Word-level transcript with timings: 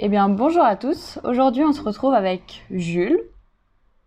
Eh 0.00 0.08
bien, 0.08 0.28
bonjour 0.28 0.62
à 0.62 0.76
tous. 0.76 1.18
Aujourd'hui, 1.24 1.64
on 1.64 1.72
se 1.72 1.82
retrouve 1.82 2.14
avec 2.14 2.64
Jules. 2.70 3.18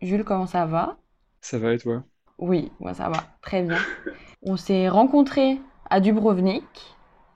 Jules, 0.02 0.24
comment 0.24 0.48
ça 0.48 0.66
va? 0.66 0.96
Ça 1.42 1.60
va 1.60 1.74
et 1.74 1.80
toi? 1.80 2.06
Oui, 2.38 2.72
moi 2.80 2.94
ça 2.94 3.10
va, 3.10 3.26
très 3.42 3.62
bien. 3.62 3.78
On 4.42 4.56
s'est 4.56 4.88
rencontrés 4.88 5.60
à 5.90 6.00
Dubrovnik 6.00 6.64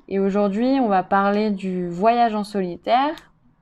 et 0.08 0.20
aujourd'hui, 0.20 0.80
on 0.80 0.88
va 0.88 1.04
parler 1.04 1.52
du 1.52 1.90
voyage 1.90 2.34
en 2.34 2.46
solitaire, 2.46 3.14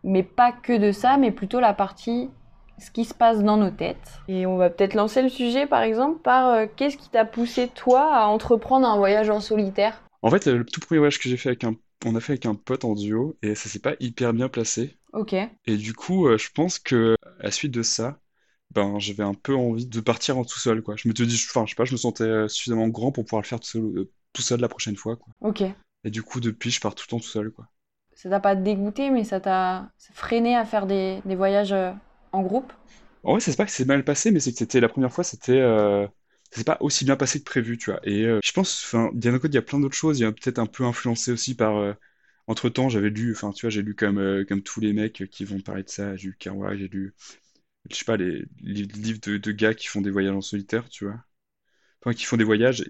mais 0.04 0.22
pas 0.22 0.52
que 0.52 0.78
de 0.78 0.92
ça, 0.92 1.18
mais 1.18 1.32
plutôt 1.32 1.60
la 1.60 1.74
partie 1.74 2.30
ce 2.78 2.92
qui 2.92 3.04
se 3.04 3.16
passe 3.16 3.44
dans 3.44 3.58
nos 3.58 3.72
têtes. 3.72 4.22
Et 4.28 4.46
on 4.46 4.58
va 4.58 4.70
peut-être 4.70 4.94
lancer 4.94 5.24
le 5.24 5.30
sujet 5.30 5.66
par 5.66 5.82
exemple 5.82 6.22
par 6.22 6.50
euh, 6.50 6.66
qu'est-ce 6.76 6.98
qui 6.98 7.10
t'a 7.10 7.26
poussé 7.26 7.68
toi 7.68 8.16
à 8.16 8.28
entreprendre 8.28 8.88
un 8.88 8.98
voyage 8.98 9.32
en 9.32 9.40
solitaire? 9.40 10.04
En 10.22 10.30
fait, 10.30 10.46
le 10.46 10.64
tout 10.64 10.80
premier 10.80 11.00
voyage 11.00 11.20
que 11.20 11.28
j'ai 11.28 11.38
fait 11.38 11.50
avec 11.50 11.64
un, 11.64 11.76
on 12.06 12.16
a 12.16 12.20
fait 12.22 12.34
avec 12.34 12.46
un 12.46 12.56
pote 12.56 12.86
en 12.86 12.96
duo 12.96 13.38
et 13.42 13.56
ça 13.56 13.70
s'est 13.70 13.80
pas 13.80 13.96
hyper 14.00 14.34
bien 14.34 14.50
placé. 14.50 14.98
Ok, 15.14 15.34
Et 15.66 15.78
du 15.78 15.94
coup, 15.96 16.28
euh, 16.28 16.38
je 16.38 16.52
pense 16.52 16.80
que 16.80 17.16
à 17.40 17.44
la 17.46 17.52
suite 17.52 17.72
de 17.74 17.84
ça, 17.84 18.22
ben 18.72 19.00
j'avais 19.00 19.24
un 19.24 19.34
peu 19.36 19.56
envie 19.56 19.88
de 19.88 20.02
partir 20.02 20.38
en 20.38 20.46
tout 20.46 20.60
seul, 20.60 20.82
quoi. 20.84 20.96
Je 20.98 21.08
me 21.10 21.14
te 21.16 21.24
dis, 21.24 21.36
enfin, 21.50 21.66
je 21.66 21.72
sais 21.72 21.76
pas, 21.76 21.86
je 21.86 21.94
me 21.94 21.98
sentais 21.98 22.24
euh, 22.26 22.48
suffisamment 22.50 22.88
grand 22.90 23.12
pour 23.14 23.26
pouvoir 23.26 23.42
le 23.44 23.48
faire 23.48 23.60
tout 23.62 23.68
seul, 23.70 23.84
euh, 23.84 24.12
tout 24.34 24.42
seul 24.44 24.62
la 24.62 24.70
prochaine 24.70 24.98
fois, 24.98 25.18
quoi. 25.18 25.34
ok. 25.40 25.62
Et 26.06 26.12
du 26.12 26.24
coup, 26.24 26.40
depuis, 26.42 26.72
je 26.72 26.82
pars 26.82 26.96
tout 26.96 27.06
le 27.08 27.12
temps 27.12 27.20
tout 27.20 27.30
seul, 27.30 27.52
quoi. 27.52 27.68
Ça 28.16 28.28
t'a 28.30 28.40
pas 28.40 28.56
dégoûté, 28.56 29.10
mais 29.12 29.24
ça 29.24 29.40
t'a 29.40 29.90
freiné 30.14 30.56
à 30.56 30.66
faire 30.66 30.88
des, 30.88 31.22
des 31.26 31.36
voyages 31.36 31.76
en 32.32 32.42
groupe? 32.42 32.74
En 33.24 33.32
vrai, 33.34 33.40
c'est 33.42 33.56
pas 33.56 33.66
que 33.66 33.72
c'est 33.72 33.86
mal 33.86 34.04
passé, 34.04 34.32
mais 34.32 34.40
c'est 34.40 34.52
que 34.52 34.58
c'était 34.58 34.80
la 34.80 34.90
première 34.90 35.12
fois, 35.14 35.24
c'était 35.24 35.60
c'est 36.56 36.66
pas 36.66 36.78
aussi 36.82 37.06
bien 37.06 37.16
passé 37.16 37.40
que 37.40 37.46
prévu, 37.46 37.78
tu 37.78 37.92
vois. 37.92 38.00
Et 38.08 38.26
euh, 38.26 38.40
je 38.44 38.52
pense, 38.52 38.84
enfin, 38.86 39.12
il 39.16 39.24
y 39.54 39.58
a 39.58 39.62
plein 39.62 39.80
d'autres 39.80 39.96
choses. 39.96 40.20
Il 40.20 40.24
y 40.24 40.26
a 40.26 40.32
peut-être 40.32 40.60
un 40.60 40.66
peu 40.68 40.84
influencé 40.86 41.32
aussi 41.32 41.56
par. 41.56 41.78
euh, 41.78 41.94
entre-temps, 42.48 42.90
j'avais 42.90 43.10
lu, 43.10 43.32
enfin, 43.34 43.52
tu 43.54 43.62
vois, 43.66 43.70
j'ai 43.70 43.82
lu 43.82 43.96
comme, 43.96 44.18
euh, 44.20 44.46
comme 44.46 44.62
tous 44.64 44.82
les 44.82 44.94
mecs 44.94 45.24
qui 45.32 45.46
vont 45.46 45.62
parler 45.62 45.84
de 45.84 45.90
ça. 45.90 46.16
J'ai 46.18 46.30
lu 46.30 46.36
Kerouac, 46.38 46.78
j'ai 46.78 46.88
lu, 46.90 47.14
je 47.90 47.96
sais 47.98 48.06
pas, 48.06 48.18
les, 48.18 48.46
les 48.64 48.84
livres 48.84 49.20
de, 49.24 49.38
de 49.38 49.52
gars 49.54 49.74
qui 49.76 49.88
font 49.88 50.02
des 50.02 50.12
voyages 50.12 50.36
en 50.36 50.42
solitaire, 50.42 50.90
tu 50.90 51.06
vois. 51.06 51.24
Enfin, 52.02 52.14
qui 52.16 52.26
font 52.26 52.38
des 52.38 52.44
voyages 52.46 52.86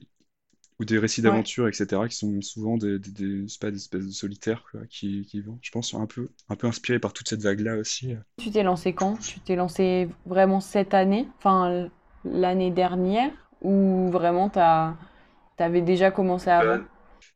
ou 0.79 0.85
des 0.85 0.99
récits 0.99 1.21
Ouais. 1.23 1.23
d'aventure, 1.23 1.67
etc., 1.69 2.07
qui 2.09 2.17
sont 2.17 2.41
souvent 2.41 2.77
des, 2.77 2.99
des, 2.99 3.11
des, 3.11 3.47
c'est 3.49 3.61
pas, 3.61 3.71
des 3.71 3.77
espèces 3.77 4.05
de 4.07 4.11
solitaires, 4.11 4.65
quoi, 4.71 4.81
qui, 4.89 5.25
qui 5.27 5.41
vont, 5.41 5.59
je 5.63 5.71
pense, 5.71 5.93
un 5.95 6.07
peu, 6.07 6.29
un 6.49 6.55
peu 6.57 6.67
inspirés 6.67 6.99
par 6.99 7.13
toute 7.13 7.29
cette 7.29 7.41
vague-là 7.43 7.77
aussi. 7.77 8.15
Tu 8.37 8.51
t'es 8.51 8.63
lancé 8.63 8.93
quand? 8.93 9.17
Tu 9.25 9.39
t'es 9.39 9.55
lancé 9.55 10.07
vraiment 10.25 10.59
cette 10.59 10.93
année, 10.93 11.27
enfin 11.37 11.89
l'année 12.25 12.71
dernière, 12.71 13.31
ou 13.63 14.09
vraiment 14.11 14.49
t'avais 14.49 15.81
déjà 15.81 16.11
commencé 16.11 16.49
avant? 16.49 16.81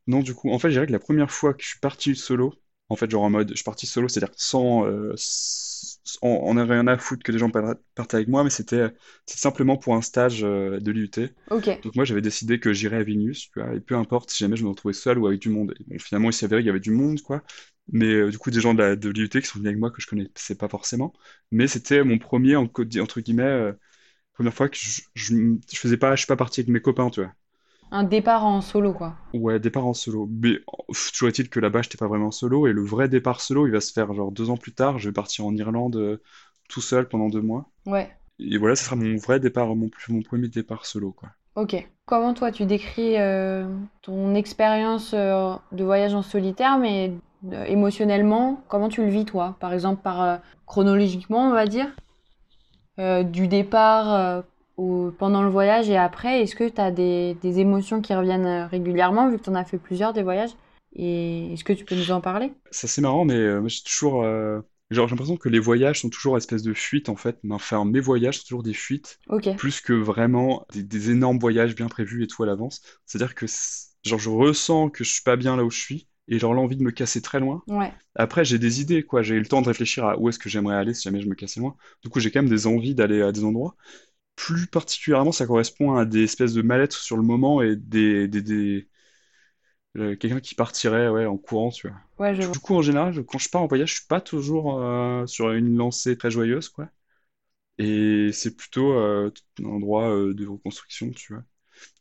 Non, 0.06 0.20
du 0.22 0.34
coup, 0.34 0.50
en 0.50 0.58
fait, 0.58 0.68
je 0.68 0.74
dirais 0.74 0.86
que 0.86 0.92
la 0.92 0.98
première 0.98 1.30
fois 1.30 1.54
que 1.54 1.62
je 1.62 1.68
suis 1.68 1.78
parti 1.80 2.16
solo, 2.16 2.54
en 2.88 2.96
fait, 2.96 3.10
genre 3.10 3.22
en 3.24 3.30
mode, 3.30 3.50
je 3.50 3.54
suis 3.56 3.64
parti 3.64 3.86
solo, 3.86 4.08
c'est-à-dire 4.08 4.34
sans, 4.36 4.86
euh, 4.86 5.14
on, 6.22 6.54
rien 6.66 6.86
à 6.86 6.98
foutre 6.98 7.22
que 7.22 7.32
les 7.32 7.38
gens 7.38 7.50
par- 7.50 7.74
partent 7.94 8.14
avec 8.14 8.28
moi, 8.28 8.44
mais 8.44 8.50
c'était 8.50 8.86
simplement 9.26 9.76
pour 9.76 9.94
un 9.94 10.02
stage 10.02 10.42
euh, 10.44 10.80
de 10.80 10.90
l'IUT. 10.90 11.34
Ok, 11.50 11.68
Donc 11.82 11.94
moi, 11.94 12.04
j'avais 12.04 12.20
décidé 12.22 12.58
que 12.58 12.72
j'irais 12.72 12.96
à 12.98 13.02
Vilnius, 13.04 13.50
tu 13.50 13.60
vois, 13.60 13.74
et 13.74 13.80
peu 13.80 13.94
importe 13.96 14.30
si 14.30 14.38
jamais 14.38 14.56
je 14.56 14.64
me 14.64 14.68
retrouvais 14.70 14.94
seul 14.94 15.18
ou 15.18 15.26
avec 15.26 15.40
du 15.40 15.48
monde. 15.50 15.74
Et 15.80 15.84
bon, 15.86 15.98
finalement, 16.00 16.30
il 16.30 16.32
s'est 16.32 16.46
avéré 16.46 16.62
qu'il 16.62 16.66
y 16.66 16.70
avait 16.70 16.80
du 16.80 16.90
monde, 16.90 17.20
quoi. 17.22 17.42
Mais 17.92 18.06
euh, 18.12 18.30
du 18.30 18.38
coup, 18.38 18.50
des 18.50 18.60
gens 18.60 18.74
de 18.74 19.08
l'IUT 19.10 19.28
qui 19.28 19.46
sont 19.46 19.58
venus 19.58 19.68
avec 19.70 19.78
moi 19.80 19.90
que 19.90 20.00
je 20.02 20.06
connaissais 20.08 20.54
pas 20.56 20.68
forcément. 20.68 21.12
Mais 21.52 21.66
c'était 21.68 22.02
mon 22.04 22.18
premier, 22.18 22.56
en- 22.56 22.64
entre 22.64 23.20
guillemets, 23.20 23.42
euh, 23.44 23.72
première 24.38 24.54
fois 24.54 24.68
que 24.68 24.76
je, 24.78 25.02
je, 25.14 25.34
je 25.72 25.78
faisais 25.78 25.96
pas, 25.98 26.14
je 26.16 26.20
suis 26.22 26.26
pas 26.28 26.36
parti 26.36 26.60
avec 26.60 26.70
mes 26.70 26.80
copains, 26.80 27.10
tu 27.10 27.22
vois. 27.22 27.32
un 27.90 28.02
départ 28.04 28.46
en 28.46 28.62
solo 28.62 28.94
quoi. 28.94 29.14
Ouais, 29.34 29.60
départ 29.60 29.86
en 29.86 29.92
solo. 29.94 30.26
Mais 30.26 30.58
pff, 30.88 31.12
toujours 31.12 31.28
est-il 31.28 31.50
que 31.50 31.60
là-bas, 31.60 31.82
j'étais 31.82 31.98
pas 31.98 32.08
vraiment 32.08 32.30
solo. 32.30 32.66
Et 32.66 32.72
le 32.72 32.82
vrai 32.82 33.08
départ 33.08 33.40
solo, 33.42 33.66
il 33.66 33.72
va 33.72 33.80
se 33.80 33.92
faire 33.92 34.12
genre 34.14 34.32
deux 34.32 34.48
ans 34.50 34.56
plus 34.56 34.72
tard. 34.74 34.98
Je 34.98 35.08
vais 35.10 35.12
partir 35.12 35.44
en 35.46 35.54
Irlande 35.54 35.96
euh, 35.96 36.22
tout 36.68 36.80
seul 36.80 37.08
pendant 37.08 37.28
deux 37.28 37.42
mois. 37.42 37.70
Ouais, 37.86 38.16
Et 38.40 38.58
voilà, 38.58 38.76
ce 38.76 38.84
sera 38.84 38.96
mon 38.96 39.16
vrai 39.18 39.40
départ, 39.40 39.74
mon, 39.76 39.90
mon 40.10 40.22
premier 40.22 40.48
départ 40.48 40.86
solo, 40.86 41.12
quoi. 41.12 41.30
ok. 41.56 41.88
Comment 42.06 42.32
toi 42.34 42.50
tu 42.52 42.64
décris 42.66 43.18
euh, 43.18 43.66
ton 44.02 44.34
expérience 44.34 45.12
euh, 45.14 45.54
de 45.72 45.84
voyage 45.84 46.14
en 46.14 46.22
solitaire, 46.22 46.78
mais 46.78 47.12
émotionnellement, 47.66 48.62
comment 48.68 48.88
tu 48.88 49.02
le 49.04 49.10
vis 49.10 49.24
toi? 49.26 49.56
Par 49.60 49.72
exemple, 49.74 50.02
par 50.02 50.40
chronologiquement, 50.66 51.48
on 51.48 51.52
va 51.52 51.66
dire, 51.66 51.94
euh, 52.98 53.22
du 53.22 53.48
départ 53.48 54.12
euh, 54.14 54.42
au- 54.76 55.10
pendant 55.18 55.42
le 55.42 55.48
voyage 55.50 55.88
et 55.90 55.96
après, 55.96 56.42
est-ce 56.42 56.54
que 56.56 56.68
tu 56.68 56.80
as 56.80 56.90
des, 56.90 57.34
des 57.42 57.60
émotions 57.60 58.00
qui 58.00 58.14
reviennent 58.14 58.46
euh, 58.46 58.66
régulièrement, 58.66 59.28
vu 59.30 59.38
que 59.38 59.44
tu 59.44 59.50
en 59.50 59.54
as 59.54 59.64
fait 59.64 59.78
plusieurs 59.78 60.12
des 60.12 60.22
voyages? 60.22 60.50
Et 60.94 61.52
est-ce 61.52 61.64
que 61.64 61.72
tu 61.72 61.84
peux 61.84 61.94
nous 61.94 62.10
en 62.10 62.20
parler? 62.20 62.52
C'est 62.70 62.86
assez 62.86 63.00
marrant, 63.00 63.24
mais 63.24 63.34
euh, 63.34 63.66
j'ai 63.68 63.82
toujours. 63.82 64.22
genre, 64.90 65.06
j'ai 65.08 65.10
l'impression 65.12 65.36
que 65.36 65.48
les 65.48 65.58
voyages 65.58 66.00
sont 66.00 66.10
toujours 66.10 66.36
espèce 66.36 66.62
de 66.62 66.74
fuite, 66.74 67.08
en 67.08 67.16
fait. 67.16 67.38
Mais 67.42 67.54
enfin, 67.54 67.84
mes 67.84 68.00
voyages 68.00 68.38
sont 68.38 68.44
toujours 68.44 68.62
des 68.62 68.74
fuites, 68.74 69.18
plus 69.56 69.80
que 69.80 69.92
vraiment 69.92 70.66
des, 70.72 70.82
des 70.82 71.10
énormes 71.10 71.38
voyages 71.38 71.74
bien 71.74 71.88
prévus 71.88 72.24
et 72.24 72.26
tout 72.26 72.42
à 72.42 72.46
l'avance. 72.46 72.82
C'est-à-dire 73.06 73.34
que, 73.34 73.46
c'est- 73.46 73.88
genre, 74.04 74.18
je 74.18 74.30
ressens 74.30 74.90
que 74.90 75.04
je 75.04 75.12
suis 75.12 75.22
pas 75.22 75.36
bien 75.36 75.56
là 75.56 75.64
où 75.64 75.70
je 75.70 75.80
suis. 75.80 76.08
Et 76.28 76.38
genre 76.38 76.54
l'envie 76.54 76.76
de 76.76 76.82
me 76.82 76.90
casser 76.90 77.22
très 77.22 77.40
loin. 77.40 77.64
ouais, 77.66 77.94
Après, 78.16 78.44
j'ai 78.44 78.58
des 78.58 78.80
idées, 78.80 79.04
quoi. 79.04 79.22
J'ai 79.22 79.34
eu 79.36 79.40
le 79.40 79.46
temps 79.46 79.62
de 79.62 79.68
réfléchir 79.68 80.04
à 80.06 80.18
où 80.18 80.28
est-ce 80.28 80.38
que 80.38 80.48
j'aimerais 80.48 80.76
aller 80.76 80.94
si 80.94 81.04
jamais 81.04 81.20
je 81.22 81.28
me 81.28 81.34
cassais 81.34 81.60
loin. 81.60 81.76
Du 82.02 82.10
coup, 82.10 82.20
j'ai 82.20 82.30
quand 82.30 82.40
même 82.42 82.50
des 82.50 82.66
envies 82.66 82.94
d'aller 82.94 83.22
à 83.22 83.32
des 83.32 83.44
endroits. 83.44 83.76
Plus 84.36 84.66
particulièrement, 84.68 85.32
ça 85.32 85.46
correspond 85.46 85.96
à 85.96 86.04
des 86.06 86.24
espèces 86.24 86.54
de 86.54 86.62
mal-être 86.62 86.94
sur 86.98 87.16
le 87.16 87.22
moment 87.24 87.62
et 87.62 87.76
des, 87.76 88.28
des, 88.28 88.42
des- 88.42 88.88
euh, 89.96 90.16
quelqu'un 90.16 90.40
qui 90.40 90.54
partirait, 90.54 91.08
ouais, 91.08 91.26
en 91.26 91.36
courant, 91.38 91.70
tu 91.70 91.88
vois. 91.88 91.96
ouais, 92.18 92.34
je 92.34 92.42
vois. 92.42 92.54
Du 92.54 92.60
coup, 92.60 92.74
en 92.76 92.82
général, 92.82 93.24
quand 93.24 93.38
je 93.38 93.48
pars 93.50 93.62
en 93.62 93.66
voyage, 93.66 93.90
je 93.90 93.94
suis 93.96 94.06
pas 94.06 94.20
toujours 94.20 94.78
euh, 94.82 95.26
sur 95.26 95.52
une 95.52 95.76
lancée 95.76 96.16
très 96.16 96.30
joyeuse, 96.30 96.68
quoi. 96.68 96.88
Et 97.78 98.30
c'est 98.32 98.56
plutôt 98.56 98.92
euh, 98.94 99.32
un 99.62 99.66
endroit 99.66 100.10
de 100.34 100.46
reconstruction, 100.48 101.10
tu 101.12 101.34
vois. 101.34 101.44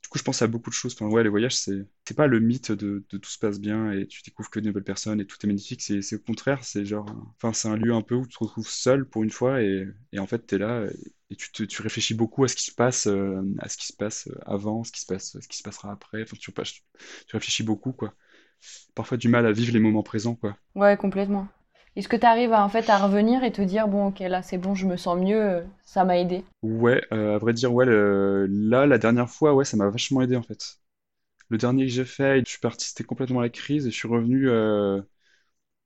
Du 0.07 0.09
coup, 0.11 0.19
je 0.19 0.23
pense 0.23 0.41
à 0.41 0.47
beaucoup 0.47 0.69
de 0.69 0.73
choses. 0.75 0.93
Enfin, 0.93 1.07
ouais, 1.07 1.21
les 1.21 1.27
voyages, 1.29 1.55
c'est 1.57 1.85
c'est 2.07 2.15
pas 2.15 2.27
le 2.27 2.39
mythe 2.39 2.71
de, 2.71 3.05
tout 3.09 3.21
se 3.29 3.37
passe 3.37 3.59
bien 3.59 3.91
et 3.91 4.07
tu 4.07 4.21
découvres 4.23 4.49
que 4.49 4.61
de 4.61 4.67
nouvelles 4.67 4.85
personnes 4.85 5.19
et 5.19 5.25
tout 5.27 5.35
est 5.43 5.47
magnifique. 5.47 5.81
C'est 5.81 6.01
c'est 6.01 6.15
au 6.15 6.19
contraire, 6.19 6.63
c'est 6.63 6.85
genre, 6.85 7.05
enfin, 7.35 7.51
c'est 7.51 7.67
un 7.67 7.75
lieu 7.75 7.93
un 7.93 8.01
peu 8.01 8.15
où 8.15 8.25
tu 8.25 8.37
te 8.37 8.39
retrouves 8.43 8.69
seul 8.69 9.05
pour 9.05 9.23
une 9.23 9.31
fois 9.31 9.61
et, 9.61 9.85
et 10.13 10.19
en 10.19 10.25
fait, 10.25 10.47
t'es 10.47 10.57
là 10.57 10.85
et, 11.29 11.35
tu, 11.35 11.67
tu 11.67 11.81
réfléchis 11.81 12.13
beaucoup 12.13 12.45
à 12.45 12.47
ce 12.47 12.55
qui 12.55 12.63
se 12.63 12.71
passe, 12.73 13.07
euh, 13.07 13.41
à 13.59 13.67
ce 13.67 13.75
qui 13.75 13.87
se 13.87 13.93
passe 13.93 14.29
avant, 14.45 14.85
ce 14.85 14.93
qui 14.93 15.01
se 15.01 15.05
passe, 15.05 15.37
ce 15.41 15.47
qui 15.47 15.57
se 15.57 15.63
passera 15.63 15.91
après. 15.91 16.21
Enfin, 16.23 16.37
tu, 16.39 16.53
tu 16.53 17.35
réfléchis 17.35 17.63
beaucoup, 17.63 17.91
quoi. 17.91 18.13
Parfois 18.95 19.17
du 19.17 19.27
mal 19.29 19.45
à 19.45 19.51
vivre 19.51 19.73
les 19.73 19.79
moments 19.79 20.03
présents, 20.03 20.35
quoi. 20.35 20.57
Ouais, 20.75 20.95
complètement. 20.95 21.49
Est-ce 21.97 22.07
que 22.07 22.15
tu 22.15 22.25
arrives 22.25 22.53
à, 22.53 22.63
en 22.63 22.69
fait 22.69 22.89
à 22.89 22.97
revenir 22.97 23.43
et 23.43 23.51
te 23.51 23.61
dire, 23.61 23.89
bon, 23.89 24.07
ok, 24.07 24.19
là 24.21 24.41
c'est 24.41 24.57
bon, 24.57 24.73
je 24.73 24.87
me 24.87 24.95
sens 24.95 25.19
mieux, 25.19 25.41
euh, 25.41 25.61
ça 25.83 26.05
m'a 26.05 26.17
aidé? 26.17 26.45
Ouais, 26.63 27.03
euh, 27.13 27.35
à 27.35 27.37
vrai 27.37 27.53
dire, 27.53 27.71
ouais, 27.73 27.85
là, 27.87 28.85
la 28.87 28.97
dernière 28.97 29.29
fois, 29.29 29.53
ouais, 29.53 29.63
ça 29.65 29.77
m'a 29.77 29.89
vachement 29.89 30.21
aidé 30.21 30.35
en 30.35 30.41
fait. 30.43 30.79
Le 31.49 31.57
dernier 31.59 31.85
que 31.85 31.91
j'ai 31.93 32.05
fait, 32.05 32.41
je 32.45 32.51
suis 32.51 32.59
parti, 32.59 32.87
c'était 32.89 33.05
complètement 33.05 33.41
la 33.41 33.49
crise 33.49 33.87
et 33.87 33.91
je 33.91 33.95
suis 33.97 34.07
revenu, 34.09 34.49
euh, 34.49 35.01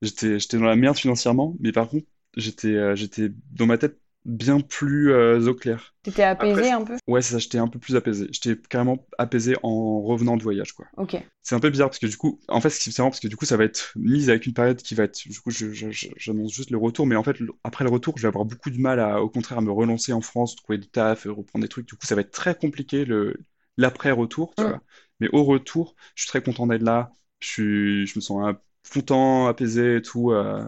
j'étais, 0.02 0.38
dans 0.60 0.66
la 0.66 0.78
merde 0.78 0.98
financièrement, 0.98 1.56
mais 1.62 1.72
par 1.74 1.90
contre, 1.90 2.08
j'étais, 2.38 2.96
j'étais 2.98 3.32
dans 3.52 3.68
ma 3.68 3.78
tête 3.80 4.01
bien 4.26 4.60
plus 4.60 5.12
euh, 5.12 5.48
au 5.48 5.54
clair. 5.56 5.94
T'étais 6.04 6.24
apaisé 6.24 6.72
un 6.72 6.84
peu? 6.84 6.98
ouais, 7.08 7.22
c'est 7.22 7.34
ça, 7.34 7.40
j'étais 7.40 7.58
un 7.58 7.68
peu 7.68 7.80
plus 7.80 7.96
apaisé. 7.96 8.28
J'étais 8.32 8.56
carrément 8.70 9.08
apaisé 9.18 9.56
en 9.64 10.02
revenant 10.02 10.38
de 10.38 10.44
voyage, 10.44 10.74
quoi. 10.74 10.88
Ok, 10.98 11.14
C'est 11.44 11.56
un 11.56 11.60
peu 11.60 11.70
bizarre 11.72 11.90
parce 11.90 12.00
que 12.00 12.06
du 12.08 12.18
coup, 12.18 12.40
en 12.50 12.62
fait, 12.62 12.70
c'est 12.70 12.96
marrant 13.00 13.10
parce 13.10 13.20
que 13.20 13.28
du 13.28 13.36
coup, 13.36 13.46
ça 13.46 13.58
va 13.58 13.64
être 13.64 13.94
mise 13.96 14.30
avec 14.30 14.46
une 14.46 14.54
période 14.54 14.78
qui 14.82 14.94
va 14.96 15.06
être, 15.06 15.28
du 15.28 15.40
coup, 15.40 15.50
j'annonce 15.52 16.54
juste 16.54 16.70
le 16.70 16.78
retour, 16.78 17.08
mais 17.08 17.16
en 17.16 17.24
fait, 17.24 17.38
après 17.64 17.84
le 17.84 17.90
retour, 17.90 18.16
je 18.18 18.22
vais 18.24 18.28
avoir 18.28 18.46
beaucoup 18.46 18.70
de 18.70 18.78
mal 18.80 19.00
à, 19.00 19.22
au 19.24 19.30
contraire, 19.30 19.58
à 19.58 19.62
me 19.62 19.72
relancer 19.72 20.14
en 20.14 20.22
France, 20.22 20.56
trouver 20.56 20.78
du 20.78 20.88
taf, 20.90 21.26
euh, 21.26 21.32
reprendre 21.32 21.64
des 21.64 21.70
trucs. 21.70 21.88
Du 21.88 21.96
coup, 21.96 22.06
ça 22.06 22.16
va 22.16 22.22
être 22.22 22.32
très 22.32 22.56
compliqué 22.56 23.06
le, 23.06 23.36
l'après-retour, 23.78 24.54
tu 24.56 24.68
Mm. 24.68 24.72
vois. 24.72 24.82
Mais 25.20 25.30
au 25.34 25.44
retour, 25.44 25.96
je 26.16 26.24
suis 26.24 26.30
très 26.30 26.44
content 26.44 26.68
d'être 26.68 26.84
là. 26.84 27.12
Je 27.40 27.48
suis, 27.48 28.08
je 28.08 28.18
me 28.18 28.22
sens 28.22 28.54
content, 28.94 29.48
apaisé 29.48 29.96
et 29.98 30.02
tout. 30.04 30.32
euh, 30.32 30.64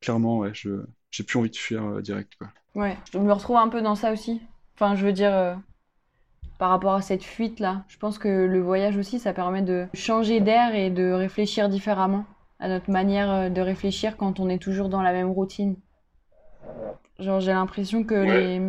clairement, 0.00 0.38
ouais, 0.38 0.54
je, 0.54 0.70
j'ai 1.10 1.24
plus 1.24 1.38
envie 1.38 1.50
de 1.50 1.56
fuir 1.56 1.84
euh, 1.84 2.02
direct, 2.02 2.32
quoi. 2.36 2.48
ouais. 2.74 2.96
Je 3.12 3.18
me 3.18 3.32
retrouve 3.32 3.56
un 3.56 3.68
peu 3.68 3.82
dans 3.82 3.94
ça 3.94 4.12
aussi. 4.12 4.40
Enfin, 4.74 4.94
je 4.94 5.04
veux 5.04 5.12
dire, 5.12 5.34
euh, 5.34 5.54
par 6.58 6.70
rapport 6.70 6.94
à 6.94 7.02
cette 7.02 7.24
fuite-là, 7.24 7.84
je 7.88 7.98
pense 7.98 8.18
que 8.18 8.28
le 8.28 8.60
voyage 8.60 8.96
aussi, 8.96 9.18
ça 9.18 9.32
permet 9.32 9.62
de 9.62 9.86
changer 9.94 10.40
d'air 10.40 10.74
et 10.74 10.90
de 10.90 11.10
réfléchir 11.12 11.68
différemment 11.68 12.24
à 12.58 12.68
notre 12.68 12.90
manière 12.90 13.30
euh, 13.30 13.48
de 13.48 13.60
réfléchir 13.60 14.16
quand 14.16 14.40
on 14.40 14.48
est 14.48 14.58
toujours 14.58 14.88
dans 14.88 15.02
la 15.02 15.12
même 15.12 15.30
routine. 15.30 15.76
Genre, 17.18 17.40
j'ai 17.40 17.52
l'impression 17.52 18.04
que 18.04 18.14
les, 18.14 18.62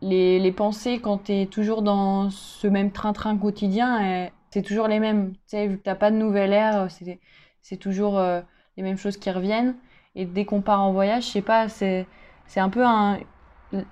les, 0.00 0.38
les 0.38 0.52
pensées, 0.52 1.00
quand 1.00 1.24
tu 1.24 1.32
es 1.32 1.46
toujours 1.46 1.82
dans 1.82 2.30
ce 2.30 2.68
même 2.68 2.92
train-train 2.92 3.36
quotidien, 3.36 4.30
c'est 4.50 4.62
toujours 4.62 4.88
les 4.88 5.00
mêmes. 5.00 5.32
Tu 5.32 5.38
sais, 5.48 5.66
vu 5.66 5.78
que 5.78 5.82
t'as 5.82 5.94
pas 5.96 6.10
de 6.10 6.16
nouvelle 6.16 6.52
ère, 6.52 6.90
c'est, 6.90 7.18
c'est 7.62 7.76
toujours 7.76 8.18
euh, 8.18 8.40
les 8.76 8.82
mêmes 8.82 8.96
choses 8.96 9.16
qui 9.16 9.30
reviennent. 9.30 9.74
Et 10.16 10.26
dès 10.26 10.44
qu'on 10.46 10.62
part 10.62 10.82
en 10.82 10.92
voyage, 10.92 11.26
je 11.26 11.30
sais 11.32 11.42
pas, 11.42 11.68
c'est, 11.68 12.08
c'est 12.46 12.60
un 12.60 12.70
peu 12.70 12.84
un, 12.84 13.20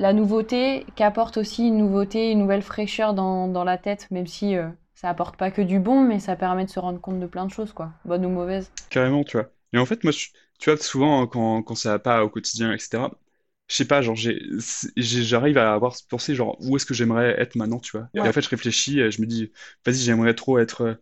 la 0.00 0.12
nouveauté 0.12 0.86
qu'apporte 0.96 1.36
aussi 1.36 1.68
une 1.68 1.78
nouveauté, 1.78 2.32
une 2.32 2.40
nouvelle 2.40 2.62
fraîcheur 2.62 3.14
dans, 3.14 3.48
dans 3.48 3.64
la 3.64 3.78
tête, 3.78 4.10
même 4.10 4.26
si 4.26 4.56
euh, 4.56 4.68
ça 4.94 5.08
apporte 5.10 5.36
pas 5.36 5.50
que 5.52 5.62
du 5.62 5.80
bon, 5.80 6.02
mais 6.04 6.18
ça 6.20 6.36
permet 6.36 6.64
de 6.64 6.70
se 6.70 6.80
rendre 6.80 7.00
compte 7.00 7.20
de 7.20 7.26
plein 7.26 7.46
de 7.46 7.50
choses, 7.52 7.72
quoi, 7.72 7.92
bonnes 8.04 8.26
ou 8.26 8.30
mauvaises. 8.30 8.72
Carrément, 8.90 9.24
tu 9.24 9.36
vois. 9.36 9.52
Et 9.72 9.78
en 9.78 9.86
fait, 9.86 10.04
moi, 10.04 10.12
je- 10.12 10.28
tu 10.58 10.70
vois, 10.70 10.76
souvent, 10.80 11.26
quand, 11.26 11.62
quand 11.62 11.74
ça 11.74 11.90
va 11.92 11.98
pas 11.98 12.24
au 12.24 12.30
quotidien, 12.30 12.72
etc., 12.72 13.10
je 13.68 13.76
sais 13.76 13.86
pas, 13.86 14.02
genre, 14.02 14.14
j'arrive 14.96 15.58
à 15.58 15.72
avoir 15.74 15.96
cette 15.96 16.08
pensée, 16.08 16.34
genre, 16.34 16.56
où 16.60 16.76
est-ce 16.76 16.86
que 16.86 16.94
j'aimerais 16.94 17.34
être 17.40 17.56
maintenant, 17.56 17.80
tu 17.80 17.92
vois. 17.96 18.08
Et 18.22 18.28
en 18.28 18.32
fait, 18.32 18.42
je 18.42 18.48
réfléchis, 18.50 19.00
et 19.00 19.10
je 19.10 19.20
me 19.22 19.26
dis, 19.26 19.52
vas-y, 19.86 19.96
j'aimerais 19.98 20.34
trop 20.34 20.58
être, 20.58 20.82
euh, 20.82 20.94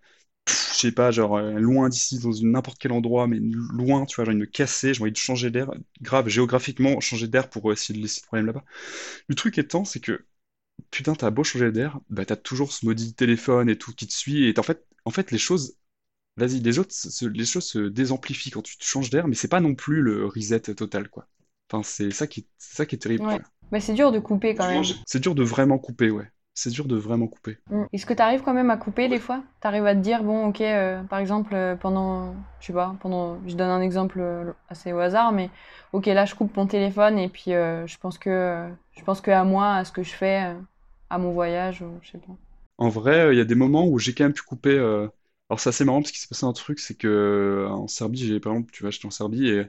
je 0.49 0.53
sais 0.89 0.93
pas, 0.93 1.11
genre, 1.11 1.37
euh, 1.37 1.53
loin 1.59 1.89
d'ici, 1.89 2.19
dans 2.19 2.31
n'importe 2.43 2.79
quel 2.79 2.93
endroit, 2.93 3.27
mais 3.29 3.39
loin, 3.41 4.05
tu 4.07 4.17
vois, 4.17 4.25
j'ai 4.25 4.31
envie 4.31 4.39
de 4.39 4.41
me 4.43 4.47
casser, 4.47 4.95
j'ai 4.95 5.03
envie 5.03 5.13
de 5.13 5.17
changer 5.17 5.51
d'air, 5.51 5.71
grave, 6.01 6.29
géographiquement, 6.29 6.99
changer 7.01 7.29
d'air 7.29 7.49
pour 7.49 7.73
essayer 7.73 7.97
de 7.99 8.03
laisser 8.03 8.21
le 8.23 8.27
problème 8.27 8.47
là-bas. 8.47 8.65
Le 9.29 9.35
truc 9.35 9.59
étant, 9.59 9.85
c'est 9.85 10.01
que, 10.01 10.25
putain, 10.91 11.15
t'as 11.15 11.31
beau 11.31 11.45
changer 11.45 11.73
d'air, 11.73 12.01
bah, 12.11 12.27
t'as 12.27 12.37
toujours 12.37 12.73
ce 12.73 12.87
maudit 12.87 13.15
téléphone 13.15 13.69
et 13.71 13.79
tout 13.79 13.95
qui 13.95 14.07
te 14.09 14.15
suit, 14.15 14.47
et 14.49 14.59
en 14.59 14.63
fait, 14.65 14.87
en 15.07 15.11
fait, 15.11 15.31
les 15.33 15.39
choses 15.39 15.77
Vas-y, 16.39 16.61
les 16.61 16.79
autres, 16.79 16.95
se- 16.95 17.27
les 17.27 17.45
choses 17.47 17.65
se 17.67 17.79
désamplifient 17.81 18.51
quand 18.51 18.63
tu 18.63 18.79
te 18.79 18.85
changes 18.85 19.11
d'air, 19.11 19.29
mais 19.29 19.35
c'est 19.37 19.49
pas 19.49 19.61
non 19.61 19.75
plus 19.75 20.03
le 20.03 20.27
reset 20.27 20.61
total, 20.75 21.09
quoi. 21.11 21.29
Enfin, 21.71 21.83
c'est 21.83 22.11
ça 22.13 22.27
qui, 22.27 22.47
c'est 22.59 22.77
ça 22.77 22.87
qui 22.87 22.97
est 22.97 22.99
terrible, 22.99 23.25
Ouais. 23.25 23.41
Mais 23.71 23.81
c'est 23.81 23.95
dur 23.95 24.13
de 24.13 24.19
couper 24.19 24.55
quand 24.55 24.67
même. 24.69 24.83
C'est 25.07 25.21
dur 25.21 25.35
de 25.35 25.43
vraiment 25.43 25.79
couper, 25.79 26.11
ouais. 26.11 26.31
C'est 26.55 26.71
dur 26.71 26.87
de 26.87 26.97
vraiment 26.97 27.29
couper. 27.29 27.59
Mm. 27.71 27.85
Est-ce 27.93 28.07
que 28.07 28.15
tu 28.15 28.23
arrives 28.23 28.43
quand 28.43 28.55
même 28.55 28.71
à 28.71 28.77
couper 28.77 29.09
des 29.09 29.19
fois? 29.21 29.43
Tu 29.61 29.67
arrives 29.67 29.87
à 29.87 29.95
te 29.95 30.01
dire, 30.01 30.23
bon, 30.23 30.47
ok, 30.49 30.61
euh, 30.61 31.03
par 31.05 31.19
exemple, 31.19 31.55
euh, 31.55 31.77
pendant, 31.77 32.35
je 32.61 32.67
sais 32.67 32.73
pas, 32.73 32.95
pendant, 33.01 33.39
je 33.47 33.55
donne 33.57 33.71
un 33.71 33.81
exemple 33.81 34.21
euh, 34.21 34.53
assez 34.69 34.93
au 34.93 34.99
hasard, 34.99 35.33
mais 35.33 35.51
ok, 35.93 36.07
là, 36.07 36.25
je 36.25 36.35
coupe 36.35 36.57
mon 36.57 36.67
téléphone 36.67 37.19
et 37.19 37.29
puis 37.29 37.53
je 37.53 37.99
pense 37.99 38.19
que, 38.19 38.69
je 38.97 39.03
pense 39.05 39.21
que 39.21 39.31
à 39.31 39.45
moi, 39.45 39.75
à 39.77 39.85
ce 39.85 39.93
que 39.93 40.03
je 40.03 40.13
fais, 40.13 40.55
à 41.11 41.19
mon 41.19 41.33
voyage, 41.33 41.83
ou 41.83 41.91
je 42.03 42.11
sais 42.13 42.19
pas. 42.19 42.33
En 42.79 42.89
vrai, 42.89 43.35
il 43.35 43.39
y 43.39 43.41
a 43.41 43.45
des 43.45 43.55
moments 43.55 43.87
où 43.89 43.99
j'ai 43.99 44.15
quand 44.15 44.25
même 44.25 44.33
pu 44.33 44.43
couper. 44.43 44.79
Alors, 44.79 45.61
c'est 45.61 45.69
assez 45.69 45.85
marrant 45.85 46.01
parce 46.01 46.11
qu'il 46.13 46.21
s'est 46.21 46.29
passé 46.29 46.47
un 46.47 46.53
truc, 46.53 46.79
c'est 46.81 46.95
que 46.97 47.67
en 47.71 47.87
Serbie, 47.89 48.27
j'ai 48.27 48.41
par 48.41 48.53
exemple, 48.55 48.73
tu 48.73 48.83
vois, 48.83 48.91
j'étais 48.91 49.07
en 49.07 49.11
Serbie 49.11 49.49
et, 49.49 49.61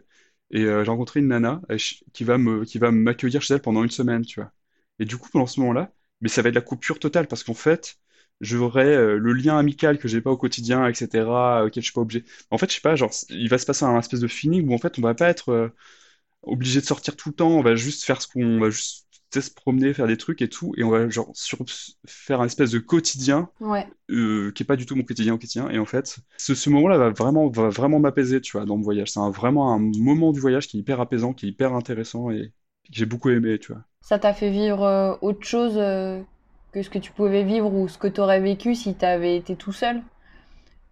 et 0.51 0.62
j'ai 0.62 0.83
rencontré 0.89 1.19
une 1.19 1.27
nana 1.27 1.62
qui 2.13 2.24
va 2.24 2.38
me, 2.38 2.63
qui 2.65 2.77
va 2.80 2.91
m'accueillir 2.91 3.41
chez 3.41 3.53
elle 3.56 3.62
pendant 3.62 3.83
une 3.83 3.89
semaine, 3.91 4.25
tu 4.25 4.39
vois. 4.41 4.51
Et 5.00 5.06
du 5.06 5.18
coup, 5.18 5.30
pendant 5.30 5.47
ce 5.47 5.59
moment-là, 5.62 5.91
mais 6.23 6.29
ça 6.29 6.43
va 6.43 6.49
être 6.49 6.55
la 6.55 6.61
coupure 6.61 6.99
totale 6.99 7.27
parce 7.27 7.43
qu'en 7.45 7.55
fait, 7.55 7.97
j'aurai 8.41 8.85
euh, 8.95 9.17
le 9.19 9.33
lien 9.33 9.59
amical 9.59 9.99
que 9.99 10.09
j'ai 10.09 10.21
pas 10.21 10.31
au 10.31 10.37
quotidien, 10.37 10.87
etc., 10.89 11.65
auquel 11.65 11.83
je 11.83 11.87
suis 11.87 11.93
pas 11.95 12.01
obligé. 12.01 12.25
En 12.51 12.59
fait, 12.59 12.69
je 12.71 12.75
sais 12.77 12.81
pas, 12.81 12.95
genre, 12.97 13.11
il 13.29 13.49
va 13.49 13.59
se 13.59 13.67
passer 13.67 13.85
un 13.85 13.99
espèce 13.99 14.21
de 14.21 14.29
feeling 14.29 14.69
où 14.69 14.75
en 14.75 14.79
fait, 14.79 14.99
on 14.99 15.03
va 15.03 15.15
pas 15.15 15.29
être 15.29 15.49
euh, 15.51 15.69
obligé 16.43 16.81
de 16.81 16.85
sortir 16.85 17.15
tout 17.15 17.29
le 17.29 17.35
temps, 17.35 17.49
on 17.49 17.61
va 17.63 17.75
juste 17.75 18.03
faire 18.03 18.21
ce 18.21 18.27
qu'on 18.27 18.43
on 18.45 18.59
va 18.59 18.69
juste 18.69 19.07
se 19.33 19.49
promener, 19.51 19.93
faire 19.93 20.07
des 20.07 20.17
trucs 20.17 20.41
et 20.43 20.49
tout, 20.49 20.73
et 20.77 20.83
on 20.83 20.89
va 20.91 21.09
genre 21.09 21.31
sur, 21.35 21.59
faire 22.05 22.41
un 22.41 22.45
espèce 22.45 22.71
de 22.71 22.79
quotidien 22.79 23.49
Ouais, 23.59 23.87
euh, 24.11 24.51
qui 24.53 24.63
est 24.63 24.65
pas 24.65 24.75
du 24.77 24.85
tout 24.85 24.95
mon 24.95 25.03
quotidien 25.03 25.33
au 25.35 25.37
quotidien. 25.37 25.69
Et 25.69 25.79
en 25.79 25.85
fait, 25.85 26.17
ce, 26.37 26.55
ce 26.55 26.69
moment-là 26.71 26.97
va 26.97 27.09
vraiment, 27.11 27.49
va 27.49 27.69
vraiment 27.69 27.99
m'apaiser, 27.99 28.41
tu 28.41 28.53
vois, 28.57 28.65
dans 28.65 28.77
le 28.77 28.83
voyage. 28.83 29.11
C'est 29.11 29.19
vraiment 29.31 29.73
un 29.73 29.79
moment 29.79 30.31
du 30.33 30.39
voyage 30.39 30.67
qui 30.67 30.77
est 30.77 30.81
hyper 30.81 30.99
apaisant, 31.01 31.33
qui 31.33 31.47
est 31.47 31.49
hyper 31.49 31.73
intéressant 31.73 32.31
et 32.31 32.49
que 32.85 32.93
j'ai 32.93 33.05
beaucoup 33.05 33.29
aimé, 33.29 33.59
tu 33.59 33.73
vois. 33.73 33.83
Ça 34.03 34.19
t'a 34.19 34.33
fait 34.33 34.50
vivre 34.50 34.83
euh, 34.83 35.15
autre 35.21 35.47
chose 35.47 35.75
euh, 35.77 36.21
que 36.73 36.83
ce 36.83 36.89
que 36.89 37.00
tu 37.00 37.11
pouvais 37.11 37.44
vivre 37.44 37.73
ou 37.73 37.88
ce 37.88 37.97
que 37.97 38.07
tu 38.07 38.19
aurais 38.19 38.41
vécu 38.41 38.75
si 38.75 38.95
tu 38.95 39.05
avais 39.05 39.38
été 39.38 39.55
tout 39.55 39.71
seul? 39.71 40.03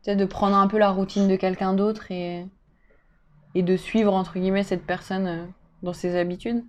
Sais, 0.02 0.16
de 0.16 0.26
prendre 0.26 0.56
un 0.56 0.68
peu 0.68 0.80
la 0.80 0.90
routine 0.90 1.28
de 1.28 1.36
quelqu'un 1.36 1.74
d'autre 1.74 2.10
et, 2.10 2.46
de 3.54 3.78
suivre, 3.78 4.14
entre 4.14 4.40
guillemets, 4.40 4.64
cette 4.64 4.86
personne 4.86 5.28
euh, 5.28 5.46
dans 5.84 5.94
ses 5.94 6.16
habitudes. 6.16 6.64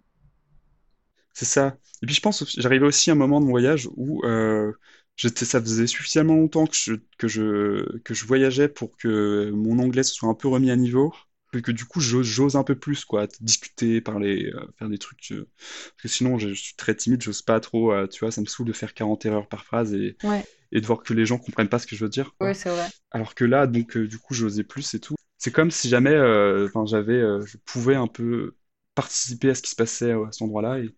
C'est 1.33 1.47
ça. 1.47 1.77
Et 2.03 2.07
puis 2.07 2.15
je 2.15 2.21
pense, 2.21 2.45
j'arrivais 2.59 2.87
aussi 2.87 3.11
à 3.11 3.15
un 3.15 3.17
moment 3.17 3.41
de 3.41 3.47
voyage 3.47 3.89
où 3.97 4.21
ça 5.17 5.61
faisait 5.61 5.87
suffisamment 5.87 6.35
longtemps 6.35 6.67
que 6.67 6.75
je, 6.75 6.95
que 7.17 7.29
je, 7.29 7.99
que 8.01 8.13
je 8.13 8.27
voyageais 8.27 8.69
pour 8.69 8.97
que 8.97 9.51
mon 9.53 9.79
anglais 9.79 10.03
se 10.03 10.13
soit 10.13 10.29
un 10.29 10.35
peu 10.35 10.49
remis 10.49 10.71
à 10.73 10.77
niveau. 10.77 11.15
Que, 11.61 11.71
du 11.71 11.85
coup, 11.85 12.01
j'ose 12.01 12.57
un 12.57 12.65
peu 12.65 12.75
plus, 12.79 13.05
quoi, 13.05 13.27
discuter, 13.41 14.01
parler, 14.01 14.51
euh, 14.55 14.67
faire 14.79 14.89
des 14.89 14.99
trucs. 14.99 15.33
euh, 15.33 15.49
parce 15.59 16.03
que 16.03 16.09
sinon, 16.09 16.39
je, 16.39 16.53
suis 16.55 16.75
très 16.77 16.95
timide, 16.95 17.23
j'ose 17.23 17.43
pas 17.43 17.61
trop, 17.61 17.93
euh, 17.93 18.07
tu 18.07 18.21
vois, 18.21 18.31
ça 18.31 18.41
me 18.41 18.47
saoule 18.47 18.67
de 18.67 18.73
faire 18.73 18.95
40 18.95 19.27
erreurs 19.27 19.49
par 19.49 19.65
phrase 19.65 19.93
et, 19.95 20.17
Ouais, 20.23 20.45
et 20.73 20.81
de 20.81 20.87
voir 20.87 21.03
que 21.03 21.13
les 21.13 21.27
gens 21.27 21.39
comprennent 21.39 21.69
pas 21.69 21.79
ce 21.79 21.87
que 21.87 21.97
je 21.97 22.05
veux 22.05 22.11
dire, 22.11 22.35
ouais, 22.41 22.55
quoi. 22.55 22.55
c'est 22.55 22.71
vrai. 22.71 22.89
Alors 23.11 23.35
que 23.35 23.45
là, 23.45 23.67
donc, 23.67 23.99
du 23.99 24.19
coup, 24.19 24.35
j'osais 24.35 24.65
plus 24.65 24.95
et 24.95 25.01
tout. 25.01 25.15
C'est 25.39 25.53
comme 25.53 25.71
si 25.71 25.89
jamais, 25.89 26.17
j'avais, 26.87 27.21
je 27.47 27.57
pouvais 27.65 27.97
un 27.97 28.07
peu 28.07 28.57
participer 28.95 29.51
à 29.51 29.55
ce 29.55 29.63
qui 29.63 29.71
se 29.71 29.77
passait 29.77 30.13
à 30.13 30.31
cet 30.31 30.43
endroit-là 30.43 30.79
et 30.79 30.95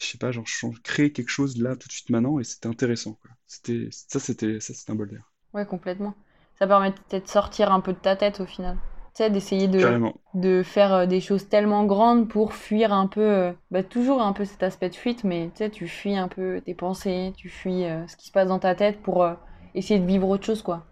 je 0.00 0.06
sais 0.06 0.18
pas, 0.18 0.32
genre, 0.32 0.44
créer 0.82 1.12
quelque 1.12 1.30
chose 1.30 1.56
là 1.60 1.76
tout 1.76 1.88
de 1.88 1.92
suite 1.92 2.10
maintenant 2.10 2.38
et 2.38 2.44
c'était 2.44 2.68
intéressant. 2.68 3.18
C'était, 3.46 3.88
ça, 3.90 4.20
c'était, 4.20 4.60
ça, 4.60 4.74
c'était 4.74 4.92
un 4.92 4.96
bol 4.96 5.08
d'air. 5.08 5.32
Ouais, 5.52 5.66
complètement. 5.66 6.14
Ça 6.58 6.66
permet 6.66 6.92
peut-être 6.92 7.24
de 7.24 7.30
sortir 7.30 7.72
un 7.72 7.80
peu 7.80 7.92
de 7.92 7.98
ta 7.98 8.16
tête 8.16 8.40
au 8.40 8.46
final. 8.46 8.76
Tu 9.14 9.22
sais, 9.22 9.30
d'essayer 9.30 9.68
de, 9.68 9.92
Carrément. 9.92 10.20
de 10.34 10.62
faire 10.62 10.92
euh, 10.94 11.06
des 11.06 11.20
choses 11.20 11.48
tellement 11.48 11.84
grandes 11.84 12.28
pour 12.28 12.52
fuir 12.54 12.92
un 12.92 13.06
peu, 13.06 13.20
euh, 13.22 13.52
bah, 13.70 13.82
toujours 13.82 14.22
un 14.22 14.32
peu 14.32 14.44
cet 14.44 14.62
aspect 14.62 14.90
de 14.90 14.94
fuite, 14.96 15.24
mais 15.24 15.50
tu 15.54 15.58
sais, 15.58 15.70
tu 15.70 15.88
fuis 15.88 16.16
un 16.16 16.28
peu 16.28 16.60
tes 16.64 16.74
pensées, 16.74 17.32
tu 17.36 17.48
fuis 17.48 17.84
euh, 17.84 18.06
ce 18.08 18.16
qui 18.16 18.26
se 18.26 18.32
passe 18.32 18.48
dans 18.48 18.58
ta 18.58 18.74
tête 18.74 19.00
pour 19.02 19.22
euh, 19.24 19.34
essayer 19.74 20.00
de 20.00 20.06
vivre 20.06 20.28
autre 20.28 20.44
chose, 20.46 20.62
quoi. 20.62 20.84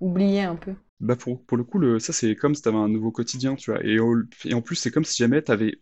Oublier 0.00 0.42
un 0.42 0.56
peu. 0.56 0.74
Bah 1.00 1.14
pour, 1.16 1.44
pour 1.46 1.56
le 1.56 1.62
coup, 1.64 1.78
le, 1.78 2.00
ça 2.00 2.12
c'est 2.12 2.34
comme 2.34 2.54
si 2.56 2.62
t'avais 2.62 2.76
un 2.76 2.88
nouveau 2.88 3.12
quotidien, 3.12 3.54
tu 3.54 3.70
vois. 3.70 3.84
Et, 3.84 4.00
au- 4.00 4.16
et 4.44 4.54
en 4.54 4.62
plus, 4.62 4.74
c'est 4.76 4.90
comme 4.90 5.04
si 5.04 5.16
jamais 5.22 5.42
t'avais. 5.42 5.80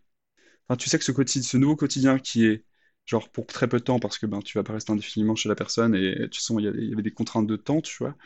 Enfin, 0.68 0.76
tu 0.78 0.88
sais 0.90 0.98
que 0.98 1.04
ce 1.04 1.12
quotidien, 1.12 1.42
ce 1.48 1.56
nouveau 1.58 1.76
quotidien 1.76 2.18
qui 2.18 2.46
est 2.46 2.64
genre 3.06 3.30
pour 3.30 3.46
très 3.46 3.68
peu 3.68 3.78
de 3.78 3.84
temps 3.84 4.00
parce 4.00 4.18
que 4.18 4.26
ben 4.26 4.40
tu 4.42 4.58
vas 4.58 4.64
pas 4.64 4.74
rester 4.74 4.92
indéfiniment 4.92 5.36
chez 5.36 5.48
la 5.48 5.56
personne 5.56 5.94
et 5.96 6.28
tu 6.30 6.40
sens 6.40 6.58
il 6.60 6.66
y, 6.66 6.68
a- 6.68 6.72
il 6.72 6.90
y 6.90 6.92
avait 6.94 7.02
des 7.02 7.12
contraintes 7.12 7.46
de 7.48 7.56
temps, 7.56 7.80
tu 7.82 7.96
vois. 7.98 8.16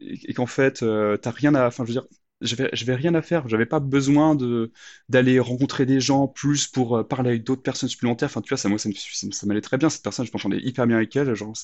Et, 0.00 0.30
et 0.30 0.34
qu'en 0.34 0.46
fait, 0.46 0.82
euh, 0.84 1.16
t'as 1.18 1.30
rien 1.32 1.54
à. 1.56 1.66
Enfin, 1.68 1.84
je 1.84 1.88
veux 1.94 2.00
dire, 2.00 2.08
j'avais 2.40 2.68
j'avais 2.72 2.94
rien 2.94 3.14
à 3.14 3.22
faire. 3.22 3.48
J'avais 3.48 3.66
pas 3.66 3.80
besoin 3.80 4.34
de 4.34 4.72
d'aller 5.08 5.40
rencontrer 5.40 5.86
des 5.86 6.00
gens 6.00 6.28
plus 6.28 6.66
pour 6.68 6.96
euh, 6.98 7.02
parler 7.04 7.30
avec 7.30 7.44
d'autres 7.44 7.62
personnes 7.62 7.88
supplémentaires. 7.88 8.28
Enfin, 8.28 8.42
tu 8.42 8.50
vois, 8.50 8.58
ça, 8.58 8.68
moi, 8.68 8.78
ça 8.78 8.88
me- 8.88 8.94
ça, 8.94 9.26
ça 9.32 9.46
m'allait 9.46 9.60
très 9.62 9.78
bien. 9.78 9.88
Cette 9.90 10.02
personne, 10.02 10.26
je 10.26 10.32
m'entendais 10.32 10.58
hyper 10.60 10.86
bien 10.86 10.96
avec 10.96 11.14
elle, 11.16 11.34
genre. 11.34 11.54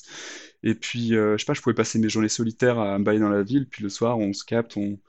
Et 0.63 0.75
puis, 0.75 1.15
euh, 1.15 1.33
je 1.37 1.41
sais 1.43 1.45
pas, 1.45 1.53
je 1.53 1.61
pouvais 1.61 1.75
passer 1.75 1.99
mes 1.99 2.09
journées 2.09 2.29
solitaires 2.29 2.79
à 2.79 2.97
me 2.99 3.03
balader 3.03 3.23
dans 3.23 3.29
la 3.29 3.43
ville, 3.43 3.67
puis 3.69 3.83
le 3.83 3.89
soir, 3.89 4.17
on 4.19 4.33
se 4.33 4.43
capte, 4.45 4.77
on 4.77 4.99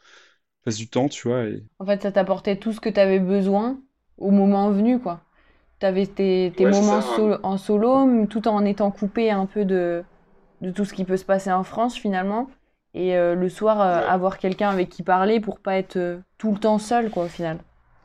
passe 0.65 0.77
du 0.79 0.89
temps, 0.91 1.09
tu 1.11 1.29
vois. 1.29 1.47
Et... 1.47 1.65
En 1.79 1.87
fait, 1.87 2.03
ça 2.03 2.13
t'apportait 2.13 2.57
tout 2.57 2.73
ce 2.73 2.81
que 2.81 2.89
t'avais 2.89 3.21
besoin 3.21 3.79
au 4.19 4.31
moment 4.31 4.71
venu, 4.71 4.99
quoi. 5.01 5.21
T'avais 5.81 6.07
tes, 6.07 6.53
tes 6.57 6.65
Ouais, 6.65 6.73
c'est 6.73 6.83
moments 6.83 7.01
ça. 7.01 7.01
sol- 7.01 7.41
en 7.43 7.59
solo, 7.59 8.27
tout 8.27 8.49
en 8.49 8.65
étant 8.65 8.91
coupé 8.91 9.31
un 9.31 9.47
peu 9.47 9.65
de, 9.65 10.05
de 10.63 10.71
tout 10.73 10.85
ce 10.85 10.95
qui 10.95 11.05
peut 11.05 11.17
se 11.19 11.25
passer 11.27 11.53
en 11.53 11.65
France, 11.65 11.97
finalement. 11.97 12.49
Et 12.95 13.17
euh, 13.17 13.35
le 13.35 13.49
soir, 13.49 13.81
euh, 13.81 14.01
Ouais. 14.01 14.07
avoir 14.07 14.39
quelqu'un 14.39 14.71
avec 14.71 14.89
qui 14.89 15.03
parler 15.03 15.41
pour 15.41 15.61
pas 15.61 15.77
être 15.77 15.97
euh, 15.97 16.19
tout 16.39 16.53
le 16.53 16.59
temps 16.61 16.79
seul, 16.79 17.11
quoi, 17.11 17.25
au 17.25 17.29
final. 17.29 17.59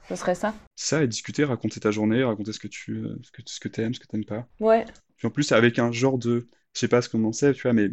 Ça 0.09 0.15
serait 0.15 0.35
ça? 0.35 0.53
Ça, 0.75 1.03
et 1.03 1.07
discuter, 1.07 1.43
raconter 1.43 1.79
ta 1.79 1.91
journée, 1.91 2.23
raconter 2.23 2.53
ce 2.53 2.59
que 2.59 2.67
tu, 2.67 3.03
ce 3.21 3.31
que, 3.31 3.41
ce 3.45 3.59
que 3.59 3.67
t'aimes, 3.67 3.93
ce 3.93 3.99
que 3.99 4.07
t'aimes 4.07 4.25
pas. 4.25 4.47
Ouais. 4.59 4.85
Puis 5.17 5.27
en 5.27 5.31
plus, 5.31 5.51
avec 5.53 5.79
un 5.79 5.91
genre 5.91 6.17
de, 6.19 6.49
je 6.73 6.79
sais 6.79 6.87
pas 6.89 7.01
ce 7.01 7.09
qu'on 7.09 7.31
sait, 7.33 7.53
tu 7.53 7.63
vois, 7.63 7.73
mais 7.73 7.91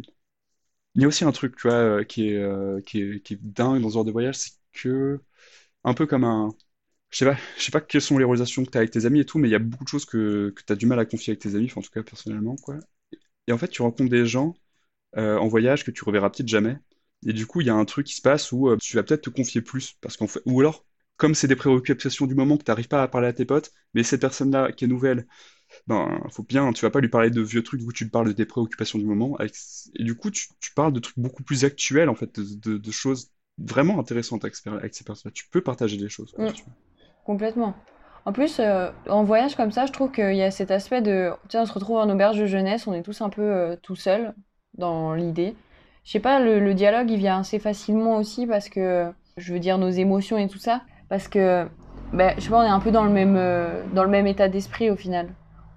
il 0.95 1.01
y 1.01 1.05
a 1.05 1.07
aussi 1.07 1.23
un 1.25 1.31
truc, 1.31 1.55
tu 1.57 1.67
vois, 1.67 2.03
qui 2.05 2.29
est, 2.29 2.85
qui 2.85 3.01
est, 3.01 3.21
qui 3.23 3.33
est 3.35 3.39
dingue 3.41 3.81
dans 3.81 3.89
ce 3.89 3.93
genre 3.95 4.05
de 4.05 4.11
voyage, 4.11 4.35
c'est 4.37 4.51
que, 4.73 5.21
un 5.85 5.93
peu 5.95 6.07
comme 6.07 6.23
un, 6.25 6.49
je 7.11 7.19
sais 7.19 7.25
pas, 7.25 7.37
je 7.57 7.63
sais 7.63 7.71
pas 7.71 7.81
quelles 7.81 8.01
sont 8.01 8.17
les 8.19 8.25
relations 8.25 8.65
que 8.65 8.71
t'as 8.71 8.79
avec 8.79 8.91
tes 8.91 9.05
amis 9.05 9.21
et 9.21 9.25
tout, 9.25 9.39
mais 9.39 9.49
il 9.49 9.51
y 9.51 9.55
a 9.55 9.59
beaucoup 9.59 9.85
de 9.85 9.89
choses 9.89 10.05
que, 10.05 10.51
que 10.55 10.63
t'as 10.63 10.75
du 10.75 10.87
mal 10.87 10.99
à 10.99 11.05
confier 11.05 11.31
avec 11.31 11.41
tes 11.41 11.55
amis, 11.55 11.67
enfin, 11.67 11.81
en 11.81 11.83
tout 11.83 11.91
cas, 11.91 12.03
personnellement, 12.03 12.55
quoi. 12.57 12.79
Et 13.47 13.53
en 13.53 13.57
fait, 13.57 13.69
tu 13.69 13.81
rencontres 13.83 14.11
des 14.11 14.25
gens 14.25 14.55
euh, 15.17 15.37
en 15.37 15.47
voyage 15.47 15.85
que 15.85 15.91
tu 15.91 16.03
reverras 16.05 16.29
peut-être 16.31 16.47
jamais. 16.49 16.77
Et 17.25 17.33
du 17.33 17.45
coup, 17.47 17.61
il 17.61 17.67
y 17.67 17.69
a 17.69 17.75
un 17.75 17.85
truc 17.85 18.07
qui 18.07 18.15
se 18.15 18.21
passe 18.21 18.51
où 18.51 18.69
euh, 18.69 18.77
tu 18.77 18.95
vas 18.95 19.03
peut-être 19.03 19.23
te 19.23 19.29
confier 19.29 19.61
plus. 19.61 19.93
Parce 20.01 20.17
qu'en 20.17 20.27
fait, 20.27 20.41
ou 20.45 20.59
alors, 20.61 20.85
comme 21.17 21.35
c'est 21.35 21.47
des 21.47 21.55
préoccupations 21.55 22.27
du 22.27 22.35
moment 22.35 22.57
que 22.57 22.63
tu 22.63 22.71
n'arrives 22.71 22.87
pas 22.87 23.01
à 23.03 23.07
parler 23.07 23.27
à 23.27 23.33
tes 23.33 23.45
potes, 23.45 23.71
mais 23.93 24.03
cette 24.03 24.21
personne-là 24.21 24.71
qui 24.71 24.85
est 24.85 24.87
nouvelle, 24.87 25.27
ben, 25.87 26.21
faut 26.31 26.43
bien, 26.43 26.71
tu 26.73 26.81
vas 26.83 26.91
pas 26.91 27.01
lui 27.01 27.09
parler 27.09 27.29
de 27.29 27.41
vieux 27.41 27.63
trucs, 27.63 27.81
où 27.81 27.91
tu 27.91 28.09
parles 28.09 28.27
de 28.27 28.33
tes 28.33 28.45
préoccupations 28.45 28.99
du 28.99 29.05
moment. 29.05 29.35
avec- 29.37 29.55
Et 29.95 30.03
du 30.03 30.15
coup, 30.15 30.31
tu, 30.31 30.47
tu 30.59 30.73
parles 30.73 30.93
de 30.93 30.99
trucs 30.99 31.19
beaucoup 31.19 31.43
plus 31.43 31.65
actuels, 31.65 32.09
en 32.09 32.15
fait, 32.15 32.39
de, 32.39 32.73
de- 32.73 32.77
de 32.77 32.91
choses 32.91 33.31
vraiment 33.57 33.99
intéressantes 33.99 34.43
avec, 34.45 34.55
ces 34.55 34.69
avec 34.69 34.95
ces 34.95 35.03
personnes-là. 35.03 35.33
Tu 35.33 35.45
peux 35.49 35.61
partager 35.61 35.97
des 35.97 36.09
choses. 36.09 36.33
Mm. 36.37 36.45
veux. 36.47 36.53
Complètement. 37.25 37.75
En 38.25 38.33
plus, 38.33 38.59
euh, 38.59 38.91
en 39.09 39.23
voyage 39.23 39.55
comme 39.55 39.71
ça, 39.71 39.85
je 39.85 39.91
trouve 39.91 40.11
qu'il 40.11 40.35
y 40.35 40.43
a 40.43 40.51
cet 40.51 40.71
aspect 40.71 41.01
de, 41.01 41.31
tu 41.43 41.51
sais, 41.51 41.59
on 41.59 41.65
se 41.65 41.73
retrouve 41.73 41.97
en 41.97 42.09
auberge 42.09 42.37
de 42.37 42.45
jeunesse, 42.45 42.87
on 42.87 42.93
est 42.93 43.03
tous 43.03 43.21
un 43.21 43.29
peu 43.29 43.41
euh, 43.41 43.75
tout 43.81 43.95
seuls 43.95 44.33
dans 44.77 45.13
l'idée. 45.13 45.55
Je 46.07 46.13
sais 46.13 46.21
pas, 46.21 46.39
le, 46.39 46.73
dialogue, 46.73 47.11
il 47.11 47.17
vient 47.17 47.39
assez 47.39 47.59
facilement 47.59 48.15
aussi 48.15 48.47
parce 48.47 48.69
que, 48.69 49.11
je 49.35 49.51
veux 49.51 49.59
dire, 49.59 49.77
nos 49.77 49.89
émotions 49.89 50.37
et 50.37 50.47
tout 50.47 50.57
ça, 50.57 50.81
parce 51.09 51.27
que, 51.27 51.67
ben, 52.13 52.33
je 52.37 52.43
sais 52.43 52.49
pas, 52.49 52.61
on 52.61 52.63
est 52.63 52.69
un 52.69 52.79
peu 52.79 52.91
dans 52.91 53.03
le 53.03 53.11
même, 53.11 53.35
euh, 53.35 53.83
dans 53.93 54.05
le 54.05 54.09
même 54.09 54.25
état 54.25 54.47
d'esprit 54.47 54.89
au 54.89 54.95
final. 54.95 55.27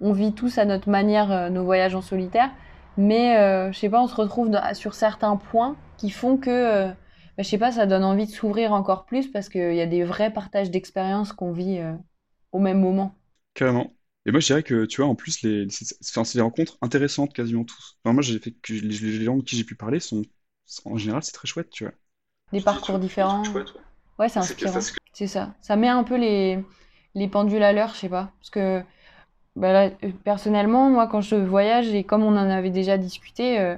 On 0.01 0.13
vit 0.13 0.33
tous 0.33 0.57
à 0.59 0.65
notre 0.65 0.89
manière 0.89 1.33
euh, 1.33 1.51
nos 1.51 1.65
voyages 1.65 1.97
en 1.97 2.01
solitaire, 2.01 2.51
mais 2.97 3.39
euh, 3.39 3.73
je 3.73 3.79
sais 3.81 3.89
pas, 3.89 4.01
on 4.01 4.07
se 4.07 4.15
retrouve 4.15 4.57
sur 4.75 4.95
certains 4.95 5.35
points 5.35 5.75
qui 5.97 6.11
font 6.11 6.37
que, 6.37 6.51
euh, 6.51 6.87
ben, 7.37 7.43
je 7.43 7.49
sais 7.49 7.59
pas, 7.59 7.73
ça 7.73 7.87
donne 7.87 8.05
envie 8.05 8.27
de 8.27 8.31
s'ouvrir 8.31 8.73
encore 8.73 9.07
plus 9.07 9.27
parce 9.27 9.49
qu'il 9.49 9.75
y 9.75 9.81
a 9.81 9.87
des 9.87 10.05
vrais 10.05 10.33
partages 10.33 10.71
d'expériences 10.71 11.33
qu'on 11.33 11.51
vit 11.51 11.79
euh, 11.79 11.93
au 12.53 12.61
même 12.61 12.79
moment. 12.79 13.17
Carrément. 13.55 13.91
Et 14.31 14.33
moi, 14.33 14.41
je 14.41 14.47
dirais 14.47 14.63
que, 14.63 14.85
tu 14.87 15.01
vois, 15.03 15.11
en 15.11 15.17
plus, 15.17 15.43
les, 15.43 15.69
c'est 15.71 15.97
enfin, 16.09 16.23
c'est 16.25 16.39
des 16.39 16.43
rencontres 16.43 16.79
intéressantes 16.83 17.35
quasiment 17.35 17.65
tous. 17.65 17.99
Enfin, 18.05 18.13
moi, 18.15 18.23
j'ai 18.23 18.39
fait 18.39 18.53
que 18.53 18.73
les, 18.73 18.81
les 18.81 19.25
gens 19.25 19.35
avec 19.35 19.45
qui 19.45 19.57
j'ai 19.57 19.65
pu 19.65 19.75
parler 19.75 19.99
sont, 20.01 20.23
en 20.85 20.97
général, 20.99 21.25
c'est 21.25 21.33
très 21.33 21.49
chouette, 21.49 21.71
tu 21.71 21.85
vois. 21.85 21.95
Des 22.53 22.61
parcours 22.61 22.99
différents. 22.99 23.53
Ouais, 24.19 24.29
c'est 24.29 24.41
inspirant. 24.41 24.87
C'est 25.13 25.27
ça. 25.27 25.55
Ça 25.61 25.77
met 25.77 25.89
un 25.89 26.05
peu 26.05 26.17
les, 26.17 26.65
les 27.15 27.29
pendules 27.29 27.63
à 27.63 27.73
l'heure, 27.73 27.91
je 27.95 28.01
sais 28.01 28.09
pas. 28.09 28.31
Parce 28.41 28.51
que 28.51 28.83
bah 29.57 29.73
là, 29.73 29.91
euh, 30.05 30.13
personnellement, 30.25 30.91
moi, 30.91 31.09
quand 31.09 31.23
je 31.23 31.37
voyage, 31.37 31.89
et 31.95 32.05
comme 32.05 32.25
on 32.25 32.31
en 32.37 32.51
avait 32.51 32.71
déjà 32.71 32.99
discuté, 32.99 33.61
euh, 33.61 33.77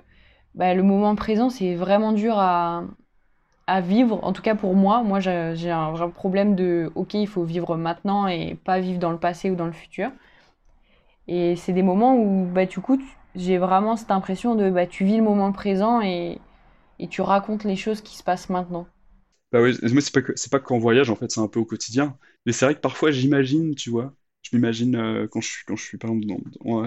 bah, 0.54 0.74
le 0.74 0.82
moment 0.84 1.16
présent, 1.16 1.50
c'est 1.50 1.74
vraiment 1.76 2.12
dur 2.12 2.38
à, 2.38 2.84
à 3.66 3.80
vivre. 3.80 4.20
En 4.24 4.32
tout 4.32 4.42
cas, 4.42 4.54
pour 4.56 4.74
moi, 4.76 5.02
moi, 5.02 5.20
j'ai 5.20 5.70
un 5.70 5.92
vrai 5.92 6.10
problème 6.10 6.56
de, 6.56 6.90
ok, 6.96 7.14
il 7.14 7.28
faut 7.28 7.44
vivre 7.44 7.76
maintenant 7.76 8.26
et 8.28 8.56
pas 8.64 8.80
vivre 8.80 8.98
dans 9.00 9.12
le 9.12 9.18
passé 9.18 9.50
ou 9.50 9.56
dans 9.56 9.66
le 9.66 9.72
futur. 9.72 10.10
Et 11.28 11.56
c'est 11.56 11.72
des 11.72 11.82
moments 11.82 12.16
où, 12.16 12.46
bah, 12.46 12.66
du 12.66 12.80
coup, 12.80 13.00
j'ai 13.34 13.58
vraiment 13.58 13.96
cette 13.96 14.10
impression 14.10 14.54
de, 14.54 14.70
bah, 14.70 14.86
tu 14.86 15.04
vis 15.04 15.16
le 15.16 15.22
moment 15.22 15.52
présent 15.52 16.00
et, 16.00 16.38
et 17.00 17.08
tu 17.08 17.22
racontes 17.22 17.64
les 17.64 17.76
choses 17.76 18.02
qui 18.02 18.16
se 18.16 18.24
passent 18.24 18.50
maintenant. 18.50 18.86
Bah 19.52 19.60
oui, 19.62 19.76
moi, 19.92 20.00
pas 20.12 20.20
c'est 20.36 20.50
pas 20.50 20.60
qu'en 20.60 20.78
voyage, 20.78 21.10
en 21.10 21.16
fait, 21.16 21.30
c'est 21.30 21.40
un 21.40 21.48
peu 21.48 21.60
au 21.60 21.64
quotidien. 21.66 22.18
Mais 22.46 22.52
c'est 22.52 22.64
vrai 22.64 22.74
que 22.74 22.80
parfois, 22.80 23.10
j'imagine, 23.10 23.74
tu 23.74 23.90
vois, 23.90 24.14
je 24.42 24.56
m'imagine 24.56 24.96
euh, 24.96 25.26
quand 25.30 25.40
je 25.40 25.50
quand 25.66 25.76
je 25.76 25.84
suis 25.84 25.98
par 25.98 26.10
exemple 26.10 26.26
dans- 26.64 26.84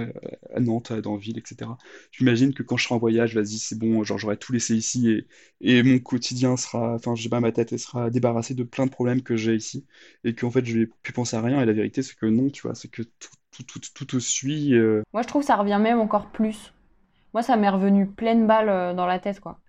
à 0.54 0.60
Nantes, 0.60 0.94
dans 0.94 1.14
la 1.14 1.20
ville, 1.20 1.38
etc. 1.38 1.78
Je 2.12 2.24
m'imagine 2.24 2.54
que 2.54 2.64
quand 2.64 2.78
je 2.78 2.84
serai 2.86 2.96
en 2.96 3.00
voyage, 3.00 3.36
vas-y, 3.36 3.58
c'est 3.58 3.78
bon, 3.78 4.04
genre 4.04 4.18
j'aurai 4.18 4.38
tout 4.38 4.52
laissé 4.54 4.76
ici 4.76 5.26
et, 5.62 5.84
mon 5.84 6.00
quotidien 6.00 6.58
sera, 6.58 6.96
enfin, 6.96 7.16
je 7.16 7.28
pas, 7.30 7.40
ma 7.40 7.52
tête 7.52 7.72
elle 7.74 7.80
sera 7.80 8.10
débarrassée 8.10 8.54
de 8.54 8.64
plein 8.64 8.86
de 8.86 8.92
problèmes 8.92 9.22
que 9.22 9.36
j'ai 9.36 9.56
ici 9.56 9.86
et 10.24 10.36
qu'en 10.36 10.52
fait 10.52 10.66
je 10.66 10.80
vais 10.80 10.86
plus 10.88 11.14
penser 11.14 11.36
à 11.38 11.42
rien. 11.42 11.62
Et 11.62 11.66
la 11.66 11.74
vérité, 11.74 12.02
c'est 12.04 12.16
que 12.16 12.26
non, 12.26 12.50
tu 12.50 12.62
vois, 12.64 12.76
c'est 12.76 12.90
que 12.90 13.04
tout, 13.04 13.30
tout, 13.52 13.64
tout, 13.64 13.80
tout 13.94 14.06
te 14.06 14.20
suit. 14.20 14.74
euh. 14.76 15.02
Moi, 15.14 15.22
je 15.24 15.28
trouve 15.28 15.42
que 15.42 15.48
ça 15.48 15.56
revient 15.56 15.80
même 15.82 16.00
encore 16.00 16.28
plus. 16.28 16.74
Moi, 17.34 17.44
ça 17.44 17.58
m'est 17.58 17.70
revenu 17.70 18.08
pleine 18.08 18.48
balle 18.48 18.70
euh, 18.70 18.94
dans 18.94 19.06
la 19.06 19.20
tête, 19.20 19.40
quoi. 19.40 19.60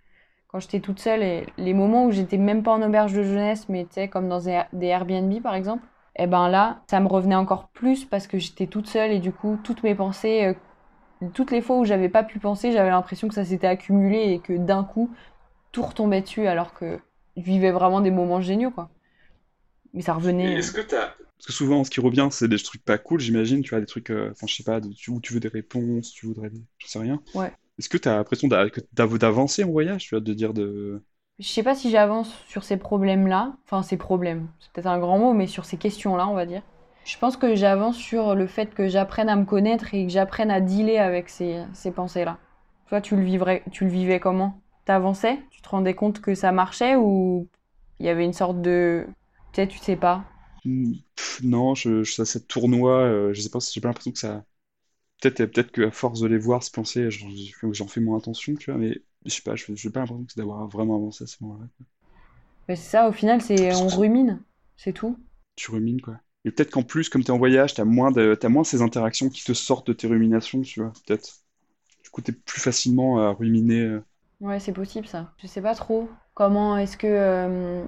Quand 0.48 0.60
j'étais 0.60 0.80
toute 0.80 1.00
seule 1.00 1.22
et 1.22 1.46
les 1.58 1.74
moments 1.74 2.06
où 2.06 2.12
j'étais 2.12 2.38
même 2.38 2.62
pas 2.62 2.72
en 2.72 2.82
auberge 2.82 3.12
de 3.12 3.22
jeunesse, 3.22 3.68
mais 3.68 3.84
tu 3.84 3.94
sais, 3.94 4.08
comme 4.08 4.28
dans 4.28 4.40
des 4.40 4.86
Airbnb, 4.86 5.42
par 5.42 5.54
exemple. 5.54 5.84
Et 6.18 6.22
eh 6.24 6.26
ben 6.26 6.48
là, 6.48 6.82
ça 6.90 7.00
me 7.00 7.08
revenait 7.08 7.34
encore 7.34 7.68
plus 7.68 8.04
parce 8.06 8.26
que 8.26 8.38
j'étais 8.38 8.66
toute 8.68 8.88
seule 8.88 9.10
et 9.12 9.18
du 9.20 9.32
coup, 9.32 9.58
toutes 9.62 9.82
mes 9.82 9.94
pensées, 9.94 10.54
euh, 11.22 11.28
toutes 11.34 11.50
les 11.52 11.62
fois 11.62 11.78
où 11.78 11.84
j'avais 11.84 12.08
pas 12.08 12.24
pu 12.24 12.38
penser, 12.40 12.72
j'avais 12.72 12.90
l'impression 12.90 13.28
que 13.28 13.34
ça 13.34 13.44
s'était 13.44 13.66
accumulé 13.66 14.32
et 14.32 14.40
que 14.40 14.54
d'un 14.54 14.84
coup, 14.84 15.14
tout 15.72 15.82
retombait 15.82 16.22
dessus 16.22 16.46
alors 16.48 16.74
que 16.74 17.00
je 17.36 17.42
vivais 17.42 17.72
vraiment 17.72 18.00
des 18.02 18.10
moments 18.12 18.40
géniaux, 18.42 18.70
quoi. 18.72 18.90
Mais 19.94 20.02
ça 20.02 20.14
revenait. 20.14 20.58
euh, 20.58 20.58
est-ce 20.58 20.72
que 20.72 20.80
t'as... 20.80 21.14
Parce 21.38 21.46
que 21.46 21.52
souvent, 21.52 21.84
ce 21.84 21.90
qui 21.90 22.00
revient, 22.00 22.28
c'est 22.30 22.48
des 22.48 22.58
trucs 22.58 22.82
pas 22.84 22.96
cool, 22.98 23.20
j'imagine, 23.20 23.62
tu 23.62 23.70
vois, 23.70 23.80
des 23.80 23.86
trucs, 23.86 24.10
euh, 24.10 24.30
enfin, 24.32 24.46
je 24.46 24.54
sais 24.54 24.62
pas, 24.64 24.80
de- 24.80 24.88
tu- 24.92 25.10
où 25.10 25.20
tu 25.20 25.34
veux 25.34 25.40
des 25.40 25.48
réponses, 25.48 26.10
tu 26.12 26.26
voudrais. 26.26 26.50
Je 26.78 26.86
sais 26.86 26.98
rien. 26.98 27.22
Ouais. 27.34 27.56
Est-ce 27.78 27.88
que 27.90 27.98
t'as 27.98 28.16
l'impression 28.16 28.48
d'a- 28.48 28.70
que 28.70 28.80
d'av- 28.94 29.18
d'avancer 29.18 29.64
en 29.64 29.70
voyage, 29.70 30.04
tu 30.04 30.10
vois, 30.16 30.20
de 30.22 30.34
dire 30.34 30.54
de... 30.54 31.02
Je 31.38 31.48
sais 31.48 31.62
pas 31.62 31.74
si 31.74 31.90
j'avance 31.90 32.32
sur 32.46 32.64
ces 32.64 32.76
problèmes-là, 32.78 33.54
enfin 33.64 33.82
ces 33.82 33.96
problèmes, 33.98 34.48
c'est 34.58 34.70
peut-être 34.72 34.86
un 34.86 34.98
grand 34.98 35.18
mot, 35.18 35.34
mais 35.34 35.46
sur 35.46 35.64
ces 35.66 35.76
questions-là, 35.76 36.26
on 36.28 36.34
va 36.34 36.46
dire. 36.46 36.62
Je 37.04 37.18
pense 37.18 37.36
que 37.36 37.54
j'avance 37.54 37.96
sur 37.96 38.34
le 38.34 38.46
fait 38.46 38.72
que 38.74 38.88
j'apprenne 38.88 39.28
à 39.28 39.36
me 39.36 39.44
connaître 39.44 39.94
et 39.94 40.06
que 40.06 40.12
j'apprenne 40.12 40.50
à 40.50 40.60
dealer 40.60 40.98
avec 40.98 41.28
ces, 41.28 41.62
ces 41.74 41.90
pensées-là. 41.90 42.38
Toi, 42.88 43.00
tu 43.00 43.16
le 43.16 43.22
vivrais, 43.22 43.62
tu 43.70 43.84
le 43.84 43.90
vivais 43.90 44.18
comment? 44.18 44.60
T'avançais? 44.86 45.38
Tu 45.50 45.60
te 45.60 45.68
rendais 45.68 45.94
compte 45.94 46.20
que 46.20 46.34
ça 46.34 46.52
marchait 46.52 46.96
ou 46.96 47.48
il 48.00 48.06
y 48.06 48.08
avait 48.08 48.24
une 48.24 48.32
sorte 48.32 48.60
de... 48.62 49.06
Tu 49.52 49.60
sais, 49.60 49.68
tu 49.68 49.78
sais 49.78 49.96
pas? 49.96 50.24
Hmm, 50.64 50.94
non, 51.42 51.74
je, 51.74 52.02
ça, 52.04 52.40
tournoie, 52.40 53.00
euh, 53.04 53.32
je 53.34 53.40
sais 53.40 53.50
pas, 53.50 53.60
si 53.60 53.72
j'ai 53.74 53.80
pas 53.80 53.88
l'impression 53.88 54.12
que 54.12 54.18
ça... 54.18 54.44
Peut-être 55.22 55.46
peut-être 55.52 55.72
qu'à 55.72 55.90
force 55.92 56.20
de 56.20 56.28
les 56.28 56.38
voir 56.38 56.62
se 56.64 56.70
penser, 56.72 57.10
j'en 57.10 57.88
fais 57.88 58.00
moins 58.00 58.18
attention, 58.18 58.54
tu 58.56 58.70
vois, 58.72 58.80
mais 58.80 59.02
je 59.26 59.34
sais 59.34 59.42
pas, 59.42 59.56
je 59.56 59.74
j'ai 59.74 59.90
pas 59.90 60.00
l'impression 60.00 60.24
que 60.24 60.32
c'est 60.32 60.40
d'avoir 60.40 60.66
vraiment 60.68 60.96
avancé 60.96 61.24
à 61.24 61.26
ce 61.26 61.36
moment-là. 61.44 61.66
Mais 62.68 62.76
c'est 62.76 62.90
ça, 62.90 63.08
au 63.08 63.12
final, 63.12 63.40
c'est 63.42 63.74
on 63.74 63.90
rumine, 63.90 64.40
c'est 64.76 64.92
tout. 64.92 65.18
tu 65.56 65.70
rumines, 65.70 66.00
quoi. 66.00 66.18
Et 66.44 66.50
peut-être 66.50 66.70
qu'en 66.70 66.82
plus, 66.82 67.08
comme 67.08 67.24
t'es 67.24 67.30
en 67.32 67.38
voyage, 67.38 67.74
t'as 67.74 67.84
moins 67.84 68.10
de, 68.12 68.38
moins 68.48 68.64
ces 68.64 68.82
interactions 68.82 69.28
qui 69.30 69.44
te 69.44 69.52
sortent 69.52 69.88
de 69.88 69.92
tes 69.92 70.06
ruminations, 70.06 70.60
tu 70.62 70.80
vois, 70.80 70.92
peut-être. 71.06 71.40
Du 72.04 72.10
coup, 72.10 72.22
t'es 72.22 72.32
plus 72.32 72.60
facilement 72.60 73.20
à 73.20 73.32
ruminer. 73.32 73.80
euh. 73.82 74.04
Ouais, 74.40 74.60
c'est 74.60 74.72
possible 74.72 75.06
ça. 75.06 75.32
Je 75.38 75.46
sais 75.46 75.62
pas 75.62 75.74
trop 75.74 76.08
comment 76.34 76.76
est-ce 76.76 76.96
que 76.98 77.06
euh, 77.06 77.84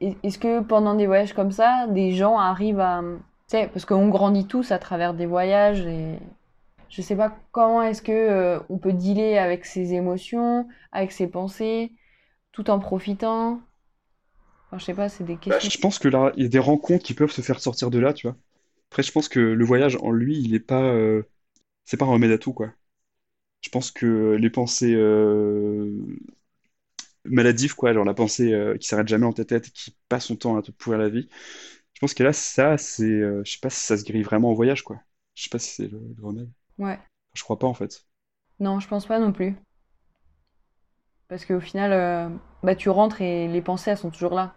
est-ce 0.00 0.38
que 0.38 0.60
pendant 0.60 0.94
des 0.94 1.06
voyages 1.06 1.32
comme 1.34 1.52
ça, 1.52 1.86
des 1.88 2.12
gens 2.14 2.38
arrivent 2.38 2.80
à 2.80 3.02
tu 3.48 3.58
sais 3.58 3.68
parce 3.68 3.84
qu'on 3.84 4.08
grandit 4.08 4.46
tous 4.46 4.70
à 4.72 4.78
travers 4.78 5.14
des 5.14 5.26
voyages 5.26 5.80
et 5.86 6.18
je 6.92 7.02
sais 7.02 7.16
pas 7.16 7.36
comment 7.52 7.82
est-ce 7.82 8.02
que 8.02 8.12
euh, 8.12 8.60
on 8.70 8.78
peut 8.78 8.94
dealer 8.94 9.38
avec 9.38 9.66
ses 9.66 9.94
émotions, 9.94 10.68
avec 10.92 11.12
ses 11.12 11.28
pensées 11.28 11.92
tout 12.52 12.70
en 12.70 12.78
profitant. 12.80 13.62
Enfin, 14.66 14.78
je 14.78 14.84
sais 14.86 14.94
pas, 14.94 15.08
c'est 15.08 15.22
des 15.24 15.38
Bah, 15.48 15.58
questions. 15.58 15.68
je 15.68 15.78
pense 15.78 15.98
que 15.98 16.08
là, 16.08 16.32
il 16.36 16.42
y 16.44 16.46
a 16.46 16.48
des 16.48 16.58
rencontres 16.58 17.04
qui 17.04 17.14
peuvent 17.14 17.30
se 17.30 17.42
faire 17.42 17.60
sortir 17.60 17.90
de 17.90 17.98
là, 17.98 18.12
tu 18.12 18.26
vois. 18.28 18.36
Après, 18.90 19.02
je 19.02 19.12
pense 19.12 19.28
que 19.28 19.40
le 19.40 19.64
voyage 19.64 19.96
en 20.02 20.10
lui, 20.10 20.38
il 20.40 20.54
est 20.54 20.60
pas, 20.60 20.82
euh, 20.84 21.22
c'est 21.84 21.96
pas 21.98 22.06
un 22.06 22.10
remède 22.10 22.32
à 22.32 22.38
tout, 22.38 22.52
quoi. 22.54 22.72
Je 23.62 23.70
pense 23.70 23.90
que 23.92 24.36
les 24.40 24.50
pensées 24.50 24.94
euh, 24.96 25.90
maladives, 27.24 27.74
quoi, 27.74 27.92
genre 27.92 28.04
la 28.04 28.14
pensée 28.14 28.52
qui 28.80 28.86
s'arrête 28.88 29.08
jamais 29.08 29.22
dans 29.26 29.32
ta 29.32 29.44
tête 29.44 29.68
et 29.68 29.70
qui 29.70 29.96
passe 30.08 30.26
son 30.26 30.36
temps 30.36 30.56
à 30.56 30.62
te 30.62 30.70
pourrir 30.70 30.98
la 30.98 31.08
vie, 31.08 31.28
je 31.94 32.00
pense 32.00 32.14
que 32.14 32.22
là, 32.24 32.32
ça, 32.32 32.78
c'est, 32.78 33.04
je 33.44 33.50
sais 33.52 33.58
pas 33.60 33.70
si 33.70 33.80
ça 33.80 33.96
se 33.96 34.04
guérit 34.04 34.22
vraiment 34.22 34.50
en 34.50 34.54
voyage, 34.54 34.82
quoi. 34.84 35.00
Je 35.34 35.44
sais 35.44 35.50
pas 35.50 35.58
si 35.58 35.70
c'est 35.74 35.88
le, 35.88 36.00
le 36.18 36.24
remède. 36.24 36.50
Ouais. 36.78 36.98
Je 37.34 37.42
crois 37.42 37.58
pas, 37.58 37.66
en 37.66 37.74
fait. 37.74 38.06
Non, 38.60 38.80
je 38.80 38.88
pense 38.88 39.04
pas 39.04 39.18
non 39.18 39.30
plus 39.30 39.56
parce 41.28 41.44
qu'au 41.44 41.60
final 41.60 41.92
euh, 41.92 42.28
bah 42.62 42.74
tu 42.74 42.88
rentres 42.90 43.20
et 43.22 43.48
les 43.48 43.62
pensées 43.62 43.90
elles 43.90 43.98
sont 43.98 44.10
toujours 44.10 44.34
là. 44.34 44.54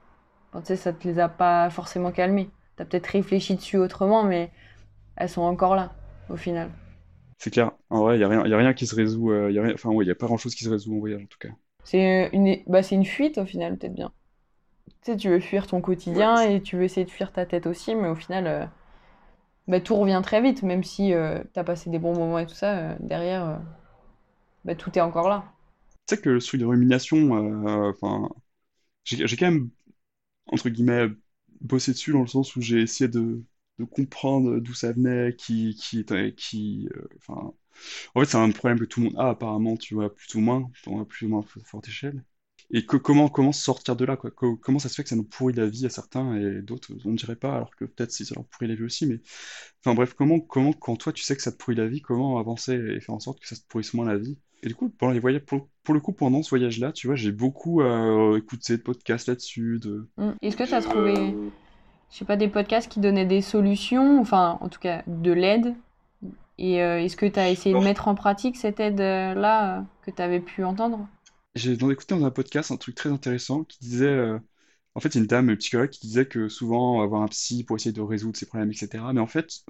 Enfin, 0.51 0.62
tu 0.62 0.67
sais, 0.67 0.75
ça 0.77 0.93
te 0.93 1.07
les 1.07 1.19
a 1.19 1.29
pas 1.29 1.69
forcément 1.69 2.12
calmées. 2.12 2.50
T'as 2.77 2.86
peut-être 2.86 3.07
réfléchi 3.07 3.55
dessus 3.55 3.77
autrement, 3.77 4.24
mais 4.24 4.51
elles 5.17 5.29
sont 5.29 5.43
encore 5.43 5.75
là, 5.75 5.93
au 6.29 6.38
final. 6.38 6.72
C'est 7.38 7.50
clair. 7.51 7.72
En 7.89 8.01
vrai, 8.01 8.17
il 8.17 8.22
y 8.22 8.24
a 8.24 8.27
rien, 8.27 8.45
y 8.45 8.53
a 8.53 8.57
rien 8.57 8.74
qui 8.74 8.88
se 8.88 8.95
résout. 8.95 9.31
euh, 9.31 9.50
y 9.51 9.60
a 9.60 9.63
rien, 9.63 9.74
enfin, 9.74 9.89
ouais, 9.91 10.03
il 10.05 10.07
y 10.07 10.12
a 10.12 10.15
pas 10.15 10.25
grand-chose 10.27 10.55
qui 10.55 10.63
se 10.65 10.69
résout 10.69 10.93
en 10.95 11.00
voyage, 11.00 11.24
en 11.24 11.27
tout 11.27 11.38
cas. 11.39 11.50
C'est 11.86 12.29
une, 12.34 12.57
bah, 12.67 12.84
c'est 12.84 12.95
une 12.95 13.05
fuite, 13.05 13.38
au 13.38 13.45
final, 13.45 13.77
peut-être 13.77 13.93
bien. 13.93 14.12
Tu 15.03 15.12
sais, 15.13 15.17
tu 15.17 15.29
veux 15.29 15.39
fuir 15.41 15.67
ton 15.67 15.81
Ouais. 16.10 16.27
quotidien 16.27 16.41
et 16.41 16.62
tu 16.62 16.77
veux 16.77 16.84
essayer 16.84 17.05
de 17.05 17.12
fuir 17.12 17.31
ta 17.34 17.45
tête 17.45 17.67
aussi, 17.67 17.95
mais 17.95 18.10
au 18.10 18.15
final, 18.15 18.48
euh, 18.48 18.65
bah, 19.67 19.79
tout 19.79 19.95
revient 19.95 20.22
très 20.24 20.41
vite, 20.41 20.63
même 20.63 20.84
si 20.84 21.13
euh, 21.13 21.43
t'as 21.53 21.63
passé 21.63 21.89
des 21.89 22.00
bons 22.00 22.15
moments 22.15 22.39
et 22.39 22.45
tout 22.45 22.53
ça, 22.55 22.77
euh, 22.77 22.95
derrière, 23.00 23.45
euh, 23.45 23.55
bah, 24.65 24.75
tout 24.75 24.98
est 24.98 25.01
encore 25.01 25.29
là. 25.29 25.45
Tu 26.07 26.15
sais 26.15 26.22
que 26.22 26.38
truc 26.39 26.62
de 26.62 26.65
rumination, 26.65 27.36
euh, 27.67 27.89
enfin, 27.89 28.29
j'ai 29.05 29.38
quand 29.38 29.51
même 29.51 29.69
entre 30.48 30.69
guillemets, 30.69 31.10
bossé 31.62 31.91
dessus 31.91 32.12
dans 32.12 32.22
le 32.22 32.27
sens 32.27 32.55
où 32.55 32.62
j'ai 32.62 32.81
essayé 32.81 33.07
de, 33.10 33.43
comprendre 33.91 34.60
d'où 34.60 34.74
ça 34.74 34.93
venait, 34.93 35.36
qui, 35.36 35.75
qui 35.75 36.05
qui, 36.38 36.89
euh, 36.95 37.07
enfin, 37.17 37.53
en 38.15 38.19
fait, 38.22 38.25
c'est 38.25 38.38
un 38.38 38.51
problème 38.51 38.79
que 38.79 38.86
tout 38.86 39.01
le 39.01 39.07
monde 39.07 39.19
a 39.19 39.29
apparemment, 39.29 39.77
tu 39.77 39.95
vois, 39.95 40.13
plus 40.13 40.34
ou 40.36 40.39
moins, 40.39 40.69
à 40.88 41.05
plus 41.05 41.25
ou 41.25 41.29
moins 41.29 41.43
forte 41.43 41.88
échelle. 41.88 42.24
Et 42.72 42.86
que, 42.86 42.98
comment, 42.98 43.29
comment 43.29 43.51
sortir 43.51 43.95
de 43.95 44.05
là, 44.05 44.17
quoi? 44.17 44.31
Co- 44.31 44.57
comment 44.57 44.79
ça 44.79 44.89
se 44.89 44.95
fait 44.95 45.03
que 45.03 45.10
ça 45.10 45.15
nous 45.15 45.24
pourrit 45.24 45.53
la 45.53 45.67
vie 45.67 45.86
à 45.86 45.89
certains 45.89 46.36
et 46.36 46.62
d'autres, 46.62 46.91
on 47.05 47.12
ne 47.12 47.17
dirait 47.17 47.36
pas, 47.36 47.55
alors 47.55 47.75
que 47.75 47.86
peut-être 47.86 48.12
si 48.12 48.25
ça 48.25 48.36
leur 48.36 48.45
pourrit 48.48 48.67
la 48.67 48.75
vie 48.75 48.84
aussi, 48.84 49.05
mais, 49.07 49.22
enfin 49.81 49.93
bref, 49.95 50.13
comment, 50.13 50.39
comment, 50.39 50.74
quand 50.74 50.95
toi 50.98 51.13
tu 51.13 51.24
sais 51.24 51.36
que 51.36 51.41
ça 51.41 51.51
te 51.51 51.57
pourrit 51.57 51.75
la 51.75 51.88
vie, 51.88 52.01
comment 52.01 52.39
avancer 52.39 52.74
et 52.75 53.00
faire 53.01 53.15
en 53.15 53.19
sorte 53.19 53.39
que 53.39 53.48
ça 53.48 53.55
te 53.55 53.62
pourrisse 53.67 53.93
moins 53.93 54.05
la 54.05 54.17
vie? 54.17 54.38
Et 54.63 54.67
du 54.67 54.75
coup, 54.75 54.89
pendant 54.89 55.13
les 55.13 55.19
voyages, 55.19 55.43
pour, 55.45 55.69
pour 55.84 55.93
le 55.93 56.00
coup, 56.01 56.13
pendant 56.13 56.41
ce 56.43 56.50
voyage-là, 56.50 56.91
tu 56.91 57.07
vois, 57.07 57.15
j'ai 57.15 57.31
beaucoup 57.31 57.81
euh, 57.81 58.38
écouté 58.38 58.77
de 58.77 58.81
podcasts 58.81 59.27
là-dessus, 59.27 59.79
de, 59.81 60.10
Mm. 60.17 60.31
Est-ce 60.41 60.57
que 60.57 60.63
t'as 60.63 60.81
trouvé, 60.81 61.13
euh, 61.15 61.50
je 62.12 62.17
sais 62.17 62.25
pas, 62.25 62.38
des 62.38 62.48
podcasts 62.48 62.91
qui 62.91 63.00
donnaient 63.00 63.25
des 63.25 63.41
solutions, 63.41 64.19
enfin, 64.19 64.57
en 64.62 64.69
tout 64.69 64.79
cas, 64.79 65.03
de 65.07 65.31
l'aide? 65.31 65.75
Et 66.60 66.84
euh, 66.84 67.01
est-ce 67.01 67.17
que 67.17 67.25
t'as 67.27 67.50
essayé 67.51 67.75
de 67.75 67.81
mettre 67.81 68.07
en 68.07 68.15
pratique 68.15 68.57
cette 68.57 68.79
aide-là 68.79 69.79
euh, 69.79 69.81
que 70.03 70.12
t'avais 70.12 70.41
pu 70.41 70.63
entendre? 70.63 71.07
J'ai 71.55 71.74
écouté 71.74 72.15
dans 72.15 72.25
un 72.25 72.31
podcast 72.31 72.71
un 72.71 72.77
truc 72.77 72.95
très 72.95 73.09
intéressant 73.09 73.63
qui 73.63 73.79
disait, 73.79 74.07
euh, 74.07 74.39
en 74.95 75.00
fait, 75.00 75.09
il 75.09 75.15
y 75.15 75.17
a 75.19 75.21
une 75.21 75.27
dame 75.27 75.55
psychologue 75.57 75.89
qui 75.89 76.01
disait 76.07 76.27
que 76.27 76.50
souvent, 76.50 77.01
avoir 77.01 77.21
un 77.21 77.27
psy 77.27 77.63
pour 77.63 77.77
essayer 77.77 77.93
de 77.93 78.01
résoudre 78.01 78.38
ses 78.38 78.45
problèmes, 78.45 78.71
etc. 78.71 79.13
Mais 79.13 79.21
en 79.21 79.27
fait, 79.27 79.63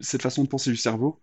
cette 0.00 0.22
façon 0.22 0.44
de 0.44 0.48
penser 0.48 0.70
du 0.70 0.76
cerveau, 0.76 1.20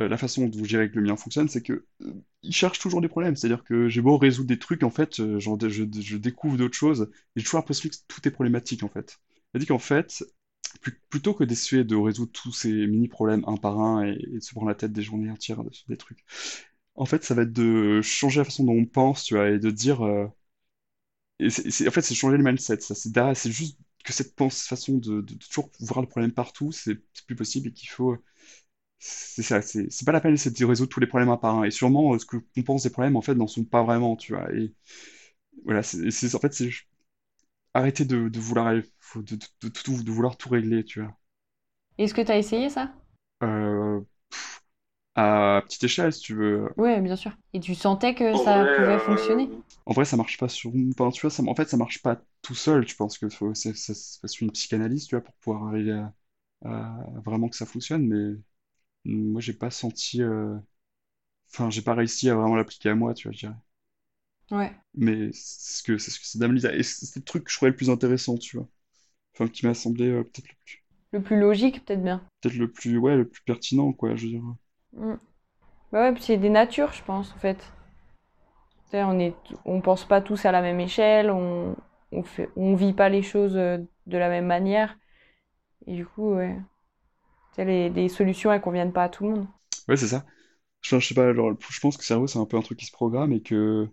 euh, 0.00 0.08
la 0.08 0.18
façon 0.18 0.48
dont 0.48 0.64
je 0.64 0.68
dirais 0.68 0.90
que 0.90 0.96
le 0.98 1.02
mien 1.02 1.16
fonctionne, 1.16 1.48
c'est 1.48 1.62
que 1.62 1.86
euh, 2.02 2.12
il 2.42 2.52
cherche 2.54 2.78
toujours 2.78 3.00
des 3.00 3.08
problèmes. 3.08 3.36
C'est-à-dire 3.36 3.64
que 3.64 3.88
j'ai 3.88 4.00
beau 4.02 4.18
résoudre 4.18 4.48
des 4.48 4.58
trucs, 4.58 4.82
en 4.82 4.90
fait, 4.90 5.16
je, 5.16 6.16
découvre 6.16 6.56
d'autres 6.58 6.76
choses, 6.76 7.10
et 7.36 7.40
j'ai 7.40 7.44
toujours 7.44 7.60
l'impression 7.60 7.88
que 7.90 7.96
tout 8.08 8.26
est 8.28 8.30
problématique, 8.32 8.82
en 8.84 8.88
fait. 8.88 9.20
Dit 9.54 9.66
qu'en 9.66 9.78
fait, 9.78 10.24
plutôt 11.10 11.34
que 11.34 11.44
d'essayer 11.44 11.84
de 11.84 11.96
résoudre 11.96 12.32
tous 12.32 12.52
ces 12.52 12.72
mini-problèmes 12.86 13.44
un 13.46 13.56
par 13.56 13.80
un 13.80 14.04
et, 14.06 14.18
et 14.32 14.38
de 14.38 14.40
se 14.40 14.52
prendre 14.52 14.68
la 14.68 14.74
tête 14.74 14.92
des 14.92 15.02
journées 15.02 15.30
entières 15.30 15.62
sur 15.72 15.88
des 15.88 15.96
trucs, 15.96 16.24
en 16.96 17.06
fait, 17.06 17.24
ça 17.24 17.34
va 17.34 17.42
être 17.42 17.52
de 17.52 18.00
changer 18.02 18.40
la 18.40 18.44
façon 18.44 18.64
dont 18.64 18.72
on 18.74 18.86
pense, 18.86 19.24
tu 19.24 19.34
vois, 19.34 19.50
et 19.50 19.58
de 19.58 19.70
dire. 19.70 20.02
euh, 20.04 20.26
et 21.38 21.50
c'est, 21.50 21.70
c'est- 21.70 21.88
en 21.88 21.90
fait, 21.90 22.02
c'est 22.02 22.14
changer 22.14 22.36
le 22.36 22.44
mindset. 22.44 22.80
Ça, 22.80 22.94
c'est 22.94 23.10
derrière- 23.12 23.36
c'est 23.36 23.50
juste 23.50 23.78
que 24.04 24.12
cette 24.12 24.34
pense, 24.36 24.62
façon 24.66 24.98
de, 24.98 25.20
de- 25.20 25.34
de 25.34 25.34
toujours 25.38 25.70
voir 25.80 26.00
le 26.02 26.06
problème 26.08 26.32
partout, 26.32 26.72
c'est 26.72 26.98
c'est 27.12 27.26
plus 27.26 27.36
possible 27.36 27.68
et 27.68 27.72
qu'il 27.72 27.88
faut. 27.88 28.16
C'est 29.00 29.42
ça, 29.42 29.62
c'est 29.62 29.90
c'est 29.92 30.06
pas 30.06 30.12
la 30.12 30.20
peine 30.22 30.34
de 30.36 30.66
résoudre 30.66 30.90
tous 30.90 31.00
les 31.00 31.06
problèmes 31.08 31.30
un 31.30 31.36
par 31.38 31.56
un. 31.58 31.64
Et 31.64 31.70
sûrement, 31.72 32.14
euh, 32.14 32.18
ce 32.20 32.26
que 32.26 32.38
qu'on 32.38 32.62
pense 32.64 32.84
des 32.84 32.90
problèmes, 32.90 33.16
en 33.16 33.22
fait, 33.22 33.34
n'en 33.36 33.46
sont 33.48 33.64
pas 33.64 33.84
vraiment, 33.84 34.16
tu 34.16 34.34
vois. 34.34 34.52
Et 34.54 34.74
voilà, 35.64 35.82
c'est, 35.82 36.10
c'est- 36.12 36.34
en 36.36 36.40
fait, 36.40 36.54
c'est 36.54 36.70
arrêter 37.74 38.04
de, 38.04 38.28
de 38.28 38.40
vouloir, 38.40 38.74
faut 39.00 39.22
de, 39.22 39.36
de, 39.36 39.46
de 39.62 39.68
tout, 39.68 40.02
de 40.02 40.10
vouloir 40.10 40.36
tout 40.36 40.48
régler, 40.48 40.84
tu 40.84 41.00
vois. 41.02 41.16
Est-ce 41.98 42.14
que 42.14 42.20
tu 42.20 42.30
as 42.30 42.38
essayé 42.38 42.70
ça? 42.70 42.92
À 45.16 45.62
petite 45.66 45.84
échelle, 45.84 46.12
si 46.12 46.20
tu 46.22 46.34
veux. 46.34 46.68
Ouais, 46.76 47.00
bien 47.00 47.16
sûr. 47.16 47.32
Et 47.52 47.58
tu 47.60 47.74
sentais 47.74 48.14
que 48.14 48.34
En 48.34 48.38
ça 48.38 48.64
vrai, 48.64 48.66
pouvait 48.66 48.98
euh, 49.00 49.00
fonctionner? 49.00 49.50
en 49.86 49.92
vrai, 49.92 50.04
ça 50.04 50.16
marche 50.16 50.38
pas 50.38 50.48
sur. 50.48 50.72
Enfin, 50.92 51.10
tu 51.10 51.20
vois, 51.22 51.30
ça, 51.30 51.42
en 51.44 51.54
fait, 51.54 51.68
ça 51.68 51.76
marche 51.76 52.02
pas 52.02 52.20
tout 52.42 52.54
seul. 52.54 52.86
Je 52.88 52.96
pense 52.96 53.18
que 53.18 53.28
faut, 53.28 53.54
c'est, 53.54 53.74
ça 53.76 53.94
se 53.94 54.20
passe 54.20 54.40
une 54.40 54.50
psychanalyse, 54.52 55.06
tu 55.06 55.14
vois, 55.16 55.24
pour 55.24 55.34
pouvoir 55.36 55.66
arriver 55.68 55.92
à, 55.92 56.14
à 56.64 57.06
vraiment 57.24 57.48
que 57.48 57.56
ça 57.56 57.66
fonctionne. 57.66 58.06
Mais 58.06 58.36
moi, 59.06 59.40
j'ai 59.40 59.54
pas 59.54 59.70
senti. 59.70 60.22
euh, 60.22 60.56
Enfin, 61.52 61.70
j'ai 61.70 61.82
pas 61.82 61.94
réussi 61.94 62.30
à 62.30 62.36
vraiment 62.36 62.56
l'appliquer 62.56 62.90
à 62.90 62.94
moi, 62.96 63.14
tu 63.14 63.28
vois, 63.28 63.32
je 63.34 63.40
dirais. 63.40 63.54
Ouais. 64.50 64.74
Mais 64.94 65.30
c'est 65.32 65.78
ce 65.78 65.82
que 65.82 65.98
c'est 65.98 66.10
ce 66.10 66.18
que. 66.20 66.76
Et 66.78 66.82
c'est 66.82 67.16
le 67.16 67.24
truc 67.24 67.44
que 67.44 67.50
je 67.50 67.56
trouvais 67.56 67.70
le 67.70 67.76
plus 67.76 67.90
intéressant, 67.90 68.38
tu 68.38 68.56
vois. 68.56 68.68
Enfin, 69.34 69.48
qui 69.48 69.66
m'a 69.66 69.74
semblé 69.74 70.08
euh, 70.10 70.24
peut-être 70.24 70.48
le 70.50 70.56
plus, 70.66 70.84
Le 71.12 71.22
plus 71.22 71.40
logique, 71.40 71.82
peut-être 71.86 72.02
bien. 72.02 72.20
peut-être 72.40 72.54
le 72.56 72.70
plus, 72.70 72.96
ouais, 72.98 73.16
le 73.16 73.28
plus 73.28 73.42
pertinent, 73.42 73.92
quoi, 73.92 74.14
je 74.16 74.26
veux 74.26 74.32
dire. 74.32 74.42
Mm. 74.96 75.14
Bah 75.92 76.00
ouais, 76.02 76.14
puis 76.14 76.22
c'est 76.24 76.38
des 76.38 76.50
natures, 76.50 76.92
je 76.92 77.04
pense, 77.04 77.32
en 77.34 77.38
fait. 77.38 77.72
On 78.92 79.18
est, 79.18 79.34
on 79.64 79.80
pense 79.80 80.04
pas 80.04 80.20
tous 80.20 80.44
à 80.46 80.52
la 80.52 80.62
même 80.62 80.78
échelle, 80.78 81.30
on, 81.30 81.74
on 82.12 82.22
fait, 82.22 82.48
on 82.56 82.76
vit 82.76 82.92
pas 82.92 83.08
les 83.08 83.22
choses 83.22 83.56
euh, 83.56 83.78
de 84.06 84.16
la 84.18 84.28
même 84.28 84.46
manière. 84.46 84.96
Et 85.86 85.94
du 85.94 86.06
coup, 86.06 86.34
ouais. 86.34 86.56
Les, 87.58 87.90
les 87.90 88.08
solutions, 88.08 88.52
elles 88.52 88.60
conviennent 88.60 88.92
pas 88.92 89.04
à 89.04 89.08
tout 89.08 89.24
le 89.24 89.30
monde. 89.30 89.46
Ouais, 89.88 89.96
c'est 89.96 90.08
ça. 90.08 90.24
Je, 90.82 90.98
je 90.98 91.06
sais 91.08 91.14
pas, 91.14 91.28
alors, 91.28 91.52
je 91.70 91.80
pense 91.80 91.96
que 91.96 92.02
le 92.02 92.06
cerveau, 92.06 92.26
c'est 92.28 92.38
un 92.38 92.46
peu 92.46 92.56
un 92.58 92.62
truc 92.62 92.78
qui 92.78 92.86
se 92.86 92.92
programme 92.92 93.32
et 93.32 93.42
que, 93.42 93.88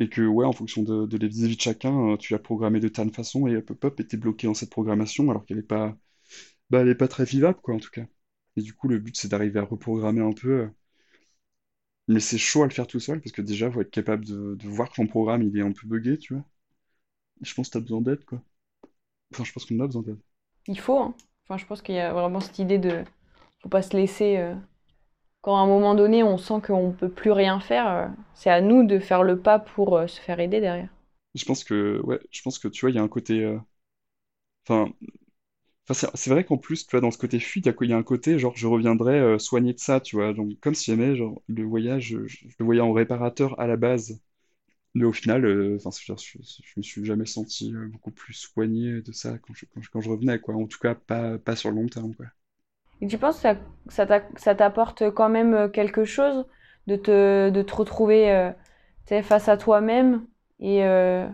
et 0.00 0.08
que 0.10 0.22
ouais, 0.26 0.46
en 0.46 0.52
fonction 0.52 0.82
de, 0.82 1.06
de 1.06 1.18
la 1.18 1.28
vie 1.28 1.56
de 1.56 1.60
chacun, 1.60 2.12
euh, 2.12 2.18
tu 2.18 2.32
l'as 2.34 2.38
programmé 2.40 2.80
de 2.80 2.88
telle 2.88 3.12
façon 3.12 3.46
et 3.48 3.56
hop, 3.56 3.70
hop, 3.70 3.84
hop, 3.84 4.00
et 4.00 4.06
t'es 4.08 4.16
bloqué 4.18 4.46
dans 4.48 4.54
cette 4.54 4.70
programmation 4.70 5.30
alors 5.30 5.46
qu'elle 5.46 5.58
est 5.58 5.62
pas, 5.62 5.96
bah, 6.70 6.80
elle 6.82 6.88
est 6.90 6.96
pas 6.96 7.08
très 7.08 7.24
vivable, 7.26 7.60
quoi, 7.62 7.74
en 7.76 7.80
tout 7.80 7.90
cas. 7.90 8.06
Et 8.56 8.62
du 8.62 8.74
coup, 8.74 8.88
le 8.88 8.98
but, 8.98 9.16
c'est 9.16 9.28
d'arriver 9.28 9.60
à 9.60 9.64
reprogrammer 9.64 10.20
un 10.22 10.32
peu. 10.32 10.68
Mais 12.08 12.18
c'est 12.18 12.36
chaud 12.38 12.62
à 12.64 12.66
le 12.66 12.72
faire 12.72 12.88
tout 12.88 12.98
seul 13.00 13.20
parce 13.20 13.30
que 13.32 13.42
déjà, 13.42 13.70
faut 13.70 13.80
être 13.80 13.90
capable 13.92 14.24
de, 14.24 14.56
de 14.56 14.68
voir 14.68 14.90
que 14.90 14.96
ton 14.96 15.06
programme, 15.06 15.42
il 15.44 15.56
est 15.56 15.62
un 15.62 15.70
peu 15.72 15.86
buggé, 15.86 16.18
tu 16.18 16.34
vois. 16.34 16.44
Je 17.42 17.54
pense 17.54 17.68
que 17.68 17.74
t'as 17.74 17.80
besoin 17.80 18.02
d'aide, 18.02 18.24
quoi. 18.26 18.42
Enfin, 19.34 19.44
je 19.44 19.52
pense 19.52 19.66
qu'on 19.66 19.80
a 19.80 19.86
besoin 19.86 20.02
d'aide. 20.02 20.20
Il 20.68 20.78
faut, 20.78 20.96
hein. 21.00 21.14
Enfin, 21.44 21.58
je 21.58 21.66
pense 21.66 21.82
qu'il 21.82 21.96
y 21.96 21.98
a 21.98 22.12
vraiment 22.12 22.38
cette 22.40 22.60
idée 22.60 22.78
de, 22.78 23.02
faut 23.62 23.68
pas 23.68 23.82
se 23.82 23.96
laisser. 23.96 24.36
euh, 24.38 24.54
Quand 25.42 25.56
à 25.56 25.60
un 25.60 25.66
moment 25.68 25.94
donné, 25.96 26.22
on 26.24 26.38
sent 26.38 26.62
qu'on 26.66 26.92
peut 26.92 27.10
plus 27.10 27.32
rien 27.32 27.60
faire, 27.60 27.88
euh, 27.88 28.08
c'est 28.34 28.50
à 28.50 28.60
nous 28.62 28.84
de 28.86 28.98
faire 29.00 29.22
le 29.24 29.38
pas 29.40 29.58
pour 29.60 29.96
euh, 29.98 30.06
se 30.08 30.20
faire 30.20 30.40
aider 30.40 30.60
derrière. 30.60 30.90
Je 31.36 31.44
pense 31.44 31.62
que, 31.64 32.00
ouais, 32.02 32.18
je 32.32 32.42
pense 32.42 32.58
que, 32.58 32.66
tu 32.68 32.80
vois, 32.80 32.90
il 32.90 32.96
y 32.96 32.98
a 32.98 33.02
un 33.02 33.08
côté... 33.08 33.44
euh, 33.44 33.58
Enfin, 34.68 34.92
enfin 35.88 36.08
c'est 36.14 36.30
vrai 36.30 36.44
qu'en 36.44 36.58
plus, 36.58 36.86
tu 36.86 36.90
vois, 36.92 37.00
dans 37.00 37.10
ce 37.10 37.18
côté 37.18 37.38
fuite, 37.40 37.66
il 37.66 37.90
y 37.90 37.92
a, 37.92 37.96
un 37.96 38.02
côté, 38.02 38.38
genre, 38.38 38.56
je 38.56 38.66
reviendrai 38.66 39.18
euh, 39.20 39.38
soigner 39.38 39.72
de 39.74 39.78
ça, 39.80 40.00
tu 40.00 40.16
vois. 40.16 40.32
Donc, 40.34 40.58
comme 40.60 40.74
si 40.74 40.90
jamais, 40.90 41.16
genre, 41.16 41.40
le 41.48 41.64
voyage, 41.64 42.04
je, 42.08 42.18
le 42.58 42.64
voyais 42.64 42.80
en 42.80 42.92
réparateur 42.92 43.58
à 43.60 43.66
la 43.66 43.76
base. 43.76 44.20
Mais 44.94 45.04
au 45.04 45.12
final, 45.12 45.44
euh, 45.46 45.76
enfin, 45.84 45.90
je, 45.92 46.14
je 46.42 46.72
me 46.78 46.82
suis 46.82 47.04
jamais 47.04 47.26
senti 47.26 47.74
euh, 47.74 47.88
beaucoup 47.88 48.10
plus 48.12 48.34
soigné 48.34 49.02
de 49.02 49.12
ça 49.12 49.38
quand 49.38 49.54
je, 49.54 49.66
quand 49.74 49.82
je, 49.82 49.90
quand 49.90 50.00
je 50.02 50.10
revenais, 50.10 50.40
quoi. 50.40 50.54
En 50.56 50.66
tout 50.66 50.78
cas, 50.80 50.94
pas, 50.96 51.38
pas 51.38 51.56
sur 51.56 51.70
le 51.70 51.76
long 51.82 51.88
terme, 51.88 52.14
quoi. 52.16 52.26
Et 53.00 53.06
tu 53.06 53.18
penses 53.18 53.36
que 53.36 53.42
ça, 53.42 53.56
ça 53.88 54.06
t'a- 54.06 54.28
ça 54.36 54.54
t'apporte 54.54 55.10
quand 55.10 55.28
même 55.28 55.54
euh, 55.54 55.68
quelque 55.68 56.04
chose 56.04 56.46
de 56.86 56.96
te, 56.96 57.50
de 57.50 57.62
te 57.62 57.74
retrouver 57.74 58.52
face 59.22 59.48
à 59.48 59.56
toi-même 59.56 60.26
et, 60.60 60.84
euh, 60.84 61.28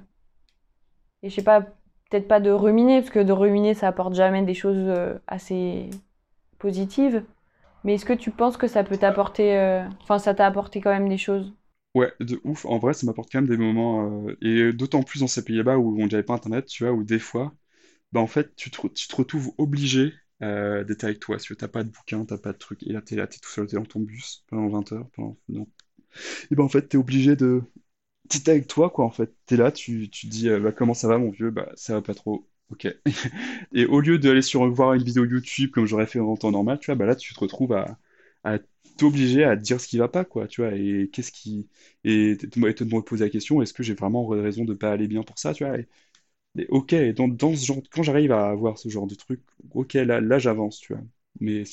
et 1.22 1.30
je 1.30 1.34
sais 1.36 1.42
pas, 1.44 1.66
peut-être 2.12 2.28
pas 2.28 2.40
de 2.40 2.50
ruminer, 2.50 3.00
parce 3.00 3.10
que 3.10 3.20
de 3.20 3.32
ruminer, 3.32 3.72
ça 3.72 3.88
apporte 3.88 4.14
jamais 4.14 4.42
des 4.42 4.54
choses 4.54 4.76
euh, 4.76 5.18
assez 5.26 5.88
positives. 6.58 7.24
Mais 7.84 7.94
est-ce 7.94 8.04
que 8.04 8.12
tu 8.12 8.30
penses 8.30 8.58
que 8.58 8.68
ça 8.68 8.84
peut 8.84 8.98
t'apporter, 8.98 9.58
euh, 9.58 9.82
enfin, 10.02 10.18
ça 10.18 10.34
t'a 10.34 10.46
apporté 10.46 10.82
quand 10.82 10.90
même 10.90 11.08
des 11.08 11.16
choses? 11.16 11.54
Ouais, 11.94 12.12
de 12.20 12.38
ouf. 12.44 12.66
En 12.66 12.78
vrai, 12.78 12.92
ça 12.92 13.06
m'apporte 13.06 13.32
quand 13.32 13.40
même 13.40 13.48
des 13.48 13.56
moments, 13.56 14.26
euh, 14.28 14.36
et 14.42 14.72
d'autant 14.74 15.02
plus 15.02 15.20
dans 15.20 15.26
ces 15.26 15.42
pays-là 15.42 15.78
où 15.78 16.00
on 16.00 16.06
n'avait 16.06 16.22
pas 16.22 16.34
Internet, 16.34 16.66
tu 16.66 16.84
vois, 16.84 16.92
où 16.92 17.02
des 17.02 17.18
fois, 17.18 17.54
bah 18.12 18.20
en 18.20 18.26
fait, 18.26 18.54
tu 18.56 18.70
te, 18.70 19.16
retrouves 19.16 19.52
obligé 19.58 20.12
d'être 20.40 21.04
avec 21.04 21.20
toi. 21.20 21.38
Si 21.38 21.46
tu 21.46 21.56
t'as 21.56 21.68
pas 21.68 21.84
de 21.84 21.90
bouquin, 21.90 22.24
t'as 22.24 22.36
pas 22.36 22.52
de 22.52 22.58
truc, 22.58 22.82
et 22.82 22.92
là, 22.92 23.00
t'es 23.00 23.16
là, 23.16 23.26
t'es 23.26 23.38
tout 23.38 23.48
seul, 23.48 23.66
t'es 23.68 23.76
dans 23.76 23.84
ton 23.84 24.00
bus 24.00 24.44
pendant 24.48 24.68
20 24.68 24.92
heures, 24.92 25.08
pendant... 25.14 25.36
Non. 25.48 25.68
Et 26.50 26.56
ben 26.56 26.64
en 26.64 26.68
fait, 26.68 26.88
t'es 26.88 26.98
obligé 26.98 27.36
de... 27.36 27.62
T'es 28.28 28.50
avec 28.50 28.66
toi, 28.66 28.88
quoi, 28.90 29.04
en 29.04 29.10
fait. 29.10 29.34
T'es 29.46 29.56
là, 29.56 29.70
tu, 29.72 30.08
tu 30.10 30.26
dis, 30.26 30.48
euh, 30.48 30.58
bah, 30.60 30.72
comment 30.72 30.94
ça 30.94 31.08
va, 31.08 31.18
mon 31.18 31.30
vieux? 31.30 31.50
Bah, 31.50 31.70
ça 31.76 31.94
va 31.94 32.02
pas 32.02 32.14
trop. 32.14 32.48
Ok. 32.70 32.86
Et 33.74 33.84
au 33.86 34.00
lieu 34.00 34.18
d'aller 34.18 34.42
sur 34.42 34.66
voir 34.70 34.94
une 34.94 35.02
vidéo 35.02 35.24
YouTube 35.26 35.70
comme 35.70 35.86
j'aurais 35.86 36.06
fait 36.06 36.20
en 36.20 36.36
temps 36.36 36.50
normal, 36.50 36.78
tu 36.78 36.86
vois, 36.86 36.94
bah 36.94 37.04
là, 37.06 37.14
tu 37.16 37.34
te 37.34 37.40
retrouves 37.40 37.72
à, 37.74 37.98
à 38.44 38.58
t'obliger 38.96 39.44
à 39.44 39.56
dire 39.56 39.80
ce 39.80 39.88
qui 39.88 39.98
va 39.98 40.08
pas, 40.08 40.24
quoi, 40.24 40.48
tu 40.48 40.62
vois, 40.62 40.72
et 40.74 41.10
qu'est-ce 41.12 41.32
qui... 41.32 41.68
Et 42.04 42.36
te, 42.38 42.66
et 42.68 42.74
te 42.74 42.84
poser 43.00 43.24
la 43.24 43.30
question, 43.30 43.60
est-ce 43.62 43.74
que 43.74 43.82
j'ai 43.82 43.94
vraiment 43.94 44.26
raison 44.26 44.64
de 44.64 44.74
pas 44.74 44.92
aller 44.92 45.08
bien 45.08 45.22
pour 45.22 45.38
ça, 45.38 45.52
tu 45.54 45.64
vois? 45.64 45.76
Et, 45.78 45.88
et 46.92 47.12
dans, 47.14 47.28
dans 47.28 47.54
ce 47.56 47.66
genre, 47.66 47.78
quand 47.92 48.02
j'arrive 48.02 48.32
à 48.32 48.48
avoir 48.50 48.78
ce 48.78 48.88
genre 48.88 49.06
de 49.06 49.14
truc, 49.14 49.42
ok, 49.72 49.94
là, 49.94 50.20
là 50.20 50.38
j'avance, 50.38 50.78
tu 50.80 50.94
vois. 50.94 51.02
Mais 51.40 51.64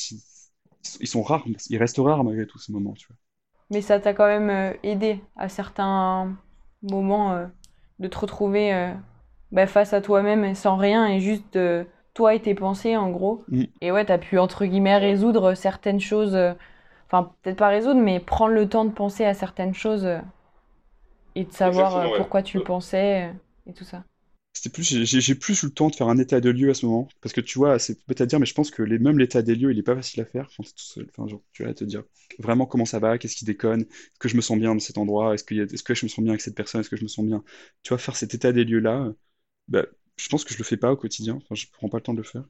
ils 1.00 1.08
sont 1.08 1.24
rares, 1.24 1.46
ils 1.70 1.78
restent 1.78 2.00
rares 2.00 2.24
malgré 2.26 2.46
tout 2.46 2.60
ces 2.60 2.74
moments, 2.74 2.94
tu 2.94 3.08
vois. 3.08 3.16
Mais 3.70 3.82
ça 3.82 4.00
t'a 4.00 4.14
quand 4.14 4.28
même 4.28 4.50
euh, 4.50 4.74
aidé 4.84 5.22
à 5.36 5.50
certains 5.50 6.36
moments 6.82 7.34
euh, 7.34 7.46
de 8.00 8.08
te 8.08 8.18
retrouver 8.18 8.74
euh, 8.74 8.92
bah, 9.52 9.68
face 9.68 9.94
à 9.94 10.02
toi-même 10.02 10.56
sans 10.56 10.78
rien 10.78 11.08
et 11.08 11.20
juste 11.20 11.56
euh, 11.56 11.84
toi 12.14 12.34
et 12.34 12.42
tes 12.42 12.56
pensées 12.56 12.98
en 12.98 13.10
gros. 13.10 13.44
Mm. 13.48 13.64
Et 13.82 13.92
ouais, 13.92 14.06
t'as 14.06 14.18
pu 14.18 14.38
entre 14.40 14.66
guillemets 14.66 14.98
résoudre 14.98 15.54
certaines 15.54 16.00
choses, 16.00 16.36
euh, 16.36 16.54
enfin 17.08 17.32
peut-être 17.42 17.58
pas 17.58 17.70
résoudre, 17.70 18.02
mais 18.02 18.20
prendre 18.20 18.54
le 18.54 18.68
temps 18.68 18.86
de 18.86 18.92
penser 18.92 19.26
à 19.26 19.34
certaines 19.34 19.74
choses 19.74 20.06
euh, 20.06 20.20
et 21.36 21.46
de 21.46 21.52
savoir 21.52 21.96
ouais. 21.96 22.18
pourquoi 22.18 22.42
tu 22.44 22.58
le 22.58 22.64
pensais 22.64 23.30
euh, 23.30 23.34
et 23.70 23.74
tout 23.74 23.86
ça. 23.86 24.04
Plus, 24.74 25.06
j'ai 25.06 25.36
plus 25.36 25.64
eu 25.64 25.68
le 25.68 25.72
temps 25.72 25.90
de 25.90 25.96
faire 25.96 26.10
un 26.10 26.18
état 26.18 26.42
de 26.42 26.50
lieu 26.50 26.70
à 26.70 26.74
ce 26.74 26.86
moment, 26.86 27.08
parce 27.22 27.34
que 27.34 27.40
tu 27.42 27.58
vois, 27.58 27.80
c'est 27.80 27.98
bête 28.08 28.20
à 28.22 28.26
dire, 28.26 28.40
mais 28.40 28.46
je 28.46 28.54
pense 28.54 28.72
que 28.72 28.84
même 28.84 29.18
l'état 29.18 29.42
des 29.42 29.56
lieux, 29.56 29.72
il 29.72 29.80
est 29.80 29.84
pas 29.84 29.96
facile 29.96 30.22
à 30.22 30.26
faire. 30.26 30.50
Enfin, 30.60 30.70
tu 31.54 31.64
vas 31.64 31.74
te 31.74 31.84
dire 31.86 32.04
vraiment 32.40 32.66
comment 32.66 32.86
ça 32.86 33.00
va, 33.00 33.18
qu'est-ce 33.18 33.36
qui 33.38 33.46
déconne, 33.46 33.82
est-ce 33.84 34.20
que 34.20 34.28
je 34.28 34.36
me 34.36 34.42
sens 34.42 34.58
bien 34.60 34.74
dans 34.74 34.80
cet 34.80 34.98
endroit, 34.98 35.34
est-ce 35.34 35.46
a- 35.54 35.64
est-ce 35.64 35.84
que 35.84 35.96
je 35.96 36.06
me 36.06 36.10
sens 36.10 36.20
bien 36.24 36.32
avec 36.34 36.42
cette 36.42 36.56
personne, 36.56 36.82
est-ce 36.82 36.90
que 36.90 36.98
je 36.98 37.04
me 37.04 37.08
sens 37.08 37.26
bien. 37.26 37.44
Tu 37.84 37.90
vois, 37.90 37.98
faire 37.98 38.16
cet 38.18 38.34
état 38.34 38.52
des 38.52 38.66
lieux-là, 38.66 39.14
bah, 39.70 39.86
je 40.18 40.30
pense 40.30 40.44
que 40.46 40.54
je 40.54 40.60
le 40.60 40.64
fais 40.66 40.78
pas 40.78 40.92
au 40.92 40.98
quotidien, 40.98 41.36
enfin, 41.38 41.56
je 41.56 41.68
prends 41.72 41.90
pas 41.90 41.98
le 41.98 42.04
temps 42.04 42.14
de 42.14 42.20
le 42.20 42.24
faire. 42.26 42.46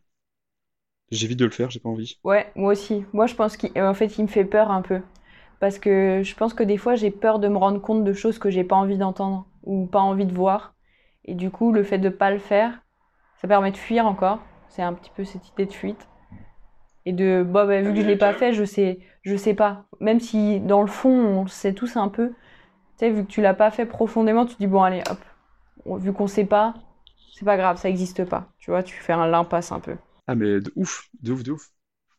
J'évite 1.11 1.37
de 1.37 1.45
le 1.45 1.51
faire, 1.51 1.69
j'ai 1.69 1.79
pas 1.79 1.89
envie. 1.89 2.17
Ouais, 2.23 2.49
moi 2.55 2.71
aussi. 2.71 3.03
Moi 3.13 3.25
je 3.27 3.35
pense 3.35 3.57
qu'il 3.57 3.71
fait, 3.95 4.17
il 4.17 4.23
me 4.23 4.27
fait 4.27 4.45
peur 4.45 4.71
un 4.71 4.81
peu. 4.81 5.01
Parce 5.59 5.79
que 5.79 6.21
je 6.23 6.35
pense 6.35 6.53
que 6.53 6.63
des 6.63 6.77
fois 6.77 6.95
j'ai 6.95 7.11
peur 7.11 7.39
de 7.39 7.47
me 7.49 7.57
rendre 7.57 7.81
compte 7.81 8.03
de 8.05 8.13
choses 8.13 8.39
que 8.39 8.49
j'ai 8.49 8.63
pas 8.63 8.75
envie 8.77 8.97
d'entendre 8.97 9.47
ou 9.63 9.85
pas 9.87 9.99
envie 10.01 10.25
de 10.25 10.33
voir. 10.33 10.73
Et 11.29 11.35
du 11.35 11.51
coup, 11.51 11.71
le 11.71 11.83
fait 11.83 11.99
de 11.99 12.09
pas 12.09 12.31
le 12.31 12.39
faire, 12.39 12.81
ça 13.39 13.47
permet 13.47 13.69
de 13.69 13.77
fuir 13.77 14.07
encore. 14.07 14.39
C'est 14.67 14.81
un 14.81 14.93
petit 14.93 15.11
peu 15.15 15.23
cette 15.23 15.47
idée 15.49 15.67
de 15.67 15.73
fuite. 15.73 16.07
Et 17.05 17.13
de, 17.13 17.45
bah, 17.47 17.67
bah, 17.67 17.81
vu 17.81 17.93
que 17.93 18.01
je 18.01 18.05
l'ai 18.07 18.17
pas 18.17 18.33
fait, 18.33 18.51
je 18.51 18.63
sais, 18.63 18.99
je 19.21 19.35
sais 19.35 19.53
pas. 19.53 19.85
Même 19.99 20.19
si 20.19 20.59
dans 20.59 20.81
le 20.81 20.87
fond, 20.87 21.11
on 21.11 21.43
le 21.43 21.47
sait 21.47 21.73
tous 21.73 21.97
un 21.97 22.07
peu. 22.07 22.29
Tu 22.29 22.35
sais, 22.97 23.11
vu 23.11 23.23
que 23.23 23.29
tu 23.29 23.41
l'as 23.41 23.53
pas 23.53 23.69
fait 23.69 23.85
profondément, 23.85 24.47
tu 24.47 24.55
te 24.55 24.59
dis, 24.59 24.65
bon, 24.65 24.81
allez, 24.81 25.03
hop. 25.07 25.99
Vu 26.01 26.13
qu'on 26.13 26.25
sait 26.25 26.45
pas, 26.45 26.73
c'est 27.35 27.45
pas 27.45 27.57
grave, 27.57 27.77
ça 27.77 27.89
existe 27.89 28.25
pas. 28.25 28.51
Tu 28.57 28.71
vois, 28.71 28.81
tu 28.81 28.95
fais 28.95 29.13
un 29.13 29.27
l'impasse 29.27 29.71
un 29.71 29.79
peu. 29.79 29.95
Ah, 30.25 30.33
mais 30.33 30.59
de 30.59 30.71
ouf, 30.75 31.09
de 31.21 31.31
ouf, 31.31 31.43
de 31.43 31.51
ouf. 31.51 31.69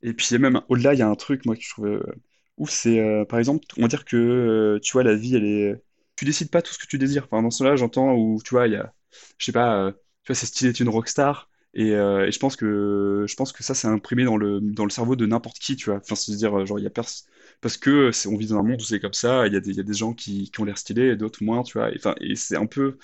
Et 0.03 0.15
puis, 0.15 0.39
même, 0.39 0.61
au-delà, 0.69 0.95
il 0.95 1.01
y 1.01 1.03
a 1.03 1.09
un 1.09 1.17
truc, 1.17 1.45
moi, 1.47 1.57
que 1.57 1.63
je 1.63 1.71
trouve 1.71 1.87
euh, 1.87 2.15
ouf, 2.59 2.71
c'est, 2.71 3.01
euh, 3.01 3.25
par 3.25 3.41
exemple, 3.41 3.65
on 3.77 3.83
va 3.83 3.89
dire 3.89 4.05
que, 4.05 4.17
euh, 4.17 4.79
tu 4.81 4.93
vois, 4.93 5.03
la 5.03 5.17
vie, 5.17 5.35
elle 5.35 5.47
est... 5.47 5.83
Tu 6.15 6.25
décides 6.25 6.51
pas 6.51 6.63
tout 6.63 6.73
ce 6.73 6.79
que 6.79 6.87
tu 6.87 6.97
désires. 6.97 7.25
Enfin, 7.25 7.43
dans 7.43 7.51
cela, 7.51 7.75
j'entends 7.75 8.13
où, 8.15 8.41
tu 8.45 8.55
vois, 8.55 8.67
il 8.69 8.75
y 8.75 8.77
a, 8.77 8.93
je 9.39 9.45
sais 9.47 9.53
pas, 9.53 9.77
euh, 9.87 9.93
tu 9.93 10.29
vois, 10.33 10.35
c'est 10.37 10.47
stylé 10.47 10.71
d'être 10.71 10.81
une 10.81 10.89
rockstar, 10.89 11.49
et, 11.75 11.93
euh, 11.95 12.27
et 12.27 12.33
je 12.33 12.39
pense 12.39 12.57
que, 12.57 13.25
je 13.29 13.35
pense 13.37 13.53
que 13.53 13.63
ça, 13.63 13.75
c'est 13.75 13.89
imprimé 13.89 14.25
dans 14.25 14.37
le, 14.37 14.61
dans 14.61 14.85
le 14.85 14.91
cerveau 14.91 15.17
de 15.17 15.27
n'importe 15.27 15.59
qui, 15.59 15.77
tu 15.77 15.87
vois. 15.91 15.99
Enfin, 15.99 16.15
c'est-à-dire, 16.17 16.59
euh, 16.61 16.67
genre, 16.67 16.79
il 16.79 16.83
y 16.85 16.87
a 16.87 16.91
personne... 16.91 17.29
Parce 17.61 17.77
que 17.77 18.11
on 18.29 18.37
vit 18.37 18.47
dans 18.49 18.59
un 18.59 18.63
monde 18.63 18.81
où 18.81 18.85
c'est 18.85 19.01
comme 19.01 19.13
ça, 19.13 19.47
il 19.47 19.53
y 19.53 19.57
a 19.57 19.61
des, 19.61 19.73
y 19.77 19.81
a 19.81 19.83
des 19.83 19.95
gens 19.95 20.13
qui, 20.15 20.51
qui 20.51 20.61
ont 20.61 20.65
l'air 20.65 20.79
stylés, 20.79 21.09
et 21.11 21.17
d'autres 21.17 21.43
moins, 21.45 21.63
tu 21.63 21.79
vois. 21.79 21.91
Et, 21.93 21.97
enfin, 21.99 22.15
et 22.21 22.35
c'est 22.37 22.57
un 22.57 22.67
peu... 22.67 22.99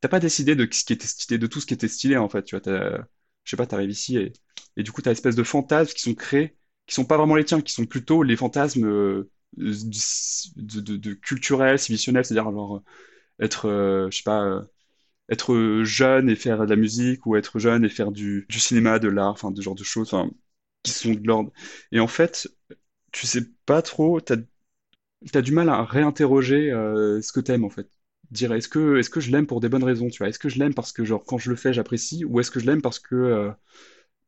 T'as 0.00 0.08
pas 0.08 0.20
décidé 0.20 0.54
de 0.56 0.66
ce 0.72 0.84
qui 0.84 0.92
était 0.92 1.06
stylé, 1.06 1.38
de 1.38 1.46
tout 1.46 1.60
ce 1.60 1.66
qui 1.66 1.74
était 1.74 1.88
stylé, 1.88 2.16
en 2.16 2.28
fait, 2.28 2.42
tu 2.44 2.54
vois. 2.56 2.60
T'as- 2.60 2.98
Je 3.44 3.50
sais 3.50 3.56
pas, 3.56 3.66
t'arrives 3.66 3.90
ici 3.90 4.16
et 4.18 4.32
et 4.76 4.82
du 4.84 4.92
coup, 4.92 5.02
tu 5.02 5.08
as 5.08 5.12
espèce 5.12 5.34
de 5.36 5.42
fantasmes 5.42 5.92
qui 5.94 6.02
sont 6.02 6.14
créés, 6.14 6.56
qui 6.86 6.94
sont 6.94 7.04
pas 7.04 7.16
vraiment 7.18 7.34
les 7.34 7.44
tiens, 7.44 7.60
qui 7.60 7.72
sont 7.72 7.86
plutôt 7.86 8.22
les 8.22 8.36
fantasmes 8.36 8.82
de, 9.56 10.96
de, 10.96 11.14
culturels, 11.14 11.78
civisitionnels, 11.78 12.24
c'est-à-dire 12.24 12.50
genre 12.52 12.82
être, 13.40 13.68
je 14.10 14.16
sais 14.16 14.22
pas, 14.24 14.64
être 15.30 15.82
jeune 15.84 16.28
et 16.30 16.36
faire 16.36 16.58
de 16.66 16.70
la 16.70 16.76
musique, 16.76 17.26
ou 17.26 17.36
être 17.36 17.58
jeune 17.58 17.84
et 17.84 17.88
faire 17.88 18.12
du, 18.12 18.46
cinéma, 18.50 18.98
de 18.98 19.08
l'art, 19.08 19.30
enfin, 19.32 19.50
de 19.50 19.62
genre 19.62 19.74
de 19.76 19.84
choses, 19.84 20.14
qui 20.82 20.92
sont 20.92 21.12
de 21.14 21.26
l'ordre. 21.26 21.52
Et 21.92 22.00
en 22.00 22.08
fait, 22.08 22.48
tu 23.12 23.26
sais 23.26 23.42
pas 23.66 23.82
trop, 23.82 24.20
t'as, 24.20 24.36
t'as 25.32 25.42
du 25.42 25.52
mal 25.52 25.68
à 25.68 25.84
réinterroger 25.84 26.70
euh, 26.72 27.20
ce 27.22 27.32
que 27.32 27.40
t'aimes, 27.40 27.64
en 27.64 27.70
fait. 27.70 27.88
dire 28.30 28.52
est-ce 28.52 28.68
que, 28.68 28.98
est-ce 28.98 29.10
que 29.10 29.20
je 29.20 29.30
l'aime 29.30 29.46
pour 29.46 29.60
des 29.60 29.68
bonnes 29.68 29.84
raisons, 29.84 30.08
tu 30.08 30.18
vois? 30.18 30.28
Est-ce 30.28 30.38
que 30.38 30.48
je 30.48 30.58
l'aime 30.58 30.74
parce 30.74 30.92
que, 30.92 31.04
genre, 31.04 31.24
quand 31.24 31.38
je 31.38 31.50
le 31.50 31.56
fais, 31.56 31.72
j'apprécie, 31.72 32.24
ou 32.24 32.40
est-ce 32.40 32.50
que 32.50 32.60
je 32.60 32.66
l'aime 32.66 32.82
parce 32.82 32.98
que, 32.98 33.14
euh, 33.14 33.50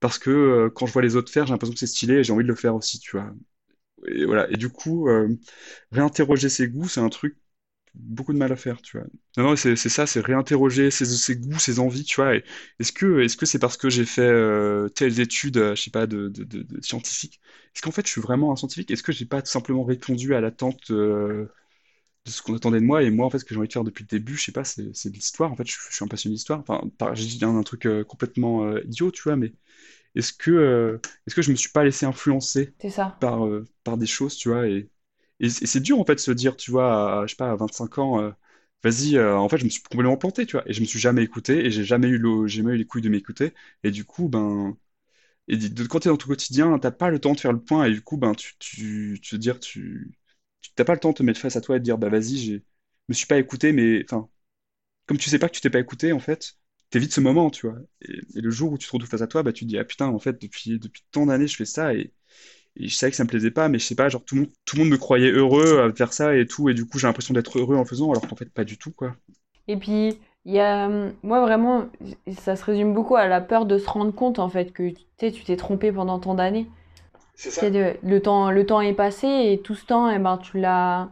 parce 0.00 0.18
que 0.18 0.30
euh, 0.30 0.70
quand 0.70 0.86
je 0.86 0.92
vois 0.94 1.02
les 1.02 1.16
autres 1.16 1.32
faire, 1.32 1.46
j'ai 1.46 1.52
l'impression 1.52 1.74
que 1.74 1.80
c'est 1.80 1.86
stylé 1.86 2.16
et 2.16 2.24
j'ai 2.24 2.32
envie 2.34 2.44
de 2.44 2.48
le 2.48 2.56
faire 2.56 2.74
aussi, 2.76 2.98
tu 3.00 3.12
vois? 3.18 3.32
Et 4.08 4.24
voilà. 4.26 4.50
Et 4.50 4.56
du 4.56 4.70
coup, 4.70 5.08
réinterroger 5.92 6.48
ses 6.48 6.68
goûts, 6.68 6.88
c'est 6.88 7.00
un 7.00 7.08
truc 7.08 7.36
beaucoup 7.94 8.32
de 8.32 8.38
mal 8.38 8.52
à 8.52 8.56
faire, 8.56 8.80
tu 8.82 8.98
vois. 8.98 9.06
Non, 9.38 9.44
non, 9.44 9.56
c'est 9.56 9.76
c'est 9.76 9.88
ça, 9.88 10.06
c'est 10.06 10.20
réinterroger 10.20 10.90
ses, 10.90 11.06
ses 11.06 11.36
goûts, 11.36 11.58
ses 11.58 11.78
envies, 11.78 12.04
tu 12.04 12.16
vois. 12.20 12.34
Est-ce 12.78 12.92
que 12.92 13.20
est-ce 13.20 13.36
que 13.36 13.46
c'est 13.46 13.58
parce 13.58 13.78
que 13.78 13.88
j'ai 13.88 14.04
fait 14.04 14.20
euh, 14.22 14.88
telles 14.90 15.20
études, 15.20 15.56
euh, 15.56 15.74
je 15.74 15.82
sais 15.82 15.90
pas, 15.90 16.06
de, 16.06 16.28
de, 16.28 16.44
de, 16.44 16.62
de 16.62 16.80
scientifiques? 16.82 17.40
Est-ce 17.74 17.80
qu'en 17.82 17.90
fait, 17.92 18.06
je 18.06 18.12
suis 18.12 18.20
vraiment 18.20 18.52
un 18.52 18.56
scientifique? 18.56 18.90
Est-ce 18.90 19.02
que 19.02 19.12
j'ai 19.12 19.24
pas 19.24 19.40
tout 19.40 19.50
simplement 19.50 19.84
répondu 19.84 20.34
à 20.34 20.42
l'attente 20.42 20.90
euh, 20.90 21.46
de 22.26 22.30
ce 22.32 22.42
qu'on 22.42 22.56
attendait 22.56 22.80
de 22.80 22.86
moi? 22.86 23.02
Et 23.02 23.10
moi, 23.10 23.26
en 23.26 23.30
fait, 23.30 23.38
ce 23.40 23.44
que 23.46 23.54
j'ai 23.54 23.58
envie 23.60 23.68
de 23.68 23.72
faire 23.74 23.84
depuis 23.84 24.04
le 24.04 24.08
début, 24.08 24.36
je 24.36 24.44
sais 24.44 24.52
pas, 24.52 24.64
c'est 24.64 24.94
c'est 24.94 25.10
de 25.10 25.14
l'histoire. 25.16 25.52
En 25.52 25.56
fait, 25.56 25.66
je, 25.68 25.74
je 25.90 25.94
suis 25.96 26.04
un 26.04 26.08
passionné 26.08 26.34
d'histoire. 26.36 26.64
Enfin, 26.68 27.14
j'ai 27.14 27.26
dit 27.26 27.44
un, 27.44 27.56
un 27.56 27.62
truc 27.64 27.88
complètement 28.08 28.76
idiot, 28.78 29.10
tu 29.12 29.22
vois, 29.24 29.36
mais 29.36 29.52
est-ce 30.16 30.32
que 30.34 31.00
est-ce 31.26 31.34
que 31.36 31.42
je 31.42 31.50
me 31.52 31.56
suis 31.56 31.70
pas 31.70 31.84
laissé 31.84 32.06
influencer 32.06 32.74
ça. 32.90 33.16
par 33.20 33.40
par 33.84 33.98
des 33.98 34.06
choses, 34.06 34.36
tu 34.36 34.50
vois, 34.50 34.68
et 34.68 34.90
et 35.42 35.50
c'est 35.50 35.80
dur 35.80 35.98
en 36.00 36.04
fait 36.04 36.14
de 36.16 36.20
se 36.20 36.30
dire, 36.32 36.56
tu 36.56 36.70
vois, 36.70 37.22
à, 37.22 37.26
je 37.26 37.32
sais 37.32 37.36
pas, 37.36 37.50
à 37.50 37.56
25 37.56 37.98
ans, 37.98 38.20
euh, 38.20 38.30
vas-y, 38.84 39.16
euh, 39.16 39.36
en 39.36 39.48
fait, 39.48 39.58
je 39.58 39.64
me 39.64 39.70
suis 39.70 39.82
complètement 39.82 40.16
planté, 40.16 40.46
tu 40.46 40.52
vois, 40.52 40.68
et 40.68 40.72
je 40.72 40.80
me 40.80 40.86
suis 40.86 40.98
jamais 41.00 41.22
écouté, 41.22 41.66
et 41.66 41.70
j'ai 41.70 41.84
jamais 41.84 42.08
eu 42.08 42.18
le, 42.18 42.46
j'ai 42.46 42.62
eu 42.62 42.76
les 42.76 42.86
couilles 42.86 43.02
de 43.02 43.08
m'écouter, 43.10 43.52
et 43.84 43.90
du 43.90 44.04
coup, 44.04 44.28
ben, 44.28 44.76
et 45.48 45.56
de, 45.58 45.86
quand 45.86 46.00
t'es 46.00 46.08
dans 46.10 46.16
ton 46.18 46.28
quotidien, 46.28 46.78
t'as 46.78 46.90
pas 46.92 47.10
le 47.10 47.20
temps 47.20 47.32
de 47.34 47.40
faire 47.40 47.52
le 47.52 47.62
point, 47.62 47.86
et 47.86 47.92
du 47.92 48.02
coup, 48.02 48.16
ben, 48.18 48.34
tu, 48.34 48.54
tu, 48.58 49.18
tu 49.22 49.34
veux 49.36 49.38
dire, 49.40 49.60
tu, 49.60 50.12
tu 50.62 50.70
t'as 50.74 50.84
pas 50.84 50.94
le 50.94 51.00
temps 51.00 51.10
de 51.10 51.16
te 51.16 51.22
mettre 51.24 51.40
face 51.40 51.56
à 51.56 51.60
toi 51.60 51.76
et 51.76 51.78
de 51.80 51.84
dire, 51.84 51.98
bah 51.98 52.08
vas-y, 52.10 52.38
j'ai, 52.38 52.64
me 53.08 53.14
suis 53.14 53.26
pas 53.26 53.38
écouté, 53.38 53.72
mais, 53.72 54.04
enfin, 54.04 54.28
comme 55.06 55.18
tu 55.18 55.30
sais 55.30 55.38
pas 55.38 55.48
que 55.48 55.54
tu 55.54 55.60
t'es 55.60 55.70
pas 55.70 55.80
écouté, 55.80 56.12
en 56.12 56.20
fait, 56.20 56.54
t'évites 56.90 57.12
ce 57.12 57.20
moment, 57.20 57.50
tu 57.50 57.68
vois, 57.68 57.78
et, 58.02 58.20
et 58.36 58.40
le 58.40 58.50
jour 58.50 58.72
où 58.72 58.78
tu 58.78 58.86
te 58.88 58.92
retrouves 58.92 59.10
face 59.10 59.22
à 59.22 59.26
toi, 59.26 59.42
bah 59.42 59.52
tu 59.52 59.64
te 59.64 59.68
dis, 59.70 59.78
ah 59.78 59.84
putain, 59.84 60.08
en 60.08 60.18
fait, 60.18 60.40
depuis, 60.40 60.78
depuis 60.78 61.02
tant 61.10 61.26
d'années, 61.26 61.46
je 61.48 61.56
fais 61.56 61.64
ça, 61.64 61.94
et 61.94 62.12
et 62.76 62.88
je 62.88 62.94
savais 62.96 63.10
que 63.10 63.16
ça 63.16 63.24
me 63.24 63.28
plaisait 63.28 63.50
pas, 63.50 63.68
mais 63.68 63.78
je 63.78 63.86
sais 63.86 63.94
pas, 63.94 64.08
genre 64.08 64.24
tout 64.24 64.34
le 64.36 64.42
monde, 64.42 64.50
tout 64.64 64.76
le 64.76 64.82
monde 64.84 64.92
me 64.92 64.98
croyait 64.98 65.30
heureux 65.30 65.80
à 65.80 65.92
faire 65.94 66.12
ça 66.12 66.36
et 66.36 66.46
tout, 66.46 66.68
et 66.68 66.74
du 66.74 66.86
coup 66.86 66.98
j'ai 66.98 67.06
l'impression 67.06 67.34
d'être 67.34 67.58
heureux 67.58 67.76
en 67.76 67.80
le 67.80 67.84
faisant, 67.86 68.10
alors 68.10 68.26
qu'en 68.28 68.36
fait 68.36 68.50
pas 68.52 68.64
du 68.64 68.78
tout, 68.78 68.92
quoi. 68.92 69.16
Et 69.68 69.76
puis, 69.76 70.18
il 70.44 70.52
y 70.52 70.60
a, 70.60 70.86
hum, 70.86 71.12
moi 71.22 71.40
vraiment, 71.40 71.84
ça 72.38 72.56
se 72.56 72.64
résume 72.64 72.94
beaucoup 72.94 73.16
à 73.16 73.26
la 73.26 73.40
peur 73.40 73.66
de 73.66 73.78
se 73.78 73.88
rendre 73.88 74.12
compte 74.14 74.38
en 74.38 74.48
fait 74.48 74.72
que 74.72 74.90
tu 74.90 74.96
sais, 75.18 75.32
tu 75.32 75.44
t'es 75.44 75.56
trompé 75.56 75.92
pendant 75.92 76.18
tant 76.18 76.34
d'années. 76.34 76.68
C'est 77.34 77.50
ça. 77.50 77.70
de- 77.70 77.96
le 78.02 78.20
temps, 78.22 78.50
le 78.50 78.66
temps 78.66 78.80
est 78.80 78.92
passé 78.94 79.26
et 79.28 79.60
tout 79.62 79.74
ce 79.74 79.84
temps, 79.86 80.10
eh 80.10 80.18
ben, 80.18 80.38
tu 80.38 80.58
l'as, 80.60 81.08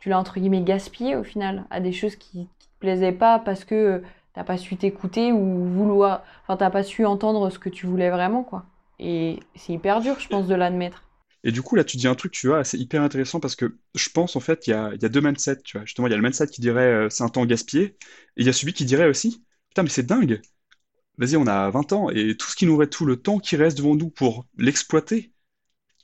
tu 0.00 0.08
l'as 0.08 0.18
entre 0.18 0.38
guillemets 0.40 0.62
gaspillé 0.62 1.16
au 1.16 1.24
final 1.24 1.64
à 1.70 1.80
des 1.80 1.92
choses 1.92 2.16
qui, 2.16 2.48
qui 2.58 2.68
te 2.68 2.78
plaisaient 2.80 3.12
pas 3.12 3.38
parce 3.38 3.64
que 3.64 3.74
euh, 3.74 4.02
t'as 4.34 4.44
pas 4.44 4.56
su 4.58 4.76
t'écouter 4.76 5.32
ou 5.32 5.64
vouloir, 5.68 6.22
enfin 6.42 6.56
t'as 6.56 6.70
pas 6.70 6.82
su 6.82 7.04
entendre 7.06 7.50
ce 7.50 7.58
que 7.58 7.68
tu 7.68 7.86
voulais 7.86 8.10
vraiment 8.10 8.42
quoi. 8.44 8.64
Et 9.00 9.40
c'est 9.56 9.72
hyper 9.72 10.00
dur, 10.00 10.20
je 10.20 10.28
pense, 10.28 10.46
de 10.46 10.54
l'admettre. 10.54 11.02
Et 11.42 11.52
du 11.52 11.62
coup 11.62 11.74
là 11.74 11.84
tu 11.84 11.96
dis 11.96 12.06
un 12.06 12.14
truc, 12.14 12.32
tu 12.32 12.48
vois, 12.48 12.64
c'est 12.64 12.78
hyper 12.78 13.02
intéressant 13.02 13.40
parce 13.40 13.56
que 13.56 13.78
je 13.94 14.08
pense 14.10 14.36
en 14.36 14.40
fait 14.40 14.66
il 14.66 14.70
y 14.70 14.72
a, 14.74 14.90
il 14.92 14.98
deux 15.08 15.20
mindsets, 15.22 15.62
tu 15.62 15.78
vois. 15.78 15.86
Justement, 15.86 16.06
il 16.06 16.10
y 16.10 16.14
a 16.14 16.16
le 16.16 16.22
mindset 16.22 16.48
qui 16.48 16.60
dirait 16.60 17.06
euh, 17.06 17.08
c'est 17.10 17.22
un 17.24 17.28
temps 17.30 17.46
gaspillé, 17.46 17.84
et 17.84 17.96
il 18.36 18.46
y 18.46 18.48
a 18.50 18.52
celui 18.52 18.74
qui 18.74 18.84
dirait 18.84 19.08
aussi, 19.08 19.42
putain 19.70 19.82
mais 19.82 19.88
c'est 19.88 20.04
dingue, 20.06 20.42
vas-y 21.18 21.36
on 21.36 21.46
a 21.46 21.70
20 21.70 21.92
ans, 21.92 22.10
et 22.10 22.36
tout 22.36 22.48
ce 22.48 22.56
qui 22.56 22.66
nous 22.66 22.76
reste, 22.76 22.92
tout 22.92 23.06
le 23.06 23.16
temps 23.16 23.38
qui 23.40 23.56
reste 23.56 23.78
devant 23.78 23.96
nous 23.96 24.10
pour 24.10 24.46
l'exploiter, 24.58 25.32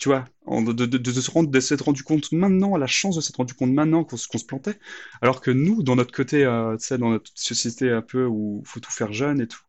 tu 0.00 0.09
vois, 0.11 0.24
de, 0.48 0.72
de, 0.72 0.87
de, 0.87 0.98
de 0.98 1.12
se 1.12 1.30
rendre, 1.30 1.59
s'être 1.61 1.87
rendu 1.87 2.02
compte 2.04 2.32
maintenant, 2.32 2.76
la 2.76 2.87
chance 2.87 3.16
de 3.16 3.20
s'être 3.22 3.37
rendu 3.37 3.54
compte 3.54 3.72
maintenant 3.72 4.04
qu'on 4.04 4.16
se 4.18 4.46
plantait, 4.46 4.78
alors 5.22 5.40
que 5.40 5.50
nous, 5.50 5.82
dans 5.82 5.96
notre 5.96 6.12
côté, 6.12 6.44
euh, 6.44 6.76
tu 6.76 6.87
sais, 6.87 6.98
dans 6.98 7.11
notre 7.11 7.30
société 7.35 7.90
un 7.90 8.02
peu 8.02 8.26
où 8.26 8.62
faut 8.66 8.80
tout 8.80 8.90
faire 8.92 9.12
jeune 9.12 9.40
et 9.40 9.48
tout, 9.48 9.61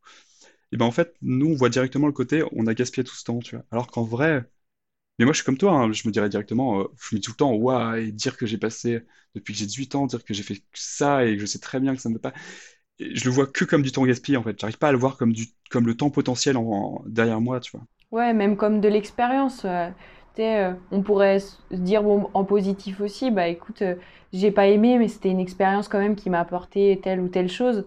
et 0.71 0.77
ben 0.77 0.85
en 0.85 0.91
fait, 0.91 1.15
nous, 1.21 1.47
on 1.47 1.55
voit 1.55 1.69
directement 1.69 2.07
le 2.07 2.13
côté, 2.13 2.43
on 2.53 2.67
a 2.67 2.73
gaspillé 2.73 3.03
tout 3.03 3.15
ce 3.15 3.23
temps, 3.23 3.39
tu 3.39 3.55
vois. 3.55 3.65
Alors 3.71 3.87
qu'en 3.87 4.03
vrai, 4.03 4.45
mais 5.19 5.25
moi, 5.25 5.33
je 5.33 5.37
suis 5.39 5.45
comme 5.45 5.57
toi, 5.57 5.73
hein, 5.73 5.91
je 5.93 6.07
me 6.07 6.13
dirais 6.13 6.29
directement, 6.29 6.81
euh, 6.81 6.85
je 6.99 7.15
me 7.15 7.19
dis 7.21 7.25
tout 7.25 7.31
le 7.31 7.37
temps, 7.37 7.53
waouh, 7.53 7.95
et 7.97 8.11
dire 8.11 8.37
que 8.37 8.45
j'ai 8.47 8.57
passé, 8.59 9.01
depuis 9.35 9.53
que 9.53 9.59
j'ai 9.59 9.65
18 9.67 9.95
ans, 9.95 10.07
dire 10.07 10.23
que 10.23 10.33
j'ai 10.33 10.43
fait 10.43 10.61
ça 10.73 11.25
et 11.25 11.35
que 11.35 11.41
je 11.41 11.45
sais 11.47 11.59
très 11.59 11.79
bien 11.79 11.95
que 11.95 12.01
ça 12.01 12.09
ne 12.09 12.15
veut 12.15 12.21
pas. 12.21 12.33
Et 12.99 13.15
je 13.15 13.25
le 13.25 13.31
vois 13.31 13.47
que 13.47 13.65
comme 13.65 13.83
du 13.83 13.91
temps 13.93 14.05
gaspillé, 14.05 14.37
en 14.37 14.43
fait. 14.43 14.59
J'arrive 14.59 14.77
pas 14.79 14.89
à 14.89 14.91
le 14.93 14.99
voir 14.99 15.17
comme 15.17 15.33
du, 15.33 15.47
comme 15.71 15.87
le 15.87 15.95
temps 15.97 16.09
potentiel 16.11 16.57
en, 16.57 16.63
en- 16.65 17.03
derrière 17.07 17.41
moi, 17.41 17.59
tu 17.61 17.71
vois. 17.77 17.85
Ouais, 18.11 18.33
même 18.33 18.55
comme 18.57 18.79
de 18.81 18.87
l'expérience. 18.87 19.65
euh, 19.65 19.89
tu 20.35 20.41
sais, 20.41 20.63
euh, 20.65 20.73
on 20.91 21.01
pourrait 21.01 21.39
se 21.39 21.57
dire 21.75 22.03
bon, 22.03 22.29
en 22.33 22.45
positif 22.45 23.01
aussi, 23.01 23.31
bah 23.31 23.47
écoute, 23.47 23.81
euh, 23.81 23.95
j'ai 24.33 24.51
pas 24.51 24.67
aimé, 24.67 24.97
mais 24.97 25.07
c'était 25.07 25.29
une 25.29 25.39
expérience 25.39 25.87
quand 25.87 25.99
même 25.99 26.15
qui 26.15 26.29
m'a 26.29 26.39
apporté 26.39 26.99
telle 27.03 27.19
ou 27.19 27.27
telle 27.29 27.49
chose. 27.49 27.85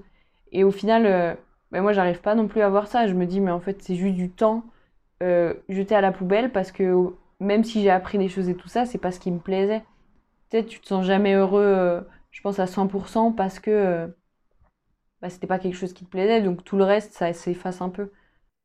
Et 0.52 0.64
au 0.64 0.70
final, 0.70 1.06
euh, 1.06 1.34
bah, 1.72 1.80
moi, 1.82 1.92
j'arrive 1.92 2.20
pas 2.20 2.34
non 2.34 2.48
plus 2.48 2.60
à 2.62 2.68
voir 2.68 2.86
ça. 2.86 3.06
Je 3.06 3.14
me 3.14 3.26
dis, 3.26 3.40
mais 3.40 3.50
en 3.50 3.60
fait, 3.60 3.82
c'est 3.82 3.94
juste 3.96 4.14
du 4.16 4.30
temps 4.30 4.64
euh, 5.22 5.54
jeté 5.68 5.94
à 5.94 6.00
la 6.00 6.12
poubelle 6.12 6.52
parce 6.52 6.72
que 6.72 6.94
même 7.40 7.64
si 7.64 7.82
j'ai 7.82 7.90
appris 7.90 8.18
des 8.18 8.28
choses 8.28 8.48
et 8.48 8.56
tout 8.56 8.68
ça, 8.68 8.86
c'est 8.86 8.98
pas 8.98 9.12
ce 9.12 9.20
qui 9.20 9.30
me 9.30 9.38
plaisait. 9.40 9.82
Tu 10.50 10.58
sais, 10.58 10.66
tu 10.66 10.80
te 10.80 10.88
sens 10.88 11.06
jamais 11.06 11.34
heureux, 11.34 11.62
euh, 11.64 12.00
je 12.32 12.40
pense, 12.42 12.58
à 12.60 12.66
100% 12.68 13.32
parce 13.32 13.60
que 13.60 13.70
euh, 13.70 14.08
bah, 15.22 15.30
c'était 15.30 15.46
pas 15.46 15.58
quelque 15.58 15.76
chose 15.76 15.92
qui 15.92 16.04
te 16.04 16.10
plaisait, 16.10 16.42
donc 16.42 16.64
tout 16.64 16.76
le 16.76 16.84
reste, 16.84 17.12
ça 17.12 17.32
s'efface 17.32 17.80
un 17.80 17.88
peu. 17.90 18.10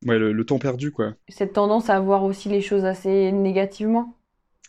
Ouais, 0.06 0.18
le, 0.18 0.32
le 0.32 0.46
temps 0.46 0.58
perdu, 0.58 0.90
quoi. 0.90 1.14
Cette 1.28 1.52
tendance 1.52 1.88
à 1.88 2.00
voir 2.00 2.24
aussi 2.24 2.48
les 2.48 2.60
choses 2.60 2.84
assez 2.84 3.30
négativement. 3.30 4.16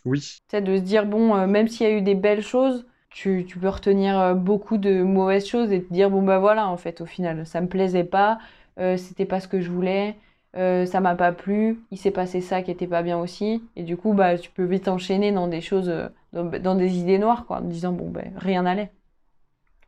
Oui. 0.04 0.40
Tu 0.48 0.56
sais, 0.56 0.62
de 0.62 0.76
se 0.76 0.82
dire, 0.82 1.06
bon, 1.06 1.34
euh, 1.36 1.46
même 1.46 1.68
s'il 1.68 1.86
y 1.86 1.90
a 1.90 1.92
eu 1.96 2.02
des 2.02 2.14
belles 2.14 2.42
choses, 2.42 2.86
tu, 3.10 3.44
tu 3.46 3.58
peux 3.58 3.68
retenir 3.68 4.18
euh, 4.18 4.34
beaucoup 4.34 4.78
de 4.78 5.02
mauvaises 5.02 5.46
choses 5.46 5.72
et 5.72 5.82
te 5.84 5.92
dire, 5.92 6.10
bon, 6.10 6.22
bah 6.22 6.38
voilà, 6.38 6.68
en 6.68 6.76
fait, 6.76 7.00
au 7.00 7.06
final, 7.06 7.46
ça 7.46 7.60
me 7.60 7.68
plaisait 7.68 8.04
pas, 8.04 8.38
euh, 8.78 8.96
c'était 8.96 9.26
pas 9.26 9.40
ce 9.40 9.48
que 9.48 9.60
je 9.60 9.70
voulais, 9.70 10.16
euh, 10.56 10.86
ça 10.86 11.00
m'a 11.00 11.14
pas 11.16 11.32
plu, 11.32 11.80
il 11.90 11.98
s'est 11.98 12.10
passé 12.10 12.40
ça 12.40 12.62
qui 12.62 12.70
était 12.70 12.86
pas 12.86 13.02
bien 13.02 13.18
aussi. 13.18 13.62
Et 13.76 13.82
du 13.82 13.96
coup, 13.96 14.12
bah, 14.14 14.38
tu 14.38 14.50
peux 14.50 14.64
vite 14.64 14.88
enchaîner 14.88 15.32
dans 15.32 15.48
des 15.48 15.60
choses, 15.60 15.88
euh, 15.88 16.08
dans, 16.32 16.44
dans 16.44 16.74
des 16.74 16.98
idées 16.98 17.18
noires, 17.18 17.46
quoi, 17.46 17.58
en 17.58 17.62
te 17.62 17.66
disant, 17.66 17.92
bon, 17.92 18.10
ben, 18.10 18.32
rien 18.36 18.62
n'allait. 18.62 18.92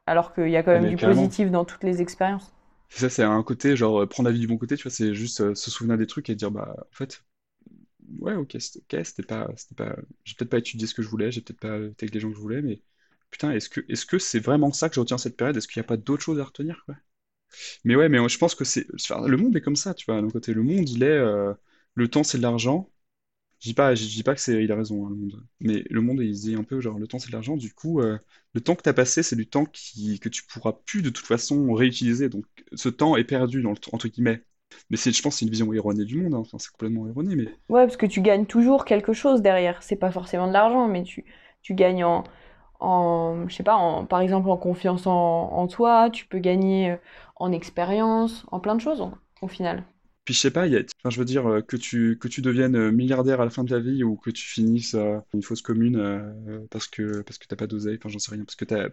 Alors 0.07 0.35
qu'il 0.35 0.51
y 0.51 0.59
a 0.59 0.63
quand 0.63 0.73
Ah, 0.73 0.79
même 0.79 0.85
mais 0.85 0.91
du 0.91 0.99
positif 0.99 1.51
dans 1.51 1.65
toutes 1.65 1.85
les 1.85 2.03
expériences. 2.03 2.53
Ça, 2.89 3.09
c'est 3.09 3.23
un 3.23 3.43
côté, 3.43 3.77
genre, 3.77 4.07
prendre 4.09 4.29
la 4.29 4.33
vie 4.35 4.41
du 4.41 4.47
bon 4.49 4.59
côté, 4.59 4.77
tu 4.77 4.83
vois, 4.83 4.91
c'est 4.91 5.15
juste 5.15 5.41
euh, 5.41 5.55
se 5.55 5.71
souvenir 5.71 5.97
des 5.97 6.07
trucs 6.07 6.29
et 6.29 6.35
dire, 6.35 6.51
bah, 6.51 6.75
en 6.79 6.95
fait, 6.97 7.25
ouais, 8.21 8.35
ok, 8.37 8.57
c'était 8.61 8.99
ok, 9.01 9.07
c'était 9.07 9.23
pas, 9.25 9.49
c'était 9.57 9.75
pas, 9.77 9.97
j'ai 10.25 10.35
peut-être 10.37 10.51
pas 10.51 10.59
étudié 10.59 10.87
ce 10.87 10.95
que 10.95 11.03
je 11.03 11.09
voulais, 11.09 11.33
j'ai 11.33 11.41
peut-être 11.43 11.61
pas 11.61 11.79
été 11.79 12.05
avec 12.07 12.15
les 12.15 12.21
gens 12.21 12.31
que 12.31 12.37
je 12.37 12.41
voulais, 12.41 12.63
mais 12.63 12.83
putain, 13.31 13.53
est-ce 13.53 13.69
que, 13.69 13.81
est-ce 13.89 14.07
que 14.07 14.19
c'est 14.19 14.41
vraiment 14.41 14.73
ça 14.73 14.89
que 14.89 14.95
je 14.97 15.01
retiens 15.01 15.19
cette 15.19 15.37
période? 15.37 15.57
Est-ce 15.57 15.69
qu'il 15.69 15.81
n'y 15.81 15.85
a 15.87 15.89
pas 15.89 15.97
d'autres 15.97 16.23
choses 16.23 16.41
à 16.41 16.45
retenir? 16.45 16.85
Mais 17.85 17.97
ouais, 17.97 18.09
mais 18.09 18.27
je 18.29 18.39
pense 18.39 18.55
que 18.55 18.65
c'est, 18.65 18.87
le 19.27 19.37
monde 19.37 19.57
est 19.57 19.61
comme 19.61 19.77
ça, 19.77 19.95
tu 19.95 20.07
vois, 20.07 20.21
d'un 20.21 20.31
côté, 20.31 20.53
le 20.55 20.63
monde, 20.63 20.89
il 20.89 21.03
est, 21.03 21.07
euh, 21.07 21.55
le 21.95 22.09
temps, 22.09 22.23
c'est 22.25 22.39
de 22.39 22.43
l'argent. 22.43 22.91
Je 23.61 23.71
dis 23.71 23.75
pas, 23.75 23.95
je 23.95 24.05
dis 24.07 24.23
pas 24.25 24.35
que 24.35 24.41
c'est, 24.41 24.65
il 24.65 24.73
a 24.73 24.77
raison, 24.77 25.07
hein, 25.07 25.11
le 25.11 25.17
monde. 25.17 25.47
Mais 25.61 25.85
le 25.91 26.01
monde, 26.03 26.21
il 26.23 26.33
dit 26.35 26.55
un 26.57 26.65
peu, 26.65 26.81
genre, 26.81 26.99
le 26.99 27.09
temps, 27.09 27.19
c'est 27.19 27.29
de 27.29 27.33
l'argent. 27.33 27.57
Du 27.57 27.73
coup, 27.75 28.01
euh, 28.03 28.19
le 28.55 28.61
temps 28.63 28.77
que 28.77 28.83
t'as 28.83 28.93
passé, 28.95 29.23
c'est 29.23 29.37
du 29.37 29.49
temps 29.49 29.67
qui, 29.67 30.21
que 30.21 30.29
tu 30.31 30.45
pourras 30.45 30.73
plus 30.87 31.03
de 31.03 31.11
toute 31.11 31.27
façon 31.27 31.73
réutiliser. 31.75 32.29
Donc, 32.31 32.47
ce 32.75 32.89
temps 32.91 33.17
est 33.17 33.25
perdu, 33.25 33.63
dans 33.63 33.71
le, 33.73 33.77
entre 33.93 34.09
guillemets. 34.09 34.45
Mais 34.91 34.99
je 34.99 35.23
pense, 35.23 35.39
c'est 35.39 35.47
une 35.47 35.51
vision 35.51 35.73
erronée 35.75 36.05
du 36.07 36.17
monde. 36.23 36.35
hein. 36.35 36.45
C'est 36.59 36.71
complètement 36.73 37.09
erroné, 37.09 37.37
mais 37.37 37.49
Ouais, 37.69 37.85
parce 37.87 37.97
que 37.97 38.07
tu 38.07 38.21
gagnes 38.21 38.47
toujours 38.47 38.85
quelque 38.85 39.13
chose 39.13 39.43
derrière. 39.43 39.83
C'est 39.83 39.97
pas 39.97 40.11
forcément 40.11 40.49
de 40.49 40.53
l'argent, 40.53 40.89
mais 40.89 41.05
tu, 41.05 41.25
tu 41.63 41.75
gagnes 41.75 42.05
en, 42.05 42.25
je 42.81 43.55
sais 43.55 43.63
pas, 43.63 44.05
par 44.09 44.21
exemple 44.21 44.49
en 44.49 44.57
confiance 44.57 45.07
en, 45.07 45.67
toi, 45.69 46.11
tu 46.11 46.27
peux 46.27 46.39
gagner 46.39 46.93
euh, 46.93 46.97
en 47.37 47.53
expérience, 47.53 48.47
en 48.51 48.61
plein 48.61 48.75
de 48.75 48.81
choses 48.81 49.03
au, 49.43 49.49
final. 49.49 49.85
Puis 50.25 50.35
je 50.35 50.41
sais 50.41 50.51
pas, 50.51 50.67
y 50.67 50.77
a, 50.77 50.81
enfin, 50.81 51.11
je 51.11 51.19
veux 51.19 51.25
dire 51.25 51.47
euh, 51.47 51.61
que 51.63 51.77
tu 51.77 52.19
que 52.19 52.29
tu 52.29 52.43
deviennes 52.43 52.77
euh, 52.77 52.93
milliardaire 52.93 53.41
à 53.41 53.45
la 53.45 53.51
fin 53.51 53.65
de 53.65 53.71
ta 53.71 53.81
vie 53.81 54.05
ou 54.05 54.17
que 54.17 54.31
tu 54.31 54.47
finisses 54.47 54.95
euh, 54.95 55.19
une 55.35 55.43
fosse 55.43 55.63
commune 55.63 56.67
parce 56.71 56.87
que 56.87 57.23
parce 57.23 57.39
que 57.39 57.47
t'as 57.47 57.57
pas 57.57 57.67
d'oseille, 57.67 57.97
enfin 57.99 58.11
j'en 58.11 58.19
sais 58.19 58.33
rien, 58.33 58.45
parce 58.45 58.57
que 58.57 58.65
t'as 58.65 58.89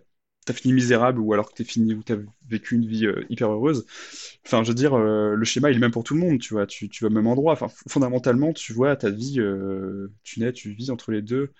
t'as 0.45 0.53
fini 0.53 0.73
misérable 0.73 1.19
ou 1.19 1.33
alors 1.33 1.49
que 1.49 1.55
t'es 1.55 1.65
fini 1.65 1.93
ou 1.93 2.03
t'as 2.03 2.15
vécu 2.47 2.75
une 2.75 2.87
vie 2.87 3.05
hyper 3.29 3.51
heureuse. 3.51 3.85
Enfin, 4.45 4.63
je 4.63 4.69
veux 4.69 4.75
dire, 4.75 4.97
le 4.97 5.43
schéma 5.43 5.69
il 5.71 5.77
est 5.77 5.79
même 5.79 5.91
pour 5.91 6.05
tout 6.05 6.13
le 6.13 6.21
monde, 6.21 6.39
tu 6.39 6.53
vois. 6.53 6.65
Tu 6.65 6.87
tu 6.89 7.03
vas 7.03 7.09
au 7.09 7.13
même 7.13 7.27
endroit. 7.27 7.53
Enfin, 7.53 7.67
fondamentalement, 7.89 8.53
tu 8.53 8.71
vois 8.73 8.95
ta 8.95 9.09
vie, 9.09 9.41
tu 10.23 10.39
nais, 10.39 10.53
tu 10.53 10.71
vis 10.71 10.89
entre 10.89 11.11
les 11.11 11.21
deux. 11.21 11.51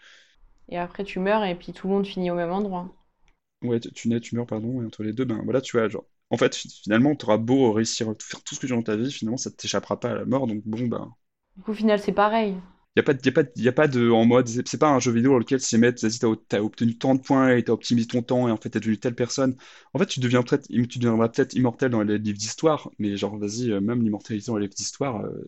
Et 0.70 0.78
après 0.78 1.04
tu 1.04 1.20
meurs 1.20 1.44
et 1.44 1.56
puis 1.56 1.74
tout 1.74 1.88
le 1.88 1.94
monde 1.96 2.08
finit 2.08 2.32
au 2.32 2.36
même 2.36 2.52
endroit. 2.54 2.90
Ouais, 3.64 3.80
tu 3.80 3.92
tu 3.92 4.08
nais, 4.10 4.20
tu 4.20 4.36
meurs, 4.36 4.46
pardon, 4.48 4.82
et 4.82 4.86
entre 4.86 5.04
les 5.04 5.14
deux, 5.14 5.26
ben 5.26 5.42
voilà, 5.44 5.62
tu 5.62 5.78
vois, 5.78 5.88
genre. 5.90 6.06
En 6.30 6.38
fait, 6.38 6.56
fi- 6.56 6.70
finalement, 6.84 7.16
t'auras 7.16 7.38
beau 7.38 7.72
réussir 7.74 8.10
à 8.10 8.14
faire 8.22 8.44
tout 8.44 8.56
ce 8.56 8.60
que 8.60 8.68
tu 8.68 8.74
veux 8.74 8.78
dans 8.78 8.84
ta 8.84 8.96
vie, 8.96 9.12
finalement, 9.12 9.38
ça 9.38 9.52
t'échappera 9.52 10.00
pas 10.00 10.12
à 10.12 10.16
la 10.16 10.26
mort. 10.26 10.48
Donc 10.48 10.64
bon, 10.66 10.88
ben. 10.88 11.12
Du 11.58 11.62
coup, 11.62 11.72
au 11.72 11.74
final, 11.74 12.00
c'est 12.00 12.14
pareil. 12.14 12.56
Il 12.96 13.00
n'y 13.00 13.02
a 13.02 13.04
pas, 13.04 13.14
de- 13.14 13.22
y 13.26 13.30
a 13.30 13.32
pas, 13.32 13.44
de- 13.44 13.52
y 13.62 13.68
a 13.68 13.72
pas 13.72 13.88
de 13.88 14.10
en 14.10 14.26
mode, 14.26 14.48
c'est 14.48 14.68
c'est 14.68 14.78
pas 14.80 14.90
un 14.90 15.00
jeu 15.00 15.12
vidéo 15.12 15.32
dans 15.34 15.38
lequel 15.38 15.60
si 15.62 15.78
mettre, 15.78 16.02
vas-y, 16.02 16.18
t'as 16.48 16.60
obtenu 16.62 16.98
tant 16.98 17.14
de 17.14 17.22
points 17.22 17.56
et 17.56 17.64
t'as 17.64 17.72
optimisé 17.74 18.08
ton 18.08 18.24
temps 18.24 18.48
et 18.48 18.52
en 18.52 18.58
fait 18.58 18.72
t'es 18.72 18.80
devenu 18.80 18.98
telle 18.98 19.14
personne. 19.16 19.56
En 19.94 20.00
fait, 20.00 20.08
tu 20.08 20.20
deviens 20.20 20.42
peut-être, 20.42 20.68
tu 20.68 20.98
deviendras 21.00 21.30
peut-être 21.30 21.54
immortel 21.54 21.92
dans 21.92 22.02
les 22.02 22.18
livres 22.18 22.38
d'histoire, 22.40 22.90
mais 22.98 23.16
genre, 23.16 23.38
vas-y, 23.38 23.72
euh, 23.72 23.82
même 23.82 24.02
l'immortalité 24.02 24.48
dans 24.48 24.58
les 24.58 24.64
livres 24.66 24.74
d'histoire, 24.76 25.24
euh, 25.26 25.48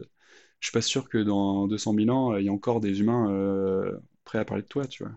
je 0.60 0.67
suis 0.67 0.73
pas 0.73 0.82
sûr 0.82 1.10
que 1.10 1.17
dans 1.19 1.67
200 1.67 1.93
000 1.93 2.12
ans, 2.12 2.36
il 2.38 2.45
y 2.45 2.49
a 2.49 2.53
encore 2.53 2.82
des 2.82 2.99
humains 3.01 3.32
euh, 3.32 3.97
prêts 4.30 4.39
à 4.39 4.46
parler 4.46 4.62
de 4.62 4.68
toi, 4.68 4.86
tu 4.86 5.04
vois. 5.04 5.13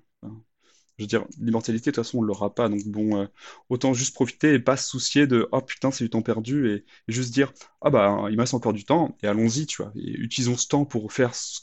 Je 0.98 1.04
veux 1.04 1.08
dire, 1.08 1.24
l'immortalité, 1.38 1.90
de 1.90 1.94
toute 1.94 2.04
façon, 2.04 2.18
on 2.18 2.22
l'aura 2.22 2.54
pas. 2.54 2.68
Donc 2.68 2.82
bon, 2.86 3.20
euh, 3.20 3.26
autant 3.68 3.92
juste 3.92 4.14
profiter 4.14 4.54
et 4.54 4.58
pas 4.58 4.76
se 4.76 4.88
soucier 4.88 5.26
de 5.26 5.48
oh 5.52 5.60
putain, 5.60 5.90
c'est 5.90 6.04
du 6.04 6.10
temps 6.10 6.22
perdu 6.22 6.70
et, 6.70 6.84
juste 7.08 7.32
dire 7.32 7.52
ah 7.82 7.90
bah 7.90 8.26
il 8.30 8.36
me 8.36 8.40
reste 8.40 8.54
encore 8.54 8.72
du 8.72 8.84
temps 8.84 9.16
et 9.22 9.26
allons-y, 9.26 9.66
tu 9.66 9.82
vois. 9.82 9.92
Et 9.96 10.12
utilisons 10.12 10.56
ce 10.56 10.68
temps 10.68 10.84
pour 10.84 11.12
faire 11.12 11.34
ce, 11.34 11.60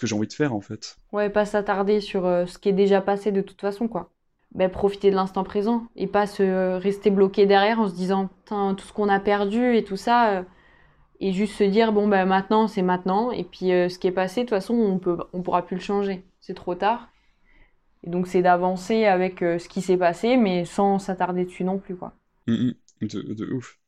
que 0.00 0.06
j'ai 0.06 0.16
envie 0.16 0.26
de 0.26 0.32
faire 0.32 0.54
en 0.54 0.60
fait. 0.60 0.96
Ouais, 1.12 1.30
pas 1.30 1.44
s'attarder 1.44 2.00
sur 2.00 2.26
euh, 2.26 2.46
ce 2.46 2.58
qui 2.58 2.68
est 2.68 2.72
déjà 2.72 3.00
passé 3.00 3.30
de 3.30 3.42
toute 3.42 3.60
façon, 3.60 3.86
quoi. 3.86 4.12
Ben, 4.54 4.70
profiter 4.70 5.10
de 5.10 5.16
l'instant 5.16 5.44
présent 5.44 5.86
et 5.94 6.06
pas 6.06 6.26
se 6.26 6.42
euh, 6.42 6.78
rester 6.78 7.10
bloqué 7.10 7.46
derrière 7.46 7.80
en 7.80 7.88
se 7.88 7.94
disant 7.94 8.28
putain, 8.28 8.74
tout 8.74 8.86
ce 8.86 8.92
qu'on 8.92 9.08
a 9.08 9.20
perdu 9.20 9.76
et 9.76 9.84
tout 9.84 9.96
ça. 9.96 10.44
et 11.20 11.32
juste 11.32 11.54
se 11.56 11.64
dire 11.64 11.92
bon 11.92 12.08
ben 12.08 12.24
maintenant 12.26 12.68
c'est 12.68 12.82
maintenant 12.82 13.32
et 13.32 13.44
puis 13.44 13.68
ce 13.68 13.98
qui 13.98 14.06
est 14.06 14.12
passé 14.12 14.40
de 14.40 14.46
toute 14.46 14.50
façon 14.50 14.74
on 14.74 14.98
peut 14.98 15.18
on 15.32 15.42
pourra 15.42 15.66
plus 15.66 15.76
le 15.76 15.82
changer 15.82 16.24
c'est 16.48 16.54
trop 16.54 16.74
tard 16.74 17.10
et 18.04 18.10
donc 18.10 18.26
c'est 18.28 18.42
d'avancer 18.42 19.06
avec 19.06 19.42
euh, 19.42 19.58
ce 19.60 19.68
qui 19.68 19.82
s'est 19.82 19.96
passé 19.98 20.36
mais 20.36 20.64
sans 20.64 20.98
s'attarder 20.98 21.44
dessus 21.44 21.64
non 21.64 21.78
plus 21.78 21.96
quoi 21.96 22.14
Mm, 22.46 22.72
mm, 23.02 23.06
de, 23.08 23.52
ouf. 23.52 23.78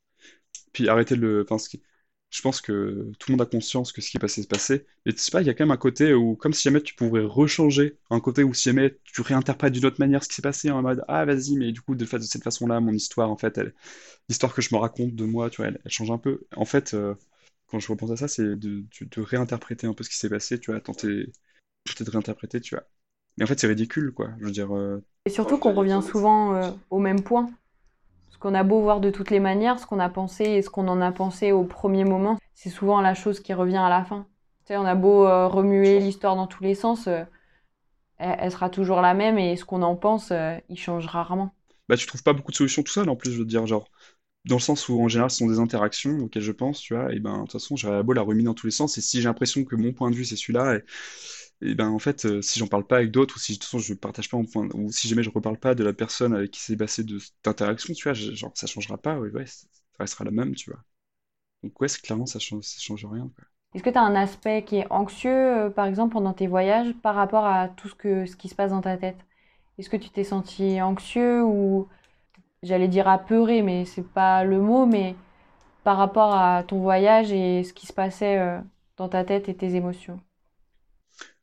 Puis 0.72 0.88
arrêter 0.88 1.16
de 1.16 1.20
le. 1.22 1.42
Enfin, 1.44 1.58
ce 1.58 1.76
Je 2.30 2.42
pense 2.42 2.60
que 2.62 3.12
tout 3.18 3.30
le 3.30 3.34
monde 3.34 3.42
a 3.42 3.46
conscience 3.46 3.92
que 3.92 4.00
ce 4.02 4.10
qui 4.10 4.16
est 4.18 4.20
passé, 4.20 4.42
c'est 4.42 4.48
passé. 4.48 4.86
Mais 5.06 5.12
tu 5.12 5.20
sais 5.20 5.30
pas, 5.32 5.42
il 5.42 5.46
y 5.48 5.50
a 5.50 5.54
quand 5.54 5.64
même 5.64 5.72
un 5.72 5.76
côté 5.78 6.14
où, 6.14 6.36
comme 6.36 6.52
si 6.54 6.64
jamais 6.64 6.82
tu 6.82 6.94
pourrais 6.94 7.24
rechanger, 7.24 7.98
un 8.10 8.20
côté 8.20 8.44
où 8.44 8.54
si 8.54 8.64
jamais 8.70 8.98
tu 9.04 9.22
réinterprètes 9.22 9.72
d'une 9.74 9.86
autre 9.86 9.98
manière 10.00 10.24
ce 10.24 10.28
qui 10.30 10.36
s'est 10.36 10.42
passé 10.42 10.70
en 10.72 10.82
mode 10.82 11.04
Ah, 11.08 11.24
vas-y, 11.26 11.56
mais 11.56 11.72
du 11.72 11.80
coup, 11.82 11.94
de, 11.96 12.04
de 12.06 12.22
cette 12.22 12.44
façon-là, 12.44 12.80
mon 12.80 12.92
histoire, 12.94 13.30
en 13.30 13.36
fait, 13.38 13.58
elle- 13.58 13.74
l'histoire 14.28 14.54
que 14.54 14.62
je 14.62 14.74
me 14.74 14.80
raconte 14.80 15.14
de 15.16 15.24
moi, 15.24 15.50
tu 15.50 15.58
vois, 15.58 15.68
elle, 15.68 15.80
change 15.88 16.10
un 16.12 16.18
peu. 16.18 16.42
En 16.56 16.64
fait, 16.66 16.94
euh, 16.94 17.14
quand 17.68 17.80
je 17.80 17.88
repense 17.92 18.12
à 18.12 18.16
ça, 18.18 18.28
c'est 18.28 18.44
de, 18.44 18.56
de, 18.56 18.84
de 19.02 19.22
réinterpréter 19.22 19.86
un 19.88 19.94
peu 19.94 20.04
ce 20.04 20.10
qui 20.10 20.16
s'est 20.18 20.30
passé, 20.30 20.60
tu 20.60 20.70
vois, 20.72 20.80
tenter, 20.80 21.26
tenter 21.84 22.04
de 22.04 22.10
réinterpréter, 22.10 22.60
tu 22.60 22.74
vois. 22.74 22.84
Mais 23.36 23.44
en 23.44 23.46
fait, 23.46 23.58
c'est 23.58 23.66
ridicule, 23.66 24.12
quoi. 24.12 24.30
Je 24.40 24.44
veux 24.46 24.50
dire. 24.50 24.74
euh, 24.74 25.02
et 25.26 25.30
surtout 25.30 25.58
qu'on 25.58 25.74
revient 25.74 26.00
souvent 26.02 26.54
euh, 26.54 26.70
au 26.90 26.98
même 26.98 27.22
point 27.22 27.50
ce 28.30 28.38
qu'on 28.38 28.54
a 28.54 28.62
beau 28.62 28.80
voir 28.80 29.00
de 29.00 29.10
toutes 29.10 29.30
les 29.30 29.40
manières 29.40 29.78
ce 29.78 29.86
qu'on 29.86 29.98
a 29.98 30.08
pensé 30.08 30.44
et 30.44 30.62
ce 30.62 30.70
qu'on 30.70 30.88
en 30.88 31.00
a 31.00 31.12
pensé 31.12 31.52
au 31.52 31.64
premier 31.64 32.04
moment 32.04 32.38
c'est 32.54 32.70
souvent 32.70 33.00
la 33.02 33.14
chose 33.14 33.40
qui 33.40 33.52
revient 33.52 33.76
à 33.76 33.90
la 33.90 34.02
fin 34.04 34.26
tu 34.64 34.68
sais 34.72 34.76
on 34.78 34.86
a 34.86 34.94
beau 34.94 35.26
euh, 35.26 35.46
remuer 35.46 36.00
l'histoire 36.00 36.36
dans 36.36 36.46
tous 36.46 36.62
les 36.62 36.74
sens 36.74 37.06
euh, 37.06 37.22
elle, 38.16 38.36
elle 38.40 38.50
sera 38.50 38.70
toujours 38.70 39.02
la 39.02 39.12
même 39.12 39.38
et 39.38 39.56
ce 39.56 39.64
qu'on 39.66 39.82
en 39.82 39.94
pense 39.96 40.30
euh, 40.30 40.56
il 40.70 40.78
change 40.78 41.06
rarement 41.06 41.54
bah, 41.90 41.96
tu 41.96 42.06
trouves 42.06 42.22
pas 42.22 42.32
beaucoup 42.32 42.52
de 42.52 42.56
solutions 42.56 42.84
tout 42.84 42.92
seul, 42.92 43.08
en 43.08 43.16
plus, 43.16 43.32
je 43.32 43.38
veux 43.38 43.44
dire, 43.44 43.66
genre. 43.66 43.90
Dans 44.46 44.56
le 44.56 44.60
sens 44.60 44.88
où, 44.88 45.00
en 45.02 45.08
général, 45.08 45.28
ce 45.30 45.38
sont 45.38 45.48
des 45.48 45.58
interactions 45.58 46.18
auxquelles 46.20 46.42
je 46.42 46.52
pense, 46.52 46.80
tu 46.80 46.94
vois, 46.94 47.12
et 47.12 47.18
ben, 47.18 47.38
de 47.38 47.40
toute 47.42 47.52
façon, 47.52 47.76
j'aurais 47.76 48.02
beau 48.04 48.12
la 48.12 48.22
ruminer 48.22 48.46
dans 48.46 48.54
tous 48.54 48.68
les 48.68 48.70
sens, 48.70 48.96
et 48.96 49.00
si 49.00 49.20
j'ai 49.20 49.28
l'impression 49.28 49.64
que 49.64 49.74
mon 49.74 49.92
point 49.92 50.10
de 50.10 50.14
vue, 50.14 50.24
c'est 50.24 50.36
celui-là, 50.36 50.76
et, 50.76 50.84
et 51.62 51.74
ben, 51.74 51.88
en 51.90 51.98
fait, 51.98 52.24
euh, 52.26 52.42
si 52.42 52.58
j'en 52.58 52.66
parle 52.68 52.86
pas 52.86 52.96
avec 52.98 53.10
d'autres, 53.10 53.36
ou 53.36 53.38
si, 53.38 53.52
de 53.52 53.58
toute 53.58 53.64
façon, 53.64 53.78
je 53.78 53.94
partage 53.94 54.28
pas 54.30 54.36
mon 54.38 54.44
point, 54.46 54.68
ou 54.74 54.90
si 54.92 55.08
jamais 55.08 55.22
je 55.22 55.30
reparle 55.30 55.58
pas 55.58 55.74
de 55.74 55.84
la 55.84 55.92
personne 55.92 56.34
avec 56.34 56.50
qui 56.52 56.60
s'est 56.60 56.76
passé 56.76 57.04
de 57.04 57.18
cette 57.18 57.46
interaction, 57.46 57.92
tu 57.94 58.04
vois, 58.04 58.14
genre, 58.14 58.52
ça 58.54 58.66
changera 58.66 58.98
pas, 58.98 59.18
ouais, 59.18 59.46
ça 59.46 59.66
restera 59.98 60.24
la 60.24 60.30
même, 60.30 60.54
tu 60.54 60.70
vois. 60.70 60.82
Donc, 61.62 61.80
ouais, 61.80 61.88
clairement, 62.02 62.26
ça 62.26 62.38
change, 62.40 62.64
ça 62.64 62.80
change 62.80 63.06
rien, 63.06 63.30
quoi. 63.36 63.44
Est-ce 63.74 63.82
que 63.84 63.90
tu 63.90 63.98
as 63.98 64.02
un 64.02 64.14
aspect 64.16 64.64
qui 64.64 64.76
est 64.78 64.86
anxieux, 64.92 65.30
euh, 65.66 65.70
par 65.70 65.86
exemple, 65.86 66.12
pendant 66.14 66.32
tes 66.32 66.46
voyages, 66.46 66.92
par 67.02 67.14
rapport 67.14 67.44
à 67.46 67.68
tout 67.68 67.88
ce 67.88 67.94
que, 67.94 68.26
ce 68.26 68.36
qui 68.36 68.48
se 68.48 68.54
passe 68.54 68.70
dans 68.70 68.80
ta 68.80 68.96
tête? 68.96 69.18
Est-ce 69.78 69.90
que 69.90 69.96
tu 69.96 70.10
t'es 70.10 70.24
senti 70.24 70.80
anxieux 70.82 71.42
ou, 71.44 71.88
j'allais 72.62 72.88
dire 72.88 73.08
apeuré, 73.08 73.62
mais 73.62 73.84
c'est 73.86 74.06
pas 74.08 74.44
le 74.44 74.60
mot, 74.60 74.86
mais 74.86 75.16
par 75.84 75.98
rapport 75.98 76.34
à 76.34 76.64
ton 76.64 76.80
voyage 76.80 77.32
et 77.32 77.64
ce 77.64 77.72
qui 77.74 77.86
se 77.86 77.92
passait 77.94 78.38
euh, 78.38 78.60
dans 78.98 79.08
ta 79.10 79.24
tête 79.24 79.48
et 79.50 79.56
tes 79.56 79.74
émotions? 79.76 80.20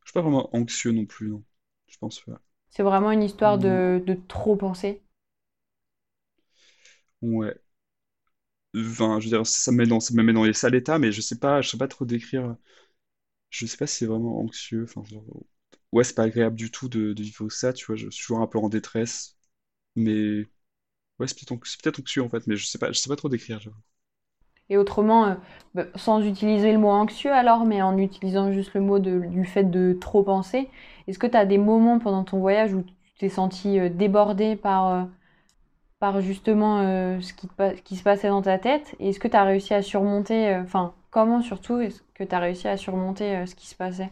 Je 0.07 0.11
suis 0.11 0.13
pas 0.15 0.21
vraiment 0.23 0.49
anxieux 0.55 0.91
non 0.91 1.05
plus, 1.05 1.29
non. 1.29 1.43
Je 1.87 1.99
pense 1.99 2.19
pas. 2.21 2.41
C'est 2.69 2.81
vraiment 2.81 3.11
une 3.11 3.23
histoire 3.23 3.57
de, 3.57 4.01
de 4.07 4.13
trop 4.13 4.55
penser? 4.55 5.03
Ouais. 7.21 7.57
Enfin, 8.75 9.19
je 9.19 9.25
veux 9.25 9.31
dire, 9.37 9.45
ça 9.47 9.71
me 9.71 9.77
met 9.77 9.87
dans, 9.87 9.99
ça 9.99 10.13
me 10.13 10.23
met 10.23 10.33
dans 10.33 10.43
les 10.43 10.53
sales 10.53 10.75
états, 10.75 10.99
mais 10.99 11.11
je 11.11 11.21
sais 11.21 11.37
pas, 11.39 11.61
je 11.61 11.69
sais 11.69 11.77
pas 11.77 11.87
trop 11.87 12.05
décrire. 12.05 12.55
Je 13.51 13.65
sais 13.67 13.77
pas 13.77 13.87
si 13.87 13.97
c'est 13.99 14.05
vraiment 14.07 14.39
anxieux. 14.41 14.83
Enfin, 14.85 15.03
genre, 15.05 15.25
ouais, 15.93 16.03
c'est 16.03 16.15
pas 16.15 16.23
agréable 16.23 16.55
du 16.57 16.71
tout 16.71 16.89
de, 16.89 17.13
de 17.13 17.23
vivre 17.23 17.49
ça, 17.51 17.73
tu 17.73 17.85
vois. 17.85 17.95
Je 17.95 18.09
suis 18.11 18.23
toujours 18.23 18.41
un 18.41 18.47
peu 18.47 18.59
en 18.59 18.69
détresse. 18.69 19.37
Mais 19.95 20.43
ouais, 21.19 21.27
c'est 21.27 21.35
peut-être 21.35 21.53
anx- 21.53 21.71
c'est 21.71 21.81
peut-être 21.83 21.99
anxieux 22.01 22.23
en 22.23 22.29
fait, 22.29 22.47
mais 22.47 22.57
je 22.57 22.65
sais 22.67 22.79
pas, 22.79 22.91
je 22.93 22.99
sais 22.99 23.09
pas 23.09 23.17
trop 23.17 23.29
décrire, 23.29 23.59
j'avoue. 23.61 23.77
Et 24.69 24.77
autrement, 24.77 25.25
euh, 25.25 25.33
bah, 25.75 25.85
sans 25.95 26.21
utiliser 26.21 26.71
le 26.71 26.77
mot 26.77 26.89
anxieux 26.89 27.31
alors, 27.31 27.65
mais 27.65 27.81
en 27.81 27.97
utilisant 27.97 28.51
juste 28.51 28.73
le 28.73 28.81
mot 28.81 28.99
du 28.99 29.45
fait 29.45 29.63
de 29.63 29.93
trop 29.99 30.23
penser, 30.23 30.69
est-ce 31.07 31.19
que 31.19 31.27
tu 31.27 31.37
as 31.37 31.45
des 31.45 31.57
moments 31.57 31.99
pendant 31.99 32.23
ton 32.23 32.39
voyage 32.39 32.73
où 32.73 32.83
tu 32.83 32.93
t'es 33.19 33.29
senti 33.29 33.79
euh, 33.79 33.89
débordé 33.89 34.55
par, 34.55 34.87
euh, 34.93 35.03
par 35.99 36.21
justement 36.21 36.81
ce 37.21 37.33
qui, 37.33 37.47
qui 37.83 37.95
se 37.95 38.03
passait 38.03 38.29
dans 38.29 38.41
ta 38.41 38.59
tête? 38.59 38.95
Et 38.99 39.09
est-ce 39.09 39.19
que 39.19 39.27
tu 39.27 39.37
as 39.37 39.43
réussi 39.43 39.73
à 39.73 39.81
surmonter, 39.81 40.55
enfin, 40.57 40.93
comment 41.11 41.41
surtout 41.41 41.79
est-ce 41.79 42.01
que 42.13 42.23
tu 42.23 42.35
as 42.35 42.39
réussi 42.39 42.67
à 42.67 42.77
surmonter 42.77 43.45
ce 43.45 43.55
qui 43.55 43.67
se 43.67 43.75
passait? 43.75 44.11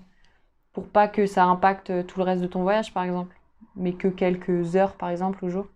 Pour 0.74 0.88
pas 0.88 1.08
que 1.08 1.26
ça 1.26 1.46
impacte 1.46 2.06
tout 2.08 2.20
le 2.20 2.26
reste 2.26 2.42
de 2.44 2.48
ton 2.48 2.64
voyage, 2.64 2.94
par 2.94 3.04
exemple, 3.04 3.36
mais 3.76 3.94
que 3.94 4.08
quelques 4.08 4.76
heures, 4.76 4.94
par 4.96 5.10
exemple, 5.10 5.44
au 5.46 5.50
jour? 5.50 5.68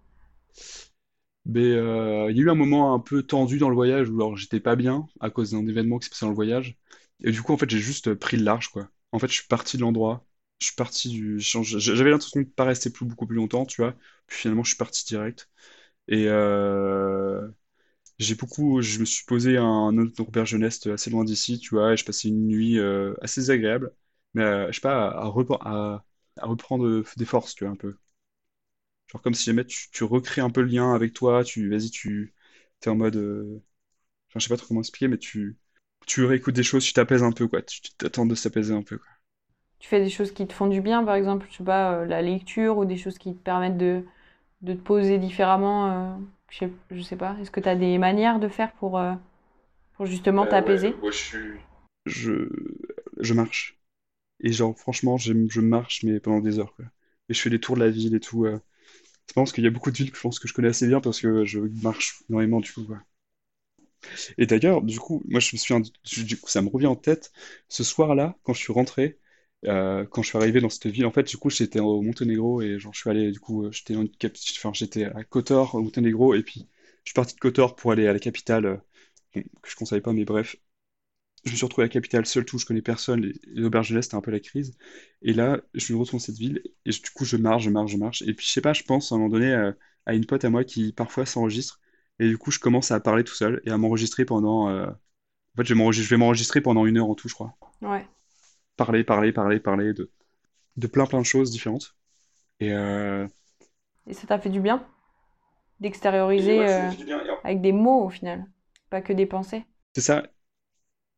Euh, 1.57 2.27
il 2.29 2.37
y 2.37 2.39
a 2.41 2.43
eu 2.43 2.49
un 2.49 2.55
moment 2.55 2.93
un 2.93 2.99
peu 2.99 3.23
tendu 3.23 3.57
dans 3.57 3.69
le 3.69 3.75
voyage 3.75 4.09
où 4.09 4.15
alors 4.15 4.37
j'étais 4.37 4.59
pas 4.59 4.75
bien 4.75 5.07
à 5.19 5.29
cause 5.29 5.51
d'un 5.51 5.65
événement 5.67 5.97
qui 5.99 6.05
s'est 6.05 6.09
passé 6.11 6.25
dans 6.25 6.29
le 6.29 6.35
voyage. 6.35 6.77
Et 7.23 7.31
du 7.31 7.41
coup, 7.41 7.53
en 7.53 7.57
fait, 7.57 7.69
j'ai 7.69 7.79
juste 7.79 8.13
pris 8.15 8.37
le 8.37 8.43
large, 8.43 8.69
quoi. 8.69 8.89
En 9.11 9.19
fait, 9.19 9.27
je 9.27 9.33
suis 9.33 9.47
parti 9.47 9.77
de 9.77 9.81
l'endroit. 9.81 10.25
Je 10.59 10.67
suis 10.67 10.75
parti 10.75 11.09
du. 11.09 11.39
J'avais 11.39 12.11
l'intention 12.11 12.41
de 12.41 12.45
pas 12.45 12.65
rester 12.65 12.89
plus, 12.91 13.05
beaucoup 13.05 13.25
plus 13.27 13.35
longtemps, 13.37 13.65
tu 13.65 13.81
vois. 13.81 13.93
Puis 14.27 14.37
finalement, 14.39 14.63
je 14.63 14.69
suis 14.69 14.77
parti 14.77 15.05
direct. 15.05 15.49
Et 16.07 16.27
euh, 16.29 17.49
j'ai 18.19 18.35
beaucoup. 18.35 18.81
Je 18.81 18.99
me 18.99 19.05
suis 19.05 19.25
posé 19.25 19.57
à 19.57 19.63
un 19.63 19.97
autre 19.97 20.21
auberge 20.21 20.49
jeunesse 20.51 20.85
assez 20.87 21.09
loin 21.11 21.23
d'ici, 21.25 21.59
tu 21.59 21.75
vois. 21.75 21.93
Et 21.93 21.97
je 21.97 22.05
passais 22.05 22.29
une 22.29 22.47
nuit 22.47 22.79
euh, 22.79 23.13
assez 23.21 23.41
désagréable. 23.41 23.93
Mais 24.35 24.43
euh, 24.43 24.67
je 24.69 24.73
sais 24.75 24.81
pas, 24.81 25.09
à- 25.09 26.05
à 26.37 26.45
reprendre 26.47 27.03
des 27.17 27.25
forces, 27.25 27.55
tu 27.55 27.65
vois, 27.65 27.73
un 27.73 27.75
peu. 27.77 27.95
Genre 29.11 29.21
comme 29.21 29.33
si 29.33 29.45
jamais 29.45 29.65
tu, 29.65 29.89
tu 29.91 30.03
recrées 30.05 30.41
un 30.41 30.49
peu 30.51 30.61
le 30.61 30.67
lien 30.67 30.93
avec 30.93 31.13
toi, 31.13 31.43
tu 31.43 31.69
vas-y, 31.69 31.89
tu 31.91 32.33
t'es 32.79 32.89
en 32.89 32.95
mode. 32.95 33.15
euh, 33.17 33.61
Enfin, 34.29 34.39
je 34.41 34.45
sais 34.45 34.49
pas 34.49 34.57
trop 34.57 34.67
comment 34.69 34.81
expliquer, 34.81 35.07
mais 35.09 35.17
tu, 35.19 35.57
tu 36.07 36.25
réécoutes 36.25 36.55
des 36.55 36.63
choses, 36.63 36.85
tu 36.85 36.93
t'apaises 36.93 37.23
un 37.23 37.31
peu, 37.33 37.47
quoi. 37.47 37.61
Tu 37.63 37.81
tu 37.81 37.91
t'attends 37.95 38.25
de 38.27 38.35
s'apaiser 38.35 38.73
un 38.73 38.83
peu, 38.83 38.97
quoi. 38.99 39.07
Tu 39.79 39.87
fais 39.87 40.01
des 40.03 40.09
choses 40.09 40.31
qui 40.33 40.45
te 40.47 40.53
font 40.53 40.67
du 40.67 40.81
bien, 40.81 41.03
par 41.03 41.15
exemple, 41.15 41.47
je 41.49 41.57
sais 41.57 41.63
pas, 41.63 41.93
euh, 42.01 42.05
la 42.05 42.21
lecture 42.21 42.77
ou 42.77 42.85
des 42.85 42.97
choses 42.97 43.17
qui 43.17 43.33
te 43.35 43.41
permettent 43.41 43.77
de, 43.77 44.03
de 44.63 44.73
te 44.73 44.79
poser 44.81 45.19
différemment, 45.19 45.87
euh, 45.91 46.17
je 46.49 46.59
sais, 46.59 46.71
je 46.91 47.01
sais 47.01 47.17
pas. 47.17 47.35
Est-ce 47.41 47.51
que 47.51 47.59
tu 47.61 47.69
as 47.69 47.75
des 47.77 47.97
manières 47.99 48.39
de 48.39 48.47
faire 48.49 48.73
pour, 48.73 48.99
euh, 48.99 49.13
pour 49.95 50.05
justement 50.07 50.45
Euh, 50.45 50.59
ouais, 50.61 50.77
t'apaiser? 50.77 50.97
moi 51.01 51.11
je 51.11 51.17
suis. 51.17 51.59
Je, 52.05 52.49
je 53.19 53.33
marche. 53.33 53.79
Et 54.41 54.51
genre, 54.53 54.77
franchement, 54.79 55.17
j'aime- 55.17 55.49
je 55.51 55.61
marche, 55.61 56.03
mais 56.03 56.19
pendant 56.21 56.41
des 56.41 56.59
heures, 56.59 56.75
quoi. 56.75 56.85
Et 57.29 57.35
je 57.35 57.41
fais 57.41 57.49
des 57.51 57.59
tours 57.61 57.75
de 57.77 57.81
la 57.81 57.89
ville 57.91 58.15
et 58.15 58.19
tout. 58.19 58.45
euh. 58.45 58.59
Marrant 59.35 59.45
parce 59.45 59.53
qu'il 59.53 59.63
y 59.63 59.67
a 59.67 59.69
beaucoup 59.71 59.91
de 59.91 59.97
villes 59.97 60.11
que 60.11 60.17
je 60.17 60.21
pense 60.21 60.39
je 60.43 60.53
connais 60.53 60.69
assez 60.69 60.87
bien 60.87 61.01
parce 61.01 61.21
que 61.21 61.45
je 61.45 61.59
marche 61.83 62.23
énormément, 62.29 62.59
du 62.59 62.71
coup. 62.73 62.87
Et 64.37 64.45
d'ailleurs, 64.45 64.81
du 64.81 64.99
coup, 64.99 65.21
moi 65.27 65.39
je 65.39 65.49
me 65.55 65.57
souviens, 65.59 65.79
du 65.81 66.37
coup, 66.37 66.49
ça 66.49 66.61
me 66.61 66.69
revient 66.69 66.87
en 66.87 66.95
tête, 66.95 67.31
ce 67.67 67.83
soir-là, 67.83 68.37
quand 68.43 68.53
je 68.53 68.59
suis 68.59 68.73
rentré, 68.73 69.19
euh, 69.65 70.05
quand 70.05 70.21
je 70.21 70.29
suis 70.29 70.37
arrivé 70.37 70.61
dans 70.61 70.69
cette 70.69 70.87
ville, 70.87 71.05
en 71.05 71.11
fait, 71.11 71.23
du 71.23 71.37
coup, 71.37 71.49
j'étais 71.49 71.79
au 71.79 72.01
Monténégro 72.01 72.61
et 72.61 72.79
genre, 72.79 72.93
je 72.93 72.99
suis 73.01 73.09
allé, 73.09 73.31
du 73.31 73.39
coup, 73.39 73.65
euh, 73.65 73.71
j'étais 73.71 73.95
enfin, 73.95 74.71
j'étais 74.73 75.05
à 75.05 75.23
Kotor, 75.23 75.75
au 75.75 75.81
Monténégro, 75.81 76.33
et 76.35 76.43
puis 76.43 76.67
je 77.03 77.09
suis 77.11 77.13
parti 77.13 77.35
de 77.35 77.39
Kotor 77.39 77.75
pour 77.75 77.91
aller 77.91 78.07
à 78.07 78.13
la 78.13 78.19
capitale, 78.19 78.65
euh, 78.65 78.77
que 79.61 79.69
je 79.69 79.75
conseille 79.75 80.01
pas, 80.01 80.13
mais 80.13 80.25
bref, 80.25 80.55
je 81.45 81.51
me 81.51 81.55
suis 81.55 81.65
retrouvé 81.65 81.83
à 81.85 81.87
la 81.87 81.89
capitale 81.93 82.25
seul, 82.25 82.45
tout, 82.45 82.57
je 82.57 82.65
connais 82.65 82.81
personne, 82.81 83.21
les, 83.21 83.33
les 83.47 83.63
auberges 83.65 83.89
de 83.89 83.95
l'Est, 83.95 84.03
c'était 84.03 84.15
un 84.15 84.21
peu 84.21 84.31
la 84.31 84.39
crise, 84.39 84.77
et 85.21 85.33
là, 85.33 85.61
je 85.73 85.93
me 85.93 85.99
retrouve 85.99 86.19
dans 86.19 86.25
cette 86.25 86.37
ville, 86.37 86.61
et 86.85 86.91
je- 86.91 87.01
du 87.01 87.09
coup, 87.11 87.25
je 87.25 87.37
marche, 87.37 87.63
je 87.63 87.69
marche, 87.69 87.91
je 87.91 87.97
marche, 87.97 88.21
et 88.23 88.33
puis 88.33 88.45
je 88.45 88.51
sais 88.51 88.61
pas, 88.61 88.73
je 88.73 88.83
pense 88.83 89.11
à 89.11 89.15
un 89.15 89.17
moment 89.19 89.29
donné 89.31 89.53
à 90.05 90.13
une 90.13 90.25
pote 90.25 90.43
à 90.45 90.49
moi 90.49 90.63
qui 90.63 90.93
parfois 90.93 91.25
s'enregistre, 91.25 91.79
et 92.19 92.27
du 92.27 92.37
coup, 92.37 92.51
je 92.51 92.59
commence 92.59 92.91
à 92.91 92.99
parler 92.99 93.23
tout 93.23 93.35
seul 93.35 93.61
et 93.65 93.71
à 93.71 93.77
m'enregistrer 93.77 94.25
pendant. 94.25 94.69
euh, 94.69 94.87
En 94.87 95.17
fait, 95.57 95.65
je 95.65 95.73
vais 95.73 95.79
m'enregistrer 95.79 96.05
je 96.05 96.11
vais 96.15 96.17
m'enregistrer 96.19 96.61
pendant 96.61 96.85
une 96.87 96.97
heure 96.99 97.09
en 97.09 97.15
tout, 97.15 97.29
je 97.29 97.35
crois. 97.35 97.57
Ouais. 97.81 98.07
Parler, 98.77 99.03
parler, 99.03 99.31
parler, 99.33 99.59
parler 99.59 99.93
de, 99.93 100.09
de 100.77 100.87
plein, 100.87 101.05
plein 101.07 101.21
de 101.21 101.25
choses 101.25 101.51
différentes. 101.51 101.95
Et, 102.59 102.73
euh, 102.73 103.27
Et 104.07 104.13
ça 104.13 104.27
t'a 104.27 104.39
fait 104.39 104.49
du 104.49 104.59
bien 104.59 104.85
d'extérioriser 105.81 106.59
ouais, 106.59 106.67
euh, 106.67 106.93
avec 107.43 107.61
des 107.61 107.71
mots 107.73 108.03
au 108.05 108.09
final, 108.09 108.45
pas 108.89 109.01
que 109.01 109.13
des 109.13 109.25
pensées. 109.27 109.65
C'est 109.95 110.01
ça, 110.01 110.23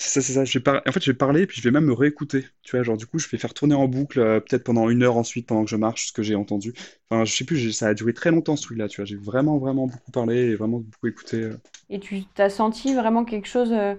c'est 0.01 0.21
ça, 0.21 0.21
c'est 0.27 0.33
ça. 0.33 0.45
Je 0.45 0.59
vais 0.59 0.69
En 0.69 0.91
fait, 0.91 1.03
je 1.03 1.11
vais 1.11 1.17
parler, 1.17 1.45
puis 1.47 1.57
je 1.61 1.63
vais 1.63 1.71
même 1.71 1.85
me 1.85 1.93
réécouter. 1.93 2.45
Tu 2.63 2.75
vois, 2.75 2.83
genre, 2.83 2.97
du 2.97 3.05
coup, 3.05 3.19
je 3.19 3.27
vais 3.29 3.37
faire 3.37 3.53
tourner 3.53 3.75
en 3.75 3.87
boucle, 3.87 4.19
euh, 4.19 4.39
peut-être 4.39 4.63
pendant 4.63 4.89
une 4.89 5.03
heure 5.03 5.17
ensuite, 5.17 5.47
pendant 5.47 5.63
que 5.63 5.69
je 5.69 5.75
marche, 5.75 6.07
ce 6.07 6.13
que 6.13 6.23
j'ai 6.23 6.35
entendu. 6.35 6.73
Enfin, 7.09 7.25
je 7.25 7.33
sais 7.35 7.45
plus, 7.45 7.71
ça 7.71 7.87
a 7.89 7.93
duré 7.93 8.13
très 8.13 8.31
longtemps, 8.31 8.55
ce 8.55 8.63
truc-là, 8.63 8.87
tu 8.87 8.97
vois. 9.01 9.05
J'ai 9.05 9.15
vraiment, 9.15 9.57
vraiment 9.59 9.87
beaucoup 9.87 10.11
parlé 10.11 10.37
et 10.51 10.55
vraiment 10.55 10.79
beaucoup 10.79 11.07
écouté. 11.07 11.37
euh. 11.37 11.57
Et 11.89 11.99
tu 11.99 12.25
t'as 12.33 12.49
senti 12.49 12.93
vraiment 12.95 13.25
quelque 13.25 13.47
chose, 13.47 13.71
euh, 13.73 13.95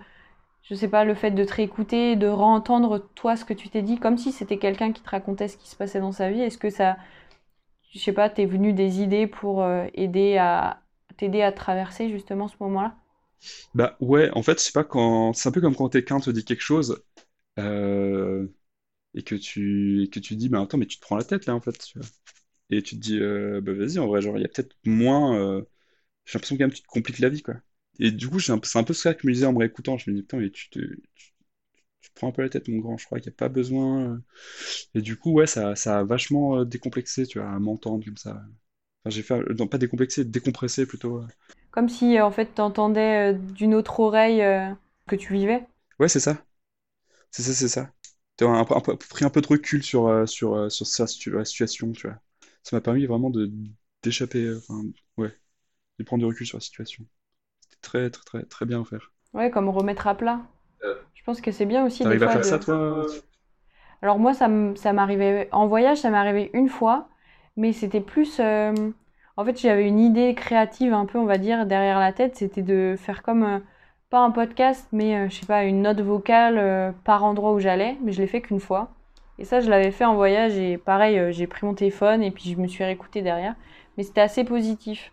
je 0.63 0.75
sais 0.75 0.89
pas, 0.89 1.05
le 1.05 1.15
fait 1.15 1.31
de 1.33 1.45
te 1.45 1.55
réécouter, 1.55 2.17
de 2.17 2.27
réentendre 2.29 3.09
toi 3.15 3.37
ce 3.37 3.45
que 3.45 3.55
tu 3.55 3.69
t'es 3.71 3.83
dit, 3.83 3.99
comme 3.99 4.19
si 4.19 4.33
c'était 4.33 4.59
quelqu'un 4.59 4.93
qui 4.93 5.03
te 5.03 5.11
racontait 5.11 5.49
ce 5.49 5.57
qui 5.59 5.69
se 5.69 5.77
passait 5.77 6.01
dans 6.01 6.13
sa 6.13 6.31
vie? 6.31 6.41
Est-ce 6.43 6.59
que 6.59 6.71
ça, 6.71 6.99
je 7.93 7.99
sais 8.01 8.13
pas, 8.15 8.31
t'es 8.31 8.47
venu 8.47 8.73
des 8.75 9.03
idées 9.03 9.27
pour 9.29 9.63
euh, 9.65 9.87
aider 9.95 10.39
à 10.39 10.83
t'aider 11.19 11.43
à 11.43 11.53
traverser 11.53 12.11
justement 12.11 12.49
ce 12.49 12.57
moment-là? 12.61 12.97
Bah 13.75 13.97
ouais, 14.01 14.31
en 14.33 14.43
fait, 14.43 14.59
je 14.59 14.65
sais 14.65 14.73
pas 14.73 14.85
quand. 14.85 15.33
C'est 15.33 15.49
un 15.49 15.53
peu 15.53 15.61
comme 15.61 15.75
quand 15.77 15.89
quelqu'un 15.89 16.21
te 16.21 16.31
dit 16.31 16.45
quelque 16.45 16.61
chose 16.63 17.03
euh, 17.59 18.47
et 19.15 19.23
que 19.25 19.37
tu 19.37 20.09
que 20.13 20.21
tu 20.21 20.37
dis, 20.37 20.49
bah 20.49 20.61
attends, 20.63 20.79
mais 20.79 20.87
tu 20.87 20.99
te 20.99 21.03
prends 21.03 21.17
la 21.17 21.25
tête 21.25 21.47
là 21.47 21.55
en 21.57 21.61
fait. 21.61 21.79
tu 21.79 21.99
vois. 22.01 22.09
Et 22.71 22.83
tu 22.83 22.97
te 22.97 23.01
dis, 23.01 23.19
euh, 23.21 23.61
bah 23.63 23.73
vas-y, 23.75 23.99
en 24.01 24.09
vrai, 24.09 24.23
genre, 24.23 24.39
il 24.39 24.43
y 24.43 24.47
a 24.47 24.49
peut-être 24.49 24.77
moins. 24.85 25.37
euh, 25.39 25.63
J'ai 26.27 26.35
l'impression 26.39 26.57
quand 26.57 26.65
même 26.65 26.71
que 26.73 26.77
tu 26.77 26.83
te 26.83 26.89
compliques 26.89 27.21
la 27.21 27.31
vie, 27.31 27.43
quoi. 27.43 27.57
Et 28.01 28.13
du 28.13 28.29
coup, 28.29 28.41
c'est 28.41 28.53
un 28.53 28.59
peu 28.85 28.95
ça 28.95 29.15
que 29.15 29.23
je 29.23 29.29
me 29.29 29.33
disais 29.35 29.47
en 29.47 29.53
me 29.55 29.59
réécoutant. 29.61 29.99
Je 29.99 30.11
me 30.11 30.17
dis, 30.17 30.23
putain, 30.23 30.39
mais 30.39 30.51
tu 30.51 30.71
te, 30.71 30.81
tu, 30.81 32.11
prends 32.15 32.29
un 32.29 32.33
peu 32.33 32.43
la 32.43 32.49
tête, 32.49 32.69
mon 32.69 32.79
grand. 32.79 32.97
Je 32.97 33.07
crois 33.07 33.21
qu'il 33.21 33.31
n'y 33.31 33.35
a 33.35 33.39
pas 33.39 33.49
besoin. 33.49 34.23
Et 34.95 35.03
du 35.03 35.17
coup, 35.17 35.33
ouais, 35.33 35.47
ça, 35.47 35.77
ça 35.77 36.01
a 36.01 36.05
vachement 36.05 36.65
décomplexé, 36.65 37.27
tu 37.27 37.39
vois, 37.41 37.51
à 37.51 37.59
m'entendre 37.59 38.05
comme 38.05 38.17
ça. 38.17 38.33
Enfin, 39.05 39.11
j'ai 39.17 39.23
fait. 39.23 39.41
Non, 39.59 39.69
pas 39.69 39.79
décomplexé, 39.79 40.25
décompressé 40.25 40.87
plutôt. 40.87 41.23
Comme 41.73 41.89
si 41.89 42.19
euh, 42.19 42.25
en 42.25 42.31
fait 42.31 42.47
t'entendais 42.55 43.33
euh, 43.33 43.39
d'une 43.39 43.75
autre 43.75 43.99
oreille 44.01 44.43
euh, 44.43 44.71
que 45.09 45.17
tu 45.17 45.33
vivais. 45.33 45.67
Ouais, 45.99 46.09
c'est 46.09 46.21
ça. 46.21 46.45
C'est 47.33 47.43
ça, 47.43 47.55
c'est 47.55 47.69
ça. 47.69 47.93
T'as 48.37 48.49
un, 48.49 48.65
pris 48.65 49.25
un 49.25 49.31
peu 49.31 49.41
de 49.43 49.49
recul 49.49 49.83
sur, 49.85 50.29
sur, 50.29 50.73
sur 50.73 50.87
sa 50.87 51.07
situation, 51.09 51.93
tu 51.93 52.09
vois. 52.09 52.19
Ça 52.63 52.77
m'a 52.77 52.81
permis 52.81 53.07
vraiment 53.07 53.31
de 53.31 53.51
d'échapper, 54.03 54.55
enfin, 54.57 54.83
ouais, 55.19 55.35
de 55.99 56.05
prendre 56.05 56.21
du 56.23 56.27
recul 56.27 56.47
sur 56.47 56.59
la 56.59 56.63
situation. 56.63 57.07
C'était 57.63 57.79
très, 57.83 58.11
très, 58.11 58.25
très, 58.25 58.45
très 58.47 58.67
bien 58.67 58.83
à 58.83 58.87
faire. 58.87 59.13
Ouais, 59.35 59.51
comme 59.51 59.69
remettre 59.69 60.07
à 60.07 60.15
plat. 60.15 60.41
Euh, 60.85 60.95
Je 61.15 61.23
pense 61.25 61.41
que 61.43 61.53
c'est 61.53 61.67
bien 61.67 61.85
aussi 61.87 62.07
des 62.07 62.17
T'arrives 62.17 62.23
à 62.23 62.29
fois 62.29 62.35
faire 62.35 62.45
ça, 62.45 62.59
toi? 62.59 63.07
Alors 64.03 64.19
moi, 64.19 64.35
ça 64.35 64.49
m'arrivait... 64.93 65.49
En 65.53 65.67
voyage, 65.67 65.99
ça 65.99 66.11
m'est 66.11 66.17
arrivé 66.19 66.51
une 66.55 66.69
fois, 66.69 67.09
mais 67.57 67.73
c'était 67.73 68.01
plus... 68.01 68.41
euh, 68.41 68.73
En 69.37 69.45
fait, 69.45 69.59
j'avais 69.61 69.87
une 69.89 69.99
idée 69.99 70.35
créative 70.35 70.93
un 70.93 71.07
peu, 71.07 71.19
on 71.19 71.25
va 71.25 71.39
dire, 71.39 71.67
derrière 71.67 71.99
la 72.01 72.13
tête. 72.13 72.37
C'était 72.37 72.63
de 72.63 72.95
faire 72.99 73.23
comme... 73.23 73.45
euh, 73.45 73.59
Pas 74.11 74.21
un 74.21 74.31
podcast, 74.31 74.87
mais 74.93 75.17
euh, 75.17 75.29
je 75.31 75.41
sais 75.41 75.47
pas, 75.47 75.65
une 75.65 75.83
note 75.83 76.01
vocale 76.03 76.59
euh, 76.59 76.93
par 77.05 77.25
endroit 77.25 77.53
où 77.53 77.59
j'allais, 77.61 77.97
mais 78.03 78.13
je 78.13 78.21
l'ai 78.21 78.27
fait 78.27 78.43
qu'une 78.43 78.61
fois. 78.61 78.91
Et 79.39 79.45
ça, 79.45 79.61
je 79.61 79.71
l'avais 79.71 79.91
fait 79.91 80.05
en 80.05 80.15
voyage 80.15 80.57
et 80.59 80.77
pareil, 80.79 81.19
euh, 81.19 81.33
j'ai 81.33 81.47
pris 81.47 81.65
mon 81.67 81.75
téléphone 81.75 82.23
et 82.23 82.31
puis 82.31 82.51
je 82.51 82.57
me 82.59 82.67
suis 82.69 82.85
réécoutée 82.85 83.23
derrière. 83.23 83.55
Mais 83.97 84.03
c'était 84.05 84.21
assez 84.21 84.45
positif. 84.45 85.13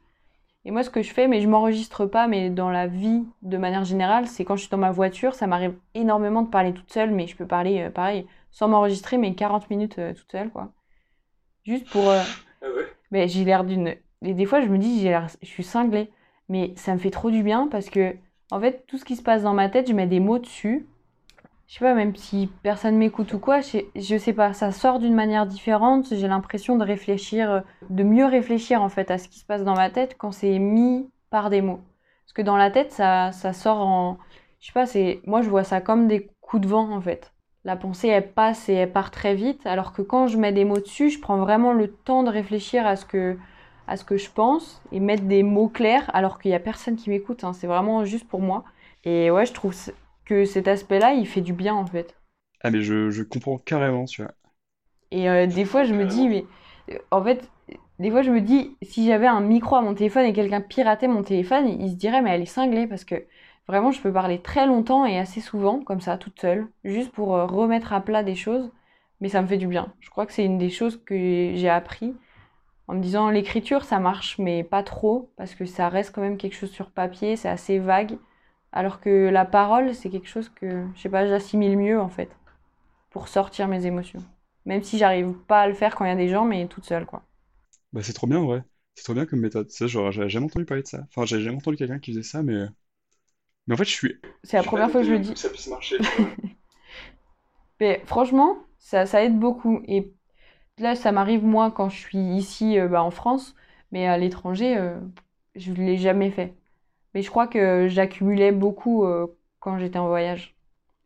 Et 0.65 0.71
moi, 0.71 0.83
ce 0.83 0.89
que 0.89 1.01
je 1.01 1.13
fais, 1.13 1.27
mais 1.29 1.39
je 1.41 1.47
m'enregistre 1.47 2.05
pas, 2.05 2.27
mais 2.27 2.49
dans 2.49 2.69
la 2.69 2.87
vie, 2.87 3.23
de 3.41 3.57
manière 3.57 3.85
générale, 3.85 4.27
c'est 4.27 4.43
quand 4.45 4.57
je 4.57 4.61
suis 4.63 4.69
dans 4.69 4.77
ma 4.77 4.91
voiture, 4.91 5.33
ça 5.33 5.47
m'arrive 5.47 5.75
énormément 5.95 6.41
de 6.41 6.49
parler 6.49 6.73
toute 6.73 6.91
seule, 6.91 7.11
mais 7.11 7.27
je 7.27 7.35
peux 7.37 7.47
parler, 7.47 7.89
pareil, 7.89 8.27
sans 8.51 8.67
m'enregistrer, 8.67 9.17
mais 9.17 9.33
40 9.35 9.69
minutes 9.69 9.95
toute 10.15 10.31
seule, 10.31 10.49
quoi. 10.51 10.73
Juste 11.65 11.89
pour... 11.89 12.11
Ah 12.11 12.25
ouais? 12.61 12.87
Mais 13.11 13.27
j'ai 13.29 13.45
l'air 13.45 13.63
d'une... 13.63 13.95
Et 14.21 14.33
des 14.33 14.45
fois, 14.45 14.61
je 14.61 14.67
me 14.67 14.77
dis, 14.77 15.09
je 15.41 15.47
suis 15.47 15.63
cinglée. 15.63 16.11
Mais 16.49 16.73
ça 16.75 16.93
me 16.93 16.97
fait 16.97 17.11
trop 17.11 17.29
du 17.29 17.43
bien 17.43 17.67
parce 17.67 17.89
que, 17.89 18.15
en 18.51 18.59
fait, 18.59 18.83
tout 18.87 18.97
ce 18.97 19.05
qui 19.05 19.15
se 19.15 19.21
passe 19.21 19.43
dans 19.43 19.53
ma 19.53 19.69
tête, 19.69 19.87
je 19.87 19.93
mets 19.93 20.07
des 20.07 20.19
mots 20.19 20.39
dessus. 20.39 20.87
Je 21.67 21.75
sais 21.75 21.85
pas, 21.85 21.93
même 21.93 22.15
si 22.15 22.49
personne 22.63 22.97
m'écoute 22.97 23.31
ou 23.33 23.39
quoi, 23.39 23.61
je 23.61 23.83
sais, 23.95 24.17
sais 24.17 24.33
pas, 24.33 24.53
ça 24.53 24.71
sort 24.71 24.97
d'une 24.97 25.13
manière 25.13 25.45
différente. 25.45 26.07
J'ai 26.11 26.27
l'impression 26.27 26.75
de 26.75 26.83
réfléchir, 26.83 27.51
euh, 27.51 27.59
de 27.91 28.01
mieux 28.01 28.25
réfléchir 28.25 28.81
en 28.81 28.89
fait 28.89 29.11
à 29.11 29.19
ce 29.19 29.27
qui 29.27 29.37
se 29.37 29.45
passe 29.45 29.63
dans 29.63 29.75
ma 29.75 29.91
tête 29.91 30.15
quand 30.17 30.31
c'est 30.31 30.57
mis 30.57 31.11
par 31.29 31.51
des 31.51 31.61
mots. 31.61 31.79
Parce 32.25 32.33
que 32.33 32.41
dans 32.41 32.57
la 32.57 32.71
tête, 32.71 32.91
ça, 32.91 33.31
ça 33.31 33.53
sort 33.53 33.81
en. 33.81 34.17
Je 34.59 34.67
sais 34.67 34.73
pas, 34.73 34.87
c'est. 34.87 35.21
Moi, 35.27 35.43
je 35.43 35.49
vois 35.49 35.63
ça 35.63 35.79
comme 35.79 36.07
des 36.07 36.31
coups 36.41 36.63
de 36.63 36.67
vent 36.67 36.91
en 36.91 37.01
fait. 37.01 37.33
La 37.65 37.75
pensée, 37.75 38.07
elle 38.07 38.31
passe 38.31 38.67
et 38.69 38.73
elle 38.73 38.91
part 38.91 39.11
très 39.11 39.35
vite, 39.35 39.67
alors 39.67 39.93
que 39.93 40.01
quand 40.01 40.25
je 40.25 40.37
mets 40.37 40.53
des 40.53 40.65
mots 40.65 40.79
dessus, 40.79 41.11
je 41.11 41.19
prends 41.19 41.37
vraiment 41.37 41.73
le 41.73 41.91
temps 41.91 42.23
de 42.23 42.29
réfléchir 42.29 42.87
à 42.87 42.95
ce 42.95 43.05
que, 43.05 43.37
à 43.89 43.97
ce 43.97 44.05
que 44.05 44.17
je 44.17 44.29
pense 44.31 44.81
et 44.91 44.99
mettre 44.99 45.23
des 45.23 45.43
mots 45.43 45.69
clairs, 45.69 46.09
alors 46.13 46.39
qu'il 46.39 46.51
y 46.51 46.55
a 46.55 46.59
personne 46.59 46.95
qui 46.95 47.09
m'écoute. 47.09 47.43
hein. 47.43 47.53
C'est 47.53 47.67
vraiment 47.67 48.05
juste 48.05 48.27
pour 48.27 48.41
moi. 48.41 48.63
Et 49.05 49.31
ouais, 49.31 49.45
je 49.45 49.53
trouve 49.53 49.75
que 50.25 50.45
cet 50.45 50.67
aspect-là, 50.67 51.13
il 51.13 51.27
fait 51.27 51.41
du 51.41 51.53
bien 51.53 51.75
en 51.75 51.85
fait. 51.85 52.15
Ah, 52.61 52.71
mais 52.71 52.81
je, 52.81 53.09
je 53.11 53.23
comprends 53.23 53.57
carrément, 53.57 54.05
tu 54.05 54.21
vois. 54.23 54.33
Et 55.11 55.29
euh, 55.29 55.47
des 55.47 55.65
fois, 55.65 55.83
je 55.83 55.93
me 55.93 56.05
dis, 56.05 56.27
mais 56.27 56.45
euh, 56.91 56.97
en 57.11 57.23
fait, 57.23 57.49
des 57.99 58.11
fois, 58.11 58.21
je 58.21 58.31
me 58.31 58.41
dis, 58.41 58.77
si 58.81 59.05
j'avais 59.05 59.27
un 59.27 59.41
micro 59.41 59.75
à 59.75 59.81
mon 59.81 59.93
téléphone 59.95 60.25
et 60.25 60.33
quelqu'un 60.33 60.61
piratait 60.61 61.07
mon 61.07 61.23
téléphone, 61.23 61.67
il 61.67 61.89
se 61.91 61.95
dirait, 61.95 62.21
mais 62.21 62.31
elle 62.31 62.41
est 62.41 62.45
cinglée 62.45 62.87
parce 62.87 63.03
que 63.05 63.25
vraiment, 63.67 63.91
je 63.91 64.01
peux 64.01 64.13
parler 64.13 64.41
très 64.41 64.65
longtemps 64.67 65.05
et 65.05 65.17
assez 65.19 65.41
souvent, 65.41 65.81
comme 65.83 66.01
ça, 66.01 66.17
toute 66.17 66.39
seule, 66.39 66.67
juste 66.83 67.11
pour 67.11 67.35
euh, 67.35 67.45
remettre 67.45 67.93
à 67.93 68.01
plat 68.01 68.23
des 68.23 68.35
choses, 68.35 68.71
mais 69.21 69.29
ça 69.29 69.41
me 69.41 69.47
fait 69.47 69.57
du 69.57 69.67
bien. 69.67 69.93
Je 69.99 70.09
crois 70.09 70.25
que 70.25 70.33
c'est 70.33 70.45
une 70.45 70.57
des 70.57 70.69
choses 70.69 71.01
que 71.05 71.15
j'ai 71.55 71.69
appris 71.69 72.15
en 72.89 72.95
me 72.95 73.01
disant, 73.01 73.31
l'écriture, 73.31 73.85
ça 73.85 73.99
marche, 73.99 74.37
mais 74.39 74.63
pas 74.65 74.83
trop, 74.83 75.31
parce 75.37 75.55
que 75.55 75.65
ça 75.65 75.89
reste 75.89 76.13
quand 76.13 76.21
même 76.21 76.37
quelque 76.37 76.55
chose 76.55 76.71
sur 76.71 76.91
papier, 76.91 77.37
c'est 77.37 77.49
assez 77.49 77.79
vague, 77.79 78.19
alors 78.73 79.01
que 79.01 79.29
la 79.29 79.45
parole, 79.45 79.95
c'est 79.95 80.09
quelque 80.11 80.27
chose 80.29 80.49
que, 80.49 80.85
je 80.95 81.01
sais 81.01 81.09
pas, 81.09 81.27
j'assimile 81.27 81.77
mieux 81.77 81.99
en 82.01 82.09
fait, 82.09 82.29
pour 83.11 83.27
sortir 83.29 83.67
mes 83.69 83.85
émotions. 83.87 84.23
Même 84.65 84.83
si 84.83 84.97
j'arrive 84.99 85.33
pas 85.47 85.61
à 85.63 85.67
le 85.67 85.75
faire 85.75 85.95
quand 85.95 86.05
il 86.05 86.09
y 86.09 86.11
a 86.11 86.17
des 86.17 86.29
gens, 86.29 86.45
mais 86.45 86.67
toute 86.67 86.85
seule, 86.85 87.05
quoi. 87.07 87.23
Bah, 87.93 88.01
c'est 88.03 88.13
trop 88.13 88.27
bien, 88.27 88.41
ouais. 88.43 88.61
C'est 88.95 89.03
trop 89.03 89.13
bien 89.13 89.25
comme 89.25 89.39
méthode. 89.39 89.69
Ça, 89.71 89.87
genre, 89.87 90.11
j'avais 90.11 90.29
jamais 90.29 90.45
entendu 90.47 90.65
parler 90.65 90.83
de 90.83 90.87
ça. 90.87 91.05
Enfin, 91.09 91.25
j'avais 91.25 91.43
jamais 91.43 91.57
entendu 91.57 91.77
quelqu'un 91.77 91.99
qui 91.99 92.11
faisait 92.11 92.23
ça, 92.23 92.43
mais... 92.43 92.65
Mais 93.67 93.73
en 93.75 93.77
fait, 93.77 93.85
je 93.85 93.91
suis... 93.91 94.21
C'est 94.43 94.57
la 94.57 94.63
Je 94.63 94.65
première 94.65 94.91
fois 94.91 94.99
que 94.99 95.07
je 95.07 95.13
le 95.13 95.19
dis. 95.19 95.37
ça 95.37 95.49
puisse 95.49 95.67
marcher, 95.67 96.03
tu. 96.03 96.37
Mais 97.79 98.01
franchement, 98.05 98.57
ça, 98.77 99.05
ça 99.05 99.23
aide 99.23 99.39
beaucoup. 99.39 99.81
Et 99.87 100.13
là, 100.79 100.95
ça 100.95 101.11
m'arrive 101.11 101.43
moi 101.45 101.71
quand 101.71 101.89
je 101.89 101.97
suis 101.97 102.17
ici 102.17 102.79
euh, 102.79 102.87
bah, 102.87 103.03
en 103.03 103.11
France, 103.11 103.55
mais 103.91 104.07
à 104.07 104.17
l'étranger, 104.17 104.77
euh, 104.77 104.99
je 105.55 105.71
ne 105.71 105.77
l'ai 105.77 105.97
jamais 105.97 106.31
fait. 106.31 106.55
Mais 107.13 107.21
je 107.21 107.29
crois 107.29 107.47
que 107.47 107.87
j'accumulais 107.89 108.51
beaucoup 108.51 109.05
euh, 109.05 109.27
quand 109.59 109.77
j'étais 109.79 109.99
en 109.99 110.07
voyage. 110.07 110.55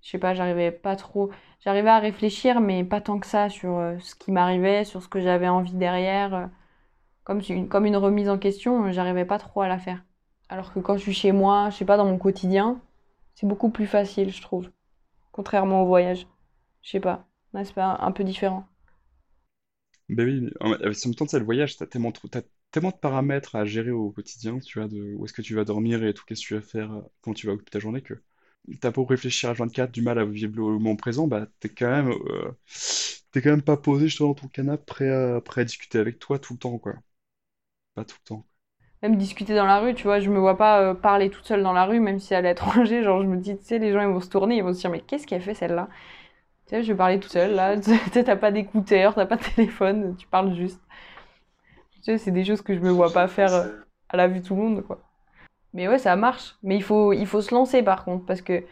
Je 0.02 0.10
sais 0.12 0.20
pas, 0.20 0.34
j'arrivais 0.34 0.72
pas 0.72 0.96
trop. 0.96 1.32
J'arrivais 1.62 1.90
à 1.90 2.00
réfléchir, 2.00 2.62
mais 2.62 2.84
pas 2.84 3.02
tant 3.02 3.20
que 3.20 3.28
ça 3.28 3.50
sur 3.50 3.80
ce 4.02 4.16
qui 4.16 4.32
m'arrivait, 4.32 4.84
sur 4.86 5.02
ce 5.02 5.08
que 5.08 5.22
j'avais 5.22 5.48
envie 5.48 5.74
derrière. 5.76 6.50
comme 7.24 7.42
une, 7.50 7.70
comme 7.70 7.86
une 7.86 7.98
remise 7.98 8.30
en 8.30 8.38
question, 8.38 8.92
j'arrivais 8.92 9.26
pas 9.26 9.40
trop 9.40 9.62
à 9.62 9.68
la 9.70 9.80
faire. 9.80 10.04
Alors 10.50 10.74
que 10.74 10.80
quand 10.80 10.98
je 10.98 11.04
suis 11.04 11.14
chez 11.14 11.32
moi, 11.32 11.70
je 11.70 11.78
sais 11.78 11.86
pas, 11.86 11.98
dans 11.98 12.06
mon 12.06 12.18
quotidien, 12.18 12.82
c'est 13.36 13.48
beaucoup 13.48 13.70
plus 13.70 13.88
facile, 13.88 14.32
je 14.32 14.42
trouve. 14.42 14.72
Contrairement 15.32 15.84
au 15.84 15.88
voyage. 15.88 16.28
Je 16.82 16.92
sais 16.92 17.00
pas. 17.00 17.26
C'est 17.56 17.74
pas 17.74 17.98
un 18.02 18.12
peu 18.12 18.24
différent. 18.24 18.66
Ben 20.10 20.26
oui, 20.28 20.50
en 20.60 20.70
même 20.72 21.16
temps, 21.16 21.28
sais, 21.28 21.40
le 21.40 21.46
voyage, 21.46 21.78
t'as 21.78 21.88
tellement, 21.88 22.12
t'as 22.12 22.42
tellement 22.72 22.92
de 22.92 22.96
paramètres 22.98 23.56
à 23.56 23.66
gérer 23.66 23.92
au 23.92 24.12
quotidien, 24.12 24.60
tu 24.60 24.80
vois, 24.80 24.88
de 24.88 25.14
où 25.16 25.26
est-ce 25.26 25.34
que 25.34 25.42
tu 25.42 25.56
vas 25.56 25.64
dormir 25.66 26.04
et 26.04 26.14
tout, 26.14 26.24
qu'est-ce 26.26 26.42
que 26.42 26.48
tu 26.48 26.54
vas 26.56 26.62
faire, 26.62 26.92
euh, 26.94 27.02
comment 27.22 27.34
tu 27.34 27.48
vas 27.48 27.54
occuper 27.54 27.72
ta 27.72 27.80
journée, 27.80 28.02
que 28.02 28.14
t'as 28.82 28.92
beau 28.92 29.06
réfléchir 29.06 29.50
à 29.50 29.54
24, 29.54 29.92
du 29.92 30.02
mal 30.02 30.20
à 30.20 30.26
vivre 30.26 30.56
le 30.58 30.64
moment 30.64 30.96
présent, 30.96 31.28
bah 31.28 31.48
t'es 31.60 31.70
quand 31.70 31.90
même, 31.90 32.10
euh, 32.12 32.52
t'es 33.32 33.42
quand 33.42 33.50
même 33.52 33.62
pas 33.64 33.78
posé 33.78 34.08
justement 34.08 34.30
dans 34.30 34.36
ton 34.36 34.48
canapé, 34.50 34.84
prêt 34.86 35.10
à, 35.10 35.42
prêt 35.42 35.62
à 35.62 35.66
discuter 35.66 36.00
avec 36.00 36.20
toi 36.20 36.38
tout 36.40 36.54
le 36.54 36.60
temps, 36.60 36.78
quoi. 36.80 36.94
Pas 37.96 38.06
tout 38.06 38.18
le 38.22 38.26
temps. 38.28 38.48
Même 39.04 39.18
discuter 39.18 39.54
dans 39.54 39.66
la 39.66 39.80
rue, 39.82 39.94
tu 39.94 40.04
vois, 40.04 40.20
je 40.20 40.30
me 40.32 40.40
vois 40.40 40.58
pas 40.58 40.80
euh, 40.82 40.94
parler 40.96 41.30
toute 41.30 41.46
seule 41.46 41.62
dans 41.62 41.74
la 41.74 41.86
rue, 41.86 42.00
même 42.00 42.20
si 42.20 42.34
à 42.34 42.42
l'étranger, 42.42 43.04
genre 43.06 43.22
je 43.22 43.28
me 43.28 43.38
dis, 43.38 43.56
tu 43.58 43.64
sais, 43.64 43.78
les 43.78 43.92
gens 43.92 44.02
ils 44.02 44.08
vont 44.08 44.22
se 44.22 44.30
tourner, 44.30 44.56
ils 44.58 44.64
vont 44.64 44.74
se 44.74 44.80
dire, 44.80 44.90
mais 44.90 45.02
qu'est-ce 45.02 45.28
qu'elle 45.28 45.42
fait 45.42 45.54
celle-là? 45.54 45.90
Tu 46.66 46.70
sais, 46.76 46.84
je 46.84 46.92
vais 46.92 46.98
parler 46.98 47.20
toute 47.20 47.32
seule 47.32 47.54
là, 47.56 47.78
tu 47.80 47.96
sais, 48.12 48.24
t'as 48.24 48.36
pas 48.36 48.52
d'écouteurs, 48.52 49.16
t'as 49.16 49.26
pas 49.26 49.38
de 49.38 49.44
téléphone, 49.44 50.16
tu 50.18 50.28
parles 50.28 50.54
juste. 50.56 50.82
Tu 51.96 52.04
sais, 52.04 52.18
c'est 52.18 52.32
des 52.32 52.44
choses 52.44 52.62
que 52.62 52.74
je 52.76 52.80
me 52.80 52.92
vois 52.92 53.12
pas 53.14 53.28
faire 53.28 53.54
euh, 53.54 53.68
à 54.10 54.18
la 54.18 54.28
vue 54.28 54.40
de 54.40 54.46
tout 54.46 54.56
le 54.56 54.62
monde, 54.62 54.82
quoi. 54.86 55.00
Mais 55.74 55.88
ouais, 55.90 56.00
ça 56.00 56.16
marche. 56.16 56.56
Mais 56.64 56.76
il 56.76 56.84
faut, 56.84 57.14
il 57.14 57.28
faut 57.28 57.42
se 57.42 57.54
lancer 57.56 57.84
par 57.84 58.06
contre, 58.06 58.26
parce 58.26 58.42
que 58.42 58.64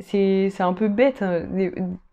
c'est 0.00 0.60
un 0.60 0.72
peu 0.74 0.88
bête. 0.88 1.22
hein. 1.22 1.46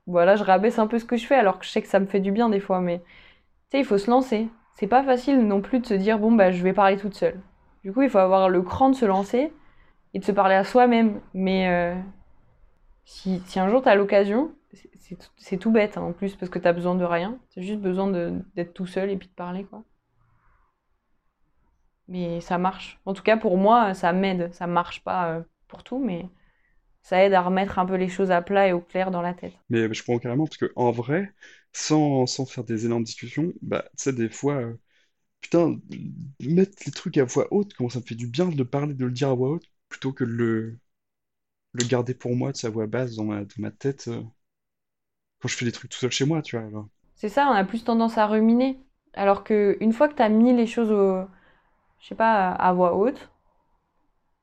Voilà, 0.07 0.35
je 0.35 0.43
rabaisse 0.43 0.79
un 0.79 0.87
peu 0.87 0.99
ce 0.99 1.05
que 1.05 1.17
je 1.17 1.25
fais, 1.27 1.35
alors 1.35 1.59
que 1.59 1.65
je 1.65 1.71
sais 1.71 1.81
que 1.81 1.87
ça 1.87 1.99
me 1.99 2.07
fait 2.07 2.19
du 2.19 2.31
bien 2.31 2.49
des 2.49 2.59
fois, 2.59 2.81
mais 2.81 2.99
tu 2.99 3.77
sais, 3.77 3.79
il 3.79 3.85
faut 3.85 3.97
se 3.99 4.11
lancer. 4.11 4.47
C'est 4.75 4.87
pas 4.87 5.03
facile 5.03 5.47
non 5.47 5.61
plus 5.61 5.79
de 5.79 5.85
se 5.87 5.93
dire, 5.95 6.19
bon, 6.19 6.31
bah, 6.33 6.51
je 6.51 6.63
vais 6.63 6.73
parler 6.73 6.97
toute 6.97 7.15
seule. 7.15 7.39
Du 7.83 7.93
coup, 7.93 8.01
il 8.03 8.09
faut 8.09 8.19
avoir 8.19 8.49
le 8.49 8.61
cran 8.63 8.89
de 8.89 8.95
se 8.95 9.05
lancer 9.05 9.53
et 10.13 10.19
de 10.19 10.25
se 10.25 10.31
parler 10.31 10.55
à 10.55 10.63
soi-même. 10.63 11.21
Mais 11.33 11.67
euh, 11.69 11.95
si, 13.11 13.59
un 13.59 13.69
jour 13.69 13.81
t'as 13.81 13.95
l'occasion, 13.95 14.55
c'est 15.37 15.57
tout 15.57 15.71
bête 15.71 15.97
hein, 15.97 16.01
en 16.01 16.13
plus, 16.13 16.35
parce 16.35 16.49
que 16.49 16.59
t'as 16.59 16.73
besoin 16.73 16.95
de 16.95 17.03
rien. 17.03 17.39
T'as 17.53 17.61
juste 17.61 17.81
besoin 17.81 18.09
d'être 18.55 18.73
tout 18.73 18.87
seul 18.87 19.09
et 19.09 19.17
puis 19.17 19.27
de 19.27 19.33
parler, 19.33 19.65
quoi. 19.65 19.83
Mais 22.07 22.41
ça 22.41 22.57
marche. 22.57 22.99
En 23.05 23.13
tout 23.13 23.23
cas, 23.23 23.37
pour 23.37 23.57
moi, 23.57 23.93
ça 23.93 24.13
m'aide. 24.13 24.53
Ça 24.53 24.67
marche 24.67 25.03
pas 25.03 25.29
euh, 25.29 25.41
pour 25.67 25.83
tout, 25.83 25.99
mais 25.99 26.25
ça 27.01 27.23
aide 27.23 27.33
à 27.33 27.41
remettre 27.41 27.79
un 27.79 27.85
peu 27.85 27.95
les 27.95 28.09
choses 28.09 28.31
à 28.31 28.41
plat 28.41 28.67
et 28.67 28.73
au 28.73 28.81
clair 28.81 29.11
dans 29.11 29.21
la 29.21 29.33
tête. 29.33 29.53
Mais 29.69 29.93
je 29.93 30.03
comprends 30.03 30.19
carrément, 30.19 30.45
parce 30.45 30.57
que 30.57 30.71
en 30.75 30.91
vrai, 30.91 31.33
sans, 31.73 32.25
sans 32.27 32.45
faire 32.45 32.63
des 32.63 32.85
énormes 32.85 33.03
discussions, 33.03 33.53
bah, 33.61 33.83
tu 33.97 34.03
sais, 34.03 34.13
des 34.13 34.29
fois, 34.29 34.55
euh, 34.55 34.79
putain, 35.41 35.79
mettre 36.41 36.83
les 36.85 36.91
trucs 36.91 37.17
à 37.17 37.25
voix 37.25 37.47
haute, 37.51 37.73
comment 37.73 37.89
ça 37.89 37.99
me 37.99 38.05
fait 38.05 38.15
du 38.15 38.27
bien 38.27 38.47
de 38.47 38.63
parler, 38.63 38.93
de 38.93 39.05
le 39.05 39.11
dire 39.11 39.29
à 39.29 39.35
voix 39.35 39.49
haute, 39.51 39.65
plutôt 39.89 40.13
que 40.13 40.23
de 40.23 40.31
le, 40.31 40.79
le 41.73 41.85
garder 41.85 42.13
pour 42.13 42.35
moi, 42.35 42.51
de 42.51 42.57
sa 42.57 42.69
voix 42.69 42.87
basse 42.87 43.15
dans 43.15 43.23
ma, 43.23 43.71
tête, 43.71 44.07
euh, 44.07 44.21
quand 45.39 45.47
je 45.47 45.55
fais 45.55 45.65
des 45.65 45.71
trucs 45.71 45.91
tout 45.91 45.97
seul 45.97 46.11
chez 46.11 46.25
moi, 46.25 46.41
tu 46.41 46.57
vois. 46.57 46.85
C'est 47.15 47.29
ça, 47.29 47.47
on 47.47 47.53
a 47.53 47.63
plus 47.63 47.83
tendance 47.83 48.17
à 48.17 48.27
ruminer. 48.27 48.79
Alors 49.13 49.43
que 49.43 49.77
une 49.81 49.93
fois 49.93 50.07
que 50.07 50.15
tu 50.15 50.21
as 50.21 50.29
mis 50.29 50.53
les 50.53 50.67
choses 50.67 50.91
au, 50.91 51.21
je 51.99 52.07
sais 52.07 52.15
pas, 52.15 52.49
à 52.51 52.73
voix 52.73 52.95
haute, 52.95 53.29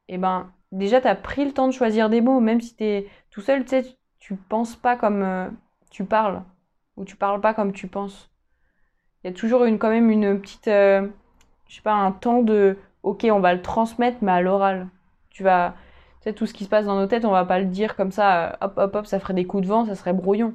et 0.09 0.14
eh 0.14 0.18
ben 0.18 0.53
déjà 0.72 1.01
tu 1.01 1.09
as 1.09 1.14
pris 1.14 1.45
le 1.45 1.53
temps 1.53 1.68
de 1.68 1.72
choisir 1.72 2.11
des 2.11 2.20
mots, 2.20 2.41
même 2.41 2.61
si 2.61 2.74
tu 2.76 2.85
es 2.85 3.09
tout 3.31 3.41
seul, 3.41 3.64
tu 3.64 3.70
sais, 3.70 3.97
tu 4.18 4.37
penses 4.37 4.76
pas 4.76 4.97
comme 4.97 5.22
euh, 5.22 5.49
tu 5.91 6.05
parles, 6.05 6.43
ou 6.97 7.05
tu 7.05 7.16
parles 7.16 7.41
pas 7.41 7.55
comme 7.55 7.72
tu 7.72 7.89
penses. 7.89 8.31
Il 9.22 9.29
y 9.29 9.31
a 9.31 9.37
toujours 9.37 9.64
une, 9.64 9.79
quand 9.79 9.91
même 9.91 10.11
une 10.11 10.41
petite, 10.41 10.68
euh, 10.68 11.09
je 11.68 11.76
sais 11.76 11.83
pas, 11.83 11.95
un 11.95 12.12
temps 12.12 12.43
de, 12.43 12.76
ok, 13.03 13.26
on 13.31 13.41
va 13.41 13.55
le 13.55 13.62
transmettre, 13.62 14.18
mais 14.22 14.33
à 14.33 14.41
l'oral. 14.41 14.89
Tu 15.31 15.43
vas, 15.43 15.74
sais, 16.29 16.35
tout 16.35 16.47
ce 16.47 16.55
qui 16.55 16.64
se 16.64 16.68
passe 16.68 16.87
dans 16.87 16.99
nos 16.99 17.07
têtes, 17.07 17.24
on 17.24 17.31
va 17.31 17.45
pas 17.45 17.59
le 17.59 17.66
dire 17.66 17.97
comme 17.97 18.12
ça, 18.12 18.51
euh, 18.51 18.57
hop, 18.62 18.74
hop, 18.76 18.95
hop, 18.97 19.07
ça 19.07 19.20
ferait 19.20 19.35
des 19.35 19.47
coups 19.47 19.62
de 19.64 19.68
vent, 19.68 19.87
ça 19.87 19.95
serait 19.95 20.12
brouillon. 20.12 20.55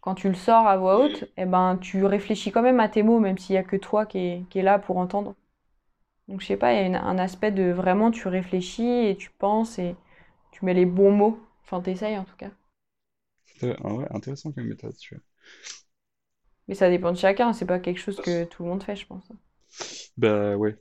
Quand 0.00 0.14
tu 0.14 0.28
le 0.28 0.34
sors 0.34 0.66
à 0.66 0.76
voix 0.76 1.04
haute, 1.04 1.24
eh 1.36 1.46
ben, 1.46 1.78
tu 1.80 2.04
réfléchis 2.04 2.52
quand 2.52 2.62
même 2.62 2.80
à 2.80 2.88
tes 2.88 3.02
mots, 3.02 3.20
même 3.20 3.38
s'il 3.38 3.54
y 3.54 3.58
a 3.58 3.62
que 3.62 3.76
toi 3.76 4.06
qui 4.06 4.18
est, 4.18 4.44
qui 4.50 4.58
est 4.58 4.62
là 4.62 4.78
pour 4.78 4.98
entendre. 4.98 5.34
Donc, 6.28 6.40
je 6.40 6.46
sais 6.46 6.56
pas, 6.56 6.72
il 6.74 6.92
y 6.92 6.94
a 6.94 7.02
un 7.02 7.18
aspect 7.18 7.52
de 7.52 7.70
vraiment, 7.70 8.10
tu 8.10 8.28
réfléchis 8.28 9.06
et 9.06 9.16
tu 9.16 9.30
penses 9.30 9.78
et 9.78 9.96
tu 10.52 10.64
mets 10.64 10.74
les 10.74 10.86
bons 10.86 11.12
mots. 11.12 11.40
Enfin, 11.64 11.80
t'essayes 11.80 12.18
en 12.18 12.24
tout 12.24 12.36
cas. 12.36 12.50
C'est 13.44 13.80
ouais, 13.82 14.06
intéressant 14.10 14.52
comme 14.52 14.66
méthode, 14.66 14.96
tu 14.96 15.14
vois. 15.14 15.22
Mais 16.66 16.74
ça 16.74 16.90
dépend 16.90 17.12
de 17.12 17.16
chacun, 17.16 17.52
c'est 17.52 17.66
pas 17.66 17.78
quelque 17.78 18.00
chose 18.00 18.20
que 18.20 18.44
tout 18.44 18.64
le 18.64 18.68
monde 18.70 18.82
fait, 18.82 18.96
je 18.96 19.06
pense. 19.06 19.28
Bah 20.16 20.56
ouais. 20.56 20.76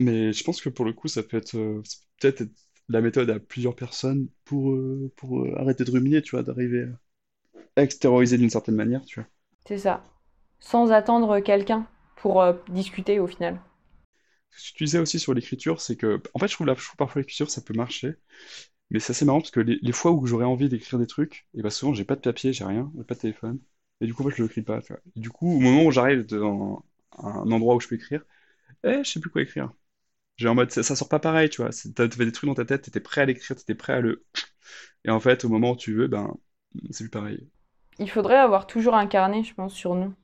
Mais 0.00 0.32
je 0.32 0.44
pense 0.44 0.60
que 0.60 0.68
pour 0.68 0.84
le 0.84 0.92
coup, 0.92 1.08
ça 1.08 1.22
peut 1.22 1.36
être 1.38 1.56
euh, 1.56 1.82
peut-être 2.20 2.42
être 2.42 2.65
la 2.88 3.00
méthode 3.00 3.30
à 3.30 3.40
plusieurs 3.40 3.76
personnes 3.76 4.28
pour, 4.44 4.72
euh, 4.72 5.12
pour 5.16 5.40
euh, 5.40 5.54
arrêter 5.58 5.84
de 5.84 5.90
ruminer, 5.90 6.22
tu 6.22 6.32
vois, 6.32 6.42
d'arriver 6.42 6.86
à 7.76 7.82
extérioriser 7.82 8.38
d'une 8.38 8.50
certaine 8.50 8.76
manière, 8.76 9.04
tu 9.04 9.20
vois. 9.20 9.28
C'est 9.66 9.76
ça. 9.76 10.02
Sans 10.60 10.92
attendre 10.92 11.40
quelqu'un 11.40 11.86
pour 12.16 12.40
euh, 12.40 12.54
discuter 12.68 13.20
au 13.20 13.26
final. 13.26 13.58
Ce 14.50 14.72
que 14.72 14.78
tu 14.78 14.84
disais 14.84 14.98
aussi 14.98 15.18
sur 15.18 15.34
l'écriture, 15.34 15.80
c'est 15.80 15.96
que, 15.96 16.22
en 16.34 16.38
fait, 16.38 16.48
je 16.48 16.54
trouve, 16.54 16.66
la, 16.66 16.74
je 16.74 16.82
trouve 16.84 16.96
parfois 16.96 17.20
l'écriture, 17.20 17.50
ça 17.50 17.60
peut 17.60 17.74
marcher, 17.74 18.14
mais 18.90 19.00
c'est 19.00 19.12
assez 19.12 19.24
marrant 19.26 19.40
parce 19.40 19.50
que 19.52 19.60
les, 19.60 19.78
les 19.82 19.92
fois 19.92 20.12
où 20.12 20.26
j'aurais 20.26 20.44
envie 20.46 20.68
d'écrire 20.68 20.98
des 20.98 21.06
trucs, 21.06 21.48
et 21.54 21.62
bah 21.62 21.70
souvent, 21.70 21.94
j'ai 21.94 22.04
pas 22.04 22.16
de 22.16 22.20
papier, 22.22 22.52
j'ai 22.52 22.64
rien, 22.64 22.92
j'ai 22.96 23.04
pas 23.04 23.14
de 23.14 23.20
téléphone, 23.20 23.60
et 24.00 24.06
du 24.06 24.14
coup, 24.14 24.24
en 24.24 24.30
fait, 24.30 24.36
je 24.36 24.42
le 24.42 24.48
écris 24.48 24.62
pas, 24.62 24.82
tu 24.82 24.92
vois. 24.94 25.02
Et 25.16 25.20
du 25.20 25.30
coup, 25.30 25.48
au 25.56 25.60
moment 25.60 25.84
où 25.86 25.90
j'arrive 25.92 26.26
dans 26.26 26.84
un 27.18 27.50
endroit 27.52 27.76
où 27.76 27.80
je 27.80 27.88
peux 27.88 27.96
écrire, 27.96 28.24
eh, 28.84 29.04
je 29.04 29.10
sais 29.10 29.20
plus 29.20 29.30
quoi 29.30 29.42
écrire. 29.42 29.72
J'ai 30.36 30.48
en 30.48 30.54
mode, 30.54 30.70
ça, 30.70 30.82
ça 30.82 30.96
sort 30.96 31.08
pas 31.08 31.18
pareil, 31.20 31.50
tu 31.50 31.62
vois. 31.62 31.72
C'est- 31.72 31.92
T'as 31.94 32.08
fait 32.10 32.24
des 32.26 32.32
trucs 32.32 32.48
dans 32.48 32.54
ta 32.54 32.64
tête, 32.64 32.82
t'étais 32.82 33.00
prêt 33.00 33.22
à 33.22 33.24
l'écrire, 33.26 33.56
t'étais 33.56 33.74
prêt 33.74 33.94
à 33.94 34.00
le... 34.00 34.24
Et 35.04 35.10
en 35.10 35.20
fait, 35.20 35.44
au 35.44 35.48
moment 35.50 35.72
où 35.72 35.76
tu 35.76 35.94
veux, 35.94 36.08
ben, 36.08 36.34
c'est 36.90 37.04
plus 37.04 37.10
pareil. 37.10 37.48
Il 37.98 38.08
faudrait 38.10 38.38
avoir 38.38 38.66
toujours 38.66 38.94
un 38.94 39.06
carnet, 39.06 39.42
je 39.44 39.52
pense, 39.54 39.74
sur 39.74 39.94
nous. 39.94 40.14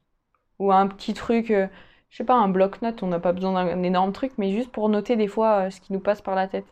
Ou 0.61 0.73
un 0.73 0.87
petit 0.89 1.15
truc, 1.15 1.51
euh, 1.51 1.69
je 2.11 2.19
sais 2.19 2.25
pas, 2.25 2.35
un 2.37 2.49
bloc-notes, 2.49 3.03
on 3.03 3.09
n'a 3.09 3.21
pas 3.21 3.33
besoin 3.33 3.53
d'un 3.67 3.83
énorme 3.85 4.13
truc, 4.13 4.33
mais 4.39 4.53
juste 4.53 4.73
pour 4.73 4.89
noter 4.91 5.17
des 5.17 5.29
fois 5.29 5.67
euh, 5.67 5.71
ce 5.71 5.81
qui 5.81 5.93
nous 5.93 6.01
passe 6.01 6.23
par 6.23 6.35
la 6.37 6.49
tête. 6.49 6.67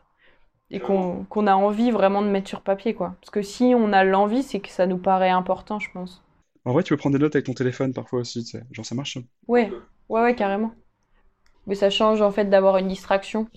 Et 0.71 0.81
qu'on 0.81 1.25
qu'on 1.31 1.47
a 1.49 1.55
envie 1.57 1.91
vraiment 1.93 2.23
de 2.23 2.29
mettre 2.29 2.49
sur 2.49 2.63
papier, 2.63 2.95
quoi. 2.95 3.17
Parce 3.21 3.31
que 3.31 3.43
si 3.43 3.75
on 3.77 3.93
a 3.93 4.05
l'envie, 4.05 4.43
c'est 4.45 4.61
que 4.61 4.71
ça 4.71 4.87
nous 4.87 4.99
paraît 4.99 5.31
important, 5.31 5.79
je 5.81 5.91
pense. 5.93 6.23
En 6.65 6.73
vrai, 6.73 6.83
tu 6.83 6.95
peux 6.95 6.97
prendre 6.97 7.19
des 7.19 7.23
notes 7.23 7.35
avec 7.37 7.45
ton 7.45 7.53
téléphone 7.53 7.93
parfois 7.93 8.21
aussi, 8.21 8.43
tu 8.45 8.53
sais. 8.53 8.65
Genre, 8.71 8.87
ça 8.87 8.95
marche. 8.95 9.19
Ouais, 9.49 9.71
ouais, 10.09 10.23
ouais, 10.23 10.35
carrément. 10.35 10.73
Mais 11.67 11.75
ça 11.75 11.91
change 11.91 12.23
en 12.23 12.31
fait 12.31 12.47
d'avoir 12.47 12.77
une 12.79 12.89
distraction. 12.89 13.49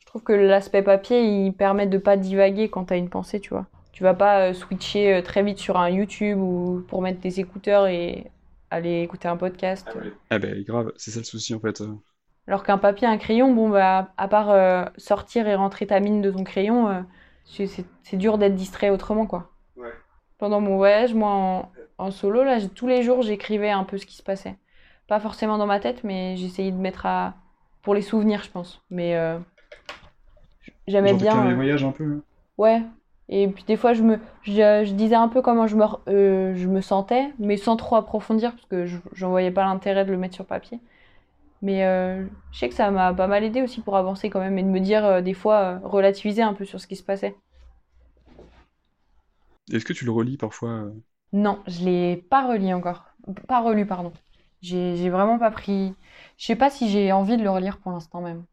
Je 0.00 0.06
trouve 0.06 0.22
que 0.22 0.32
l'aspect 0.32 0.82
papier, 0.82 1.22
il 1.22 1.52
permet 1.52 1.86
de 1.86 1.98
pas 1.98 2.16
divaguer 2.16 2.68
quand 2.70 2.86
t'as 2.86 2.96
une 2.98 3.10
pensée, 3.10 3.40
tu 3.40 3.50
vois. 3.50 3.66
Tu 3.92 4.02
vas 4.02 4.14
pas 4.14 4.48
euh, 4.50 4.54
switcher 4.54 5.14
euh, 5.14 5.22
très 5.22 5.42
vite 5.42 5.58
sur 5.58 5.76
un 5.78 5.90
YouTube 5.90 6.38
ou 6.38 6.84
pour 6.88 7.02
mettre 7.02 7.20
tes 7.20 7.40
écouteurs 7.40 7.86
et 7.86 8.30
aller 8.70 9.02
écouter 9.02 9.28
un 9.28 9.36
podcast. 9.36 9.88
Ah 10.30 10.38
ben, 10.38 10.62
grave, 10.64 10.92
c'est 10.96 11.10
ça 11.12 11.20
le 11.20 11.24
souci, 11.24 11.54
en 11.54 11.60
fait. 11.60 11.80
euh. 11.80 11.94
Alors 12.46 12.62
qu'un 12.62 12.78
papier, 12.78 13.06
un 13.06 13.16
crayon, 13.16 13.54
bon 13.54 13.70
bah 13.70 14.12
à 14.16 14.28
part 14.28 14.50
euh, 14.50 14.84
sortir 14.98 15.48
et 15.48 15.54
rentrer 15.54 15.86
ta 15.86 16.00
mine 16.00 16.20
de 16.20 16.30
ton 16.30 16.44
crayon, 16.44 16.88
euh, 16.88 17.00
c'est 17.44 18.16
dur 18.16 18.36
d'être 18.38 18.54
distrait 18.54 18.90
autrement, 18.90 19.26
quoi. 19.26 19.50
Pendant 20.38 20.60
mon 20.60 20.76
voyage, 20.76 21.14
moi 21.14 21.30
en, 21.30 21.72
en 21.98 22.10
solo, 22.10 22.42
là, 22.44 22.58
tous 22.74 22.86
les 22.88 23.02
jours, 23.02 23.22
j'écrivais 23.22 23.70
un 23.70 23.84
peu 23.84 23.96
ce 23.98 24.06
qui 24.06 24.16
se 24.16 24.22
passait. 24.22 24.56
Pas 25.06 25.20
forcément 25.20 25.58
dans 25.58 25.66
ma 25.66 25.80
tête, 25.80 26.04
mais 26.04 26.36
j'essayais 26.36 26.72
de 26.72 26.76
mettre 26.76 27.06
à... 27.06 27.34
pour 27.84 27.94
les 27.94 28.02
souvenirs, 28.02 28.42
je 28.42 28.50
pense. 28.50 28.82
Mais 28.90 29.16
euh, 29.16 29.38
j'aimais 30.86 31.10
Genre 31.12 31.20
bien. 31.20 31.46
euh, 31.46 31.54
voyage 31.54 31.84
un 31.84 31.92
peu. 31.92 32.04
hein. 32.04 32.22
Ouais. 32.58 32.82
Et 33.28 33.48
puis 33.48 33.64
des 33.64 33.76
fois, 33.76 33.94
je 33.94 34.02
me, 34.02 34.18
je, 34.42 34.52
je 34.84 34.92
disais 34.92 35.14
un 35.14 35.28
peu 35.28 35.40
comment 35.40 35.66
je 35.66 35.76
me, 35.76 35.84
euh, 36.08 36.54
je 36.54 36.68
me 36.68 36.80
sentais, 36.82 37.32
mais 37.38 37.56
sans 37.56 37.76
trop 37.76 37.96
approfondir, 37.96 38.52
parce 38.52 38.66
que 38.66 38.84
je, 38.84 38.98
j'en 39.14 39.30
voyais 39.30 39.50
pas 39.50 39.64
l'intérêt 39.64 40.04
de 40.04 40.10
le 40.10 40.18
mettre 40.18 40.34
sur 40.34 40.44
papier. 40.44 40.78
Mais 41.62 41.84
euh, 41.86 42.26
je 42.52 42.58
sais 42.58 42.68
que 42.68 42.74
ça 42.74 42.90
m'a 42.90 43.14
pas 43.14 43.26
mal 43.26 43.42
aidé 43.44 43.62
aussi 43.62 43.80
pour 43.80 43.96
avancer 43.96 44.28
quand 44.28 44.40
même, 44.40 44.58
et 44.58 44.62
de 44.62 44.68
me 44.68 44.80
dire 44.80 45.04
euh, 45.04 45.20
des 45.22 45.32
fois, 45.34 45.56
euh, 45.60 45.78
relativiser 45.82 46.42
un 46.42 46.52
peu 46.52 46.66
sur 46.66 46.80
ce 46.80 46.86
qui 46.86 46.96
se 46.96 47.02
passait. 47.02 47.34
Est-ce 49.72 49.84
que 49.86 49.94
tu 49.94 50.04
le 50.04 50.10
relis 50.10 50.36
parfois 50.36 50.90
Non, 51.32 51.62
je 51.66 51.84
l'ai 51.84 52.16
pas 52.16 52.46
relu 52.46 52.72
encore. 52.74 53.06
Pas 53.48 53.60
relu, 53.62 53.86
pardon. 53.86 54.12
J'ai, 54.64 55.10
vraiment 55.10 55.38
pas 55.38 55.50
pris. 55.52 55.94
Je 56.38 56.46
sais 56.46 56.56
pas 56.56 56.70
si 56.70 56.88
j'ai 56.90 57.12
envie 57.12 57.36
de 57.36 57.42
le 57.44 57.50
relire 57.50 57.78
pour 57.78 57.92
l'instant 57.92 58.20
même. 58.20 58.44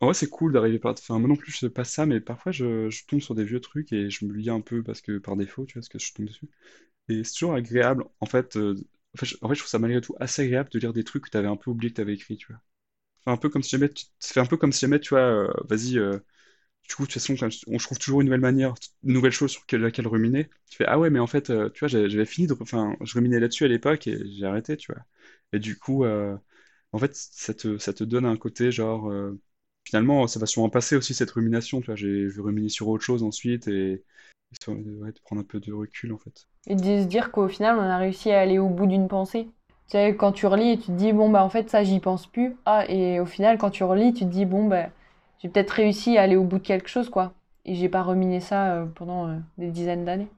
En 0.00 0.06
vrai, 0.06 0.14
c'est 0.14 0.28
cool 0.30 0.52
d'arriver 0.52 0.78
par... 0.78 0.92
Enfin, 0.92 1.18
moi 1.18 1.28
non 1.28 1.36
plus, 1.36 1.52
je 1.52 1.58
sais 1.58 1.70
pas 1.70 1.84
ça, 1.84 2.06
mais 2.06 2.20
parfois, 2.20 2.52
je, 2.52 2.88
je 2.90 3.04
tombe 3.06 3.20
sur 3.20 3.34
des 3.34 3.44
vieux 3.44 3.60
trucs 3.60 3.92
et 3.92 4.08
je 4.10 4.24
me 4.24 4.32
lis 4.32 4.48
un 4.50 4.60
peu 4.60 4.82
parce 4.82 5.00
que 5.02 5.18
par 5.18 5.36
défaut, 5.36 5.66
tu 5.66 5.74
vois, 5.74 5.80
parce 5.80 5.88
que 5.90 5.98
je 5.98 6.12
tombe 6.14 6.26
dessus. 6.26 6.48
Et 7.08 7.24
c'est 7.24 7.34
toujours 7.34 7.54
agréable, 7.54 8.04
en 8.20 8.26
fait, 8.26 8.56
euh, 8.56 8.74
en 9.16 9.18
fait, 9.18 9.26
je, 9.26 9.34
je 9.36 9.38
trouve 9.60 9.66
ça 9.68 9.78
malgré 9.80 10.00
tout 10.02 10.14
assez 10.20 10.42
agréable 10.44 10.70
de 10.70 10.78
lire 10.80 10.92
des 10.94 11.04
trucs 11.04 11.24
que 11.26 11.30
tu 11.30 11.36
avais 11.38 11.48
un 11.48 11.56
peu 11.56 11.70
oublié 11.72 11.90
que 11.92 11.96
tu 11.96 12.02
avais 12.02 12.14
écrit, 12.14 12.36
tu 12.38 12.48
vois. 12.48 12.60
Enfin, 13.22 13.32
un 13.34 13.38
peu 13.38 13.50
comme 13.50 13.62
si 13.64 13.70
jamais, 13.70 13.88
tu... 13.90 14.06
fait 14.20 14.40
un 14.40 14.46
peu 14.46 14.56
comme 14.58 14.72
si 14.72 14.80
jamais, 14.82 15.00
tu 15.00 15.10
vois, 15.10 15.20
euh, 15.22 15.52
vas-y, 15.68 15.98
euh, 15.98 16.18
du 16.88 16.94
coup, 16.96 17.02
de 17.04 17.08
toute 17.12 17.14
façon, 17.22 17.36
quand 17.36 17.48
on 17.68 17.76
trouve 17.78 17.98
toujours 17.98 18.20
une 18.22 18.26
nouvelle 18.26 18.40
manière, 18.40 18.74
une 19.04 19.14
nouvelle 19.14 19.32
chose 19.32 19.50
sur 19.52 19.66
quelle- 19.66 19.82
laquelle 19.82 20.08
ruminer. 20.08 20.50
Tu 20.70 20.76
fais, 20.78 20.86
ah 20.88 20.98
ouais, 20.98 21.10
mais 21.10 21.20
en 21.20 21.26
fait, 21.28 21.50
euh, 21.50 21.70
tu 21.70 21.80
vois, 21.80 21.88
j'avais 21.88 22.26
fini 22.26 22.46
de, 22.48 22.56
enfin, 22.60 22.96
je 23.02 23.14
ruminais 23.14 23.40
là-dessus 23.40 23.64
à 23.64 23.68
l'époque 23.68 24.06
et 24.08 24.18
j'ai 24.32 24.46
arrêté, 24.46 24.76
tu 24.76 24.92
vois. 24.92 25.02
Et 25.52 25.58
du 25.58 25.78
coup, 25.78 26.04
euh, 26.04 26.36
en 26.92 26.98
fait, 26.98 27.14
ça 27.16 27.54
te, 27.54 27.78
ça 27.78 27.92
te 27.92 28.04
donne 28.04 28.26
un 28.26 28.36
côté 28.36 28.72
genre, 28.72 29.10
euh, 29.10 29.38
finalement, 29.84 30.26
ça 30.26 30.38
va 30.40 30.46
sûrement 30.46 30.70
passer 30.70 30.96
aussi 30.96 31.14
cette 31.14 31.30
rumination, 31.32 31.80
tu 31.80 31.86
vois. 31.86 31.96
J'ai, 31.96 32.28
je 32.30 32.36
vais 32.36 32.42
ruminer 32.42 32.68
sur 32.68 32.88
autre 32.88 33.04
chose 33.04 33.22
ensuite 33.22 33.68
et, 33.68 33.92
et 33.94 34.02
sur- 34.62 34.74
ouais, 34.74 35.12
de 35.12 35.20
prendre 35.20 35.42
un 35.42 35.44
peu 35.44 35.60
de 35.60 35.72
recul, 35.72 36.12
en 36.12 36.18
fait. 36.18 36.46
Et 36.66 36.74
de 36.74 36.82
se 36.82 37.04
dire 37.06 37.32
qu'au 37.32 37.48
final, 37.48 37.78
on 37.78 37.82
a 37.82 37.98
réussi 37.98 38.30
à 38.32 38.40
aller 38.40 38.58
au 38.58 38.68
bout 38.68 38.86
d'une 38.86 39.08
pensée. 39.08 39.44
Tu 39.88 39.92
sais, 39.98 40.14
quand 40.16 40.32
tu 40.32 40.46
relis 40.46 40.70
et 40.72 40.78
tu 40.78 40.86
te 40.86 40.92
dis, 40.92 41.12
bon, 41.12 41.28
bah, 41.30 41.44
en 41.44 41.48
fait, 41.50 41.68
ça, 41.68 41.82
j'y 41.84 42.00
pense 42.00 42.26
plus. 42.26 42.56
Ah, 42.64 42.84
et 42.88 43.20
au 43.20 43.26
final, 43.26 43.58
quand 43.58 43.70
tu 43.70 43.84
relis, 43.84 44.12
tu 44.14 44.24
te 44.24 44.30
dis, 44.30 44.44
bon, 44.46 44.66
bah, 44.66 44.86
j'ai 45.42 45.48
peut-être 45.48 45.70
réussi 45.70 46.16
à 46.18 46.22
aller 46.22 46.36
au 46.36 46.44
bout 46.44 46.58
de 46.58 46.62
quelque 46.66 46.88
chose, 46.88 47.10
quoi. 47.10 47.32
Et 47.64 47.74
j'ai 47.74 47.88
pas 47.88 48.02
ruminé 48.02 48.40
ça 48.40 48.74
euh, 48.74 48.86
pendant 48.86 49.28
euh, 49.28 49.36
des 49.58 49.70
dizaines 49.70 50.04
d'années. 50.04 50.28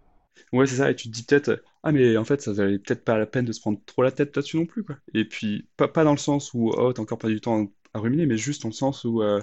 Ouais, 0.52 0.66
c'est 0.66 0.76
ça, 0.76 0.90
et 0.90 0.96
tu 0.96 1.08
te 1.08 1.12
dis 1.14 1.24
peut-être, 1.24 1.62
ah, 1.82 1.92
mais 1.92 2.16
en 2.16 2.24
fait, 2.24 2.40
ça 2.42 2.52
valait 2.52 2.78
peut-être 2.78 3.04
pas 3.04 3.18
la 3.18 3.26
peine 3.26 3.44
de 3.44 3.52
se 3.52 3.60
prendre 3.60 3.80
trop 3.86 4.02
la 4.02 4.12
tête 4.12 4.34
là-dessus 4.36 4.56
non 4.56 4.66
plus, 4.66 4.84
quoi. 4.84 4.96
Et 5.14 5.24
puis, 5.24 5.68
pas, 5.76 5.88
pas 5.88 6.04
dans 6.04 6.12
le 6.12 6.18
sens 6.18 6.54
où, 6.54 6.70
oh, 6.70 6.92
t'as 6.92 7.02
encore 7.02 7.18
pas 7.18 7.28
du 7.28 7.40
temps 7.40 7.72
à 7.94 7.98
ruminer, 8.00 8.26
mais 8.26 8.36
juste 8.36 8.62
dans 8.62 8.68
le 8.68 8.74
sens 8.74 9.04
où 9.04 9.22
euh, 9.22 9.40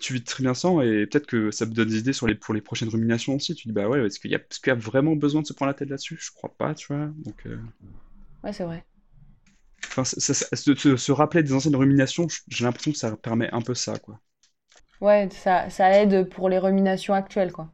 tu 0.00 0.14
vis 0.14 0.24
très 0.24 0.42
bien 0.44 0.54
sans, 0.54 0.80
et 0.82 1.06
peut-être 1.06 1.26
que 1.26 1.50
ça 1.52 1.66
me 1.66 1.72
donne 1.74 1.88
des 1.88 1.98
idées 2.00 2.12
sur 2.14 2.26
les, 2.28 2.34
pour 2.36 2.54
les 2.54 2.60
prochaines 2.62 2.88
ruminations 2.90 3.36
aussi. 3.36 3.54
Tu 3.54 3.68
dis, 3.68 3.74
bah 3.74 3.88
ouais, 3.88 4.06
est-ce 4.06 4.20
qu'il 4.20 4.30
y 4.32 4.36
a, 4.36 4.38
est-ce 4.38 4.60
qu'il 4.60 4.68
y 4.70 4.72
a 4.72 4.76
vraiment 4.76 5.16
besoin 5.16 5.42
de 5.42 5.46
se 5.48 5.54
prendre 5.54 5.70
la 5.70 5.74
tête 5.74 5.90
là-dessus? 5.90 6.18
Je 6.20 6.32
crois 6.32 6.54
pas, 6.56 6.74
tu 6.74 6.88
vois. 6.94 7.06
Donc, 7.24 7.46
euh, 7.46 7.58
Ouais, 8.42 8.52
c'est 8.52 8.64
vrai. 8.64 8.84
enfin, 9.90 10.04
ça- 10.04 10.20
ça- 10.20 10.34
ça- 10.34 10.56
se, 10.56 10.96
se- 10.96 11.12
rappeler 11.12 11.42
des 11.42 11.52
anciennes 11.52 11.74
ruminations, 11.76 12.26
j'ai 12.48 12.64
l'impression 12.64 12.92
que 12.92 12.98
ça 12.98 13.16
permet 13.16 13.50
un 13.52 13.62
peu 13.62 13.74
ça, 13.74 13.98
quoi. 13.98 14.20
Ouais, 15.00 15.30
ça, 15.30 15.70
ça 15.70 15.90
aide 15.90 16.28
pour 16.28 16.50
les 16.50 16.58
ruminations 16.58 17.14
actuelles, 17.14 17.50
quoi. 17.52 17.72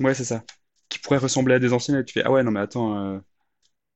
Ouais, 0.00 0.14
c'est 0.14 0.24
ça. 0.24 0.42
Qui 0.88 0.98
pourrait 0.98 1.18
ressembler 1.18 1.54
à 1.54 1.58
des 1.58 1.72
anciennes, 1.72 1.98
et 1.98 2.04
tu 2.04 2.12
fais, 2.14 2.22
ah 2.24 2.30
ouais, 2.32 2.42
non, 2.42 2.50
mais 2.50 2.60
attends, 2.60 2.96
euh, 2.98 3.18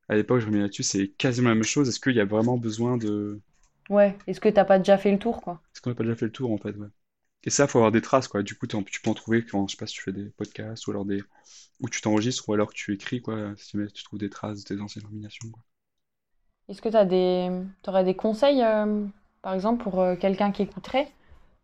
à 0.09 0.17
l'époque, 0.17 0.41
je 0.41 0.47
ruminais 0.47 0.63
là-dessus, 0.65 0.83
c'est 0.85 1.09
quasiment 1.11 1.51
la 1.51 1.55
même 1.57 1.65
chose. 1.65 1.89
Est-ce 1.89 2.01
qu'il 2.01 2.15
y 2.17 2.21
a 2.21 2.25
vraiment 2.25 2.59
besoin 2.59 2.97
de. 2.99 3.41
Ouais, 3.89 4.19
est-ce 4.27 4.41
que 4.43 4.51
t'as 4.51 4.67
pas 4.67 4.77
déjà 4.77 4.99
fait 4.99 5.11
le 5.11 5.19
tour, 5.19 5.41
quoi? 5.41 5.63
Est-ce 5.75 5.83
qu'on 5.83 5.91
n'a 5.91 5.95
pas 5.97 6.05
déjà 6.05 6.17
fait 6.17 6.25
le 6.25 6.33
tour, 6.33 6.51
en 6.53 6.57
fait, 6.59 6.75
ouais. 6.77 6.89
Et 7.45 7.51
ça, 7.51 7.69
faut 7.69 7.79
avoir 7.79 7.93
des 7.93 8.03
traces, 8.03 8.29
quoi. 8.29 8.43
Du 8.43 8.57
coup, 8.57 8.67
t'en- 8.69 8.83
tu 8.85 9.01
peux 9.03 9.11
en 9.11 9.15
trouver 9.15 9.45
quand, 9.45 9.67
je 9.69 9.73
sais 9.73 9.79
pas 9.79 9.87
si 9.89 9.95
tu 9.97 10.03
fais 10.03 10.13
des 10.13 10.27
podcasts 10.31 10.87
ou 10.87 10.93
alors 10.93 11.05
des, 11.07 11.23
où 11.81 11.89
tu 11.91 12.01
t'enregistres 12.03 12.49
ou 12.49 12.55
alors 12.55 12.71
que 12.71 12.75
tu 12.77 12.95
écris, 12.95 13.23
quoi. 13.23 13.55
Si 13.59 13.73
jamais 13.73 13.89
tu 13.91 14.05
trouves 14.05 14.21
des 14.21 14.31
traces 14.31 14.65
de 14.65 14.77
tes 14.77 14.81
anciennes 14.83 15.07
ruminations, 15.07 15.51
quoi. 15.51 15.65
Est-ce 16.69 16.81
que 16.83 16.89
t'as 16.89 17.05
des, 17.05 17.51
t'aurais 17.83 18.05
des 18.05 18.15
conseils, 18.17 18.63
euh, 18.63 19.07
par 19.43 19.55
exemple, 19.55 19.83
pour 19.83 20.01
euh, 20.01 20.17
quelqu'un 20.17 20.51
qui 20.53 20.63
écouterait, 20.63 21.13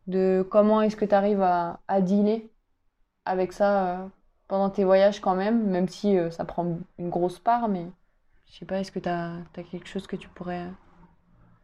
de 0.08 0.46
comment 0.50 0.82
est-ce 0.82 0.96
que 0.96 1.04
t'arrives 1.06 1.42
à, 1.42 1.80
à 1.88 2.00
dealer 2.02 2.50
avec 3.26 3.52
ça 3.52 4.02
euh, 4.04 4.08
pendant 4.48 4.70
tes 4.70 4.84
voyages 4.84 5.20
quand 5.20 5.36
même, 5.36 5.66
même 5.70 5.88
si 5.88 6.18
euh, 6.18 6.30
ça 6.30 6.44
prend 6.46 6.78
une 6.98 7.10
grosse 7.10 7.38
part, 7.40 7.68
mais 7.68 7.86
je 8.50 8.58
sais 8.58 8.66
pas, 8.66 8.80
est-ce 8.80 8.92
que 8.92 8.98
t'as, 8.98 9.38
t'as 9.54 9.62
quelque 9.62 9.88
chose 9.88 10.06
que 10.06 10.16
tu 10.16 10.28
pourrais 10.28 10.68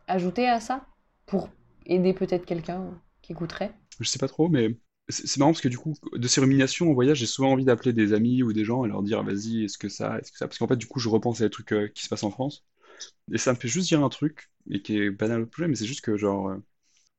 ajouter 0.09 0.49
à 0.49 0.59
ça 0.61 0.85
pour 1.27 1.49
aider 1.87 2.13
peut-être 2.13 2.45
quelqu'un 2.47 2.83
euh, 2.83 2.91
qui 3.23 3.33
écouterait? 3.33 3.73
Je 4.01 4.09
sais 4.09 4.19
pas 4.19 4.29
trop, 4.29 4.49
mais 4.49 4.77
c'est 5.09 5.39
marrant 5.39 5.53
parce 5.53 5.61
que 5.63 5.69
du 5.69 5.79
coup, 5.79 5.95
de 6.13 6.29
ces 6.29 6.41
ruminations 6.41 6.91
en 6.91 6.95
voyage, 6.95 7.19
j'ai 7.19 7.27
souvent 7.27 7.53
envie 7.53 7.65
d'appeler 7.65 7.93
des 7.93 8.13
amis 8.13 8.43
ou 8.43 8.53
des 8.53 8.65
gens 8.65 8.85
et 8.85 8.89
leur 8.89 9.03
dire, 9.03 9.23
vas-y, 9.23 9.65
est-ce 9.65 9.79
que 9.79 9.89
ça, 9.89 10.19
est-ce 10.19 10.33
que 10.33 10.39
ça? 10.39 10.49
Parce 10.49 10.59
qu'en 10.59 10.69
fait, 10.69 10.77
du 10.77 10.87
coup, 10.87 10.99
je 10.99 11.09
repense 11.09 11.41
à 11.41 11.45
des 11.45 11.51
trucs 11.51 11.73
euh, 11.73 11.89
qui 11.89 12.03
se 12.03 12.09
passent 12.09 12.25
en 12.25 12.31
France. 12.31 12.67
Et 13.33 13.39
ça 13.39 13.53
me 13.55 13.59
fait 13.59 13.69
juste 13.69 13.89
dire 13.89 14.05
un 14.05 14.11
truc, 14.11 14.51
et 14.71 14.83
qui 14.83 14.99
est 14.99 15.11
banal 15.11 15.43
au 15.43 15.47
projet, 15.47 15.69
mais 15.69 15.77
c'est 15.77 15.87
juste 15.87 16.03
que, 16.03 16.17
genre, 16.17 16.49
euh, 16.51 16.59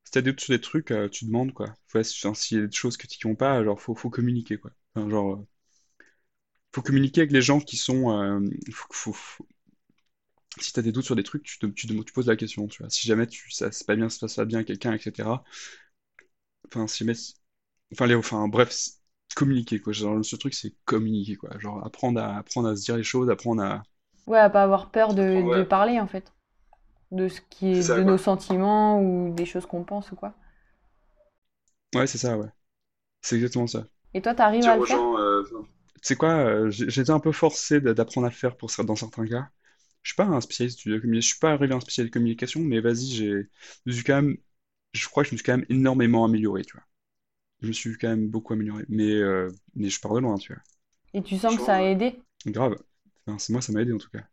si 0.05 0.11
t'as 0.13 0.21
des, 0.21 0.33
des 0.33 0.61
trucs, 0.61 0.91
euh, 0.91 1.09
tu 1.09 1.25
demandes, 1.25 1.53
quoi. 1.53 1.75
Faut, 1.87 1.99
enfin, 1.99 2.33
s'il 2.35 2.59
y 2.59 2.61
a 2.63 2.67
des 2.67 2.75
choses 2.75 2.97
que 2.97 3.07
tu 3.07 3.27
vont 3.27 3.35
pas, 3.35 3.63
genre, 3.63 3.81
faut, 3.81 3.95
faut 3.95 4.09
communiquer, 4.11 4.57
quoi. 4.59 4.71
Enfin, 4.95 5.09
genre, 5.09 5.33
euh, 5.35 5.47
faut 6.73 6.81
communiquer 6.81 7.21
avec 7.21 7.31
les 7.31 7.41
gens 7.41 7.59
qui 7.59 7.77
sont. 7.77 8.11
euh, 8.11 8.39
faut, 8.71 9.13
faut- 9.13 9.47
Si 10.61 10.73
t'as 10.73 10.81
des 10.81 10.91
doutes 10.91 11.05
sur 11.05 11.15
des 11.15 11.23
trucs, 11.23 11.43
tu, 11.43 11.59
te, 11.59 11.65
tu, 11.67 11.87
te- 11.87 11.93
tu 12.03 12.13
poses 12.13 12.27
la 12.27 12.35
question, 12.35 12.67
tu 12.67 12.81
vois. 12.83 12.89
Si 12.89 13.07
jamais 13.07 13.27
tu, 13.27 13.51
ça 13.51 13.71
c'est 13.71 13.85
pas 13.87 13.95
bien, 13.95 14.09
ça 14.09 14.15
se 14.17 14.19
passe 14.21 14.35
pas 14.35 14.45
bien 14.45 14.59
à 14.59 14.63
quelqu'un, 14.63 14.93
etc. 14.93 15.43
Enfin, 16.67 16.87
si 16.87 16.99
jamais. 17.05 17.17
Enfin, 17.93 18.07
les, 18.07 18.15
enfin, 18.15 18.47
bref, 18.47 18.73
communiquer, 19.35 19.79
quoi. 19.81 19.93
Genre, 19.93 20.23
ce 20.25 20.35
truc, 20.35 20.53
c'est 20.53 20.75
communiquer, 20.85 21.35
quoi. 21.37 21.57
Genre, 21.59 21.85
apprendre 21.85 22.19
à, 22.21 22.37
apprendre 22.37 22.69
à 22.69 22.75
se 22.75 22.83
dire 22.85 22.97
les 22.97 23.03
choses, 23.03 23.29
apprendre 23.29 23.63
à. 23.63 23.83
Ouais, 24.27 24.37
à 24.37 24.51
pas 24.51 24.61
avoir 24.61 24.91
peur 24.91 25.15
de, 25.15 25.41
Apprendre, 25.41 25.49
de 25.49 25.63
ouais. 25.63 25.63
parler 25.63 25.99
en 25.99 26.05
fait. 26.05 26.31
De 27.11 27.29
ce 27.29 27.41
qui 27.41 27.67
C'est 27.71 27.81
est 27.81 27.83
ça, 27.83 28.01
de 28.01 28.03
quoi. 28.03 28.03
nos 28.03 28.17
sentiments 28.17 29.01
ou 29.01 29.33
des 29.33 29.45
choses 29.45 29.65
qu'on 29.67 29.83
pense 29.83 30.11
ou 30.11 30.15
quoi. 30.17 30.33
Ouais, 31.93 32.07
c'est 32.07 32.17
ça, 32.17 32.37
ouais. 32.37 32.47
C'est 33.21 33.35
exactement 33.37 33.67
ça. 33.67 33.85
Et 34.13 34.21
toi, 34.21 34.35
t'arrives 34.35 34.65
Dire 34.65 34.73
à 34.73 34.75
le 34.75 34.81
aux 34.81 34.83
faire? 34.83 35.07
gens, 35.07 35.17
euh, 35.19 35.43
enfin, 35.43 35.67
tu 35.95 35.99
sais 36.03 36.15
quoi, 36.17 36.31
euh, 36.35 36.69
j'ai 36.71 36.89
j'ai 36.89 37.01
été 37.01 37.11
un 37.11 37.19
peu 37.21 37.31
forcé 37.33 37.81
d'a- 37.81 37.93
d'apprendre 37.95 38.27
à 38.27 38.31
le 38.31 38.35
faire 38.35 38.57
pour 38.57 38.71
ça 38.71 38.83
dans 38.83 38.95
certains 38.97 39.25
cas. 39.27 39.49
Je 40.07 40.13
suis 40.13 40.15
pas 40.15 40.25
un 40.25 40.39
spécialiste 40.41 40.87
de 40.87 40.99
communication, 40.99 41.21
je 41.21 41.33
suis 41.33 41.39
pas 41.39 41.51
arrivé 41.51 41.73
à 41.73 41.77
un 41.77 41.79
spécialiste 41.81 42.13
de 42.13 42.19
communication, 42.19 42.61
mais 42.61 42.79
vas-y, 42.79 43.07
j'ai, 43.07 43.31
je 43.33 43.47
me 43.87 43.91
suis 43.91 44.03
quand 44.05 44.15
même, 44.21 44.37
je 44.93 45.07
crois 45.09 45.23
que 45.23 45.29
je 45.29 45.35
me 45.35 45.37
suis 45.37 45.45
quand 45.45 45.57
même 45.57 45.65
énormément 45.69 46.25
amélioré, 46.25 46.63
tu 46.65 46.73
vois. 46.73 46.83
Je 47.61 47.67
me 47.69 47.73
suis 47.73 47.97
quand 47.97 48.09
même 48.09 48.29
beaucoup 48.29 48.53
amélioré, 48.53 48.85
mais, 48.89 49.11
euh, 49.13 49.49
mais 49.75 49.89
je 49.89 49.99
pars 50.01 50.13
de 50.15 50.19
loin, 50.21 50.37
tu 50.37 50.53
vois. 50.53 50.63
Et 51.13 51.21
tu 51.21 51.37
sens 51.37 51.57
que 51.57 51.61
ça 51.61 51.75
a 51.75 51.81
aidé? 51.81 52.21
grave. 52.47 52.75
Enfin, 53.27 53.37
c'est 53.39 53.53
moi, 53.53 53.61
ça 53.61 53.71
m'a 53.73 53.81
aidé 53.81 53.93
en 53.93 53.97
tout 53.99 54.09
cas. 54.09 54.23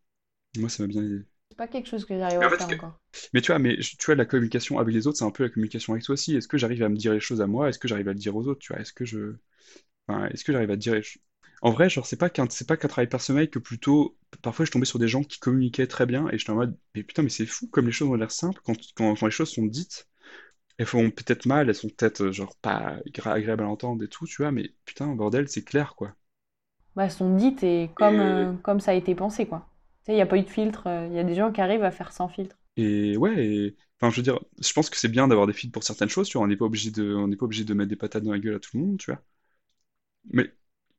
Moi, 0.58 0.68
ça 0.70 0.82
m'a 0.84 0.88
bien 0.88 1.04
aidé. 1.04 1.24
C'est 1.48 1.56
pas 1.56 1.68
quelque 1.68 1.88
chose 1.88 2.04
que 2.04 2.18
j'arrive 2.18 2.40
Mais 2.40 2.44
à 2.44 2.46
en 2.46 2.50
fait, 2.50 2.58
faire 2.58 2.68
encore. 2.68 3.00
mais 3.32 3.40
tu 3.40 3.48
vois, 3.52 3.58
mais 3.58 3.80
je- 3.82 3.96
tu 3.96 4.06
vois, 4.06 4.14
la 4.14 4.24
communication 4.26 4.78
avec 4.78 4.94
les 4.94 5.06
autres, 5.06 5.18
c'est 5.18 5.24
un 5.24 5.30
peu 5.30 5.44
la 5.44 5.50
communication 5.50 5.92
avec 5.94 6.04
toi 6.04 6.14
aussi. 6.14 6.36
Est-ce 6.36 6.48
que 6.48 6.58
j'arrive 6.58 6.82
à 6.82 6.88
me 6.88 6.96
dire 6.96 7.12
les 7.12 7.20
choses 7.20 7.40
à 7.40 7.46
moi? 7.46 7.68
Est-ce 7.68 7.78
que 7.78 7.88
j'arrive 7.88 8.08
à 8.08 8.12
le 8.12 8.18
dire 8.18 8.36
aux 8.36 8.46
autres? 8.48 8.60
Tu 8.60 8.72
vois, 8.72 8.80
est-ce 8.82 8.92
que 8.92 9.04
je, 9.04 9.36
enfin, 10.08 10.28
est-ce 10.28 10.44
que 10.44 10.52
j'arrive 10.52 10.70
à 10.72 10.76
te 10.76 10.80
dire 10.82 10.94
les 10.94 11.02
choses? 11.02 11.22
En 11.64 11.72
vrai, 11.72 11.90
genre, 11.90 12.06
c'est 12.06 12.16
pas 12.16 12.30
qu'un, 12.30 12.48
c'est 12.48 12.66
pas 12.68 12.76
qu'un 12.76 12.86
travail 12.88 13.08
personnel 13.08 13.50
que 13.50 13.58
plutôt, 13.58 14.16
parfois, 14.42 14.64
je 14.66 14.70
tombais 14.70 14.84
sur 14.86 14.98
des 15.00 15.08
gens 15.08 15.24
qui 15.24 15.38
communiquaient 15.40 15.86
très 15.88 16.06
bien 16.06 16.28
et 16.28 16.38
j'étais 16.38 16.50
en 16.50 16.54
mode, 16.56 16.78
mais 16.94 17.02
putain, 17.02 17.22
mais 17.22 17.28
c'est 17.30 17.44
fou 17.46 17.66
comme 17.68 17.86
les 17.86 17.92
choses 17.92 18.08
ont 18.08 18.14
l'air 18.14 18.30
simples 18.30 18.60
quand, 18.64 18.74
quand, 18.94 19.16
quand 19.16 19.26
les 19.26 19.32
choses 19.32 19.50
sont 19.52 19.66
dites. 19.66 20.08
Elles 20.78 20.86
font 20.86 21.10
peut-être 21.10 21.46
mal, 21.46 21.68
elles 21.68 21.74
sont 21.76 21.88
peut-être, 21.90 22.22
euh, 22.24 22.32
genre, 22.32 22.56
pas 22.58 22.98
agréables 23.26 23.64
à 23.64 23.68
entendre 23.68 24.04
et 24.04 24.08
tout, 24.08 24.26
tu 24.26 24.42
vois, 24.42 24.52
mais 24.52 24.74
putain, 24.86 25.14
bordel, 25.16 25.48
c'est 25.48 25.64
clair, 25.64 25.94
quoi. 25.96 26.14
Bah, 26.96 27.04
elles 27.04 27.10
sont 27.12 27.36
dites 27.36 27.62
et 27.62 27.90
comme, 27.94 28.18
euh, 28.20 28.52
comme 28.62 28.80
ça 28.80 28.90
a 28.92 28.94
été 28.94 29.14
pensé, 29.14 29.46
quoi. 29.46 29.66
Tu 30.00 30.06
sais, 30.06 30.12
il 30.12 30.16
n'y 30.16 30.22
a 30.22 30.26
pas 30.26 30.36
eu 30.38 30.42
de 30.42 30.48
filtre. 30.50 30.86
euh, 30.88 31.06
Il 31.08 31.14
y 31.14 31.18
a 31.18 31.24
des 31.24 31.34
gens 31.36 31.52
qui 31.52 31.60
arrivent 31.60 31.84
à 31.84 31.90
faire 31.92 32.12
sans 32.12 32.28
filtre. 32.28 32.56
Et 32.76 33.16
ouais, 33.16 33.46
et- 33.46 33.76
enfin, 34.00 34.10
je 34.10 34.16
veux 34.16 34.22
dire, 34.22 34.40
je 34.60 34.72
pense 34.72 34.90
que 34.90 34.96
c'est 34.96 35.08
bien 35.08 35.28
d'avoir 35.28 35.46
des 35.46 35.52
feeds 35.52 35.70
pour 35.72 35.84
certaines 35.84 36.08
choses, 36.08 36.28
tu 36.28 36.38
vois, 36.38 36.44
on 36.44 36.48
n'est 36.48 36.56
pas 36.56 36.64
obligé 36.64 36.90
de, 36.90 37.14
on 37.14 37.28
n'est 37.28 37.36
pas 37.36 37.44
obligé 37.46 37.64
de 37.64 37.74
mettre 37.74 37.88
des 37.90 37.96
patates 37.96 38.24
dans 38.24 38.32
la 38.32 38.38
gueule 38.40 38.56
à 38.56 38.60
tout 38.60 38.76
le 38.76 38.82
monde, 38.84 38.98
tu 38.98 39.10
vois. 39.12 39.22
Mais 40.32 40.52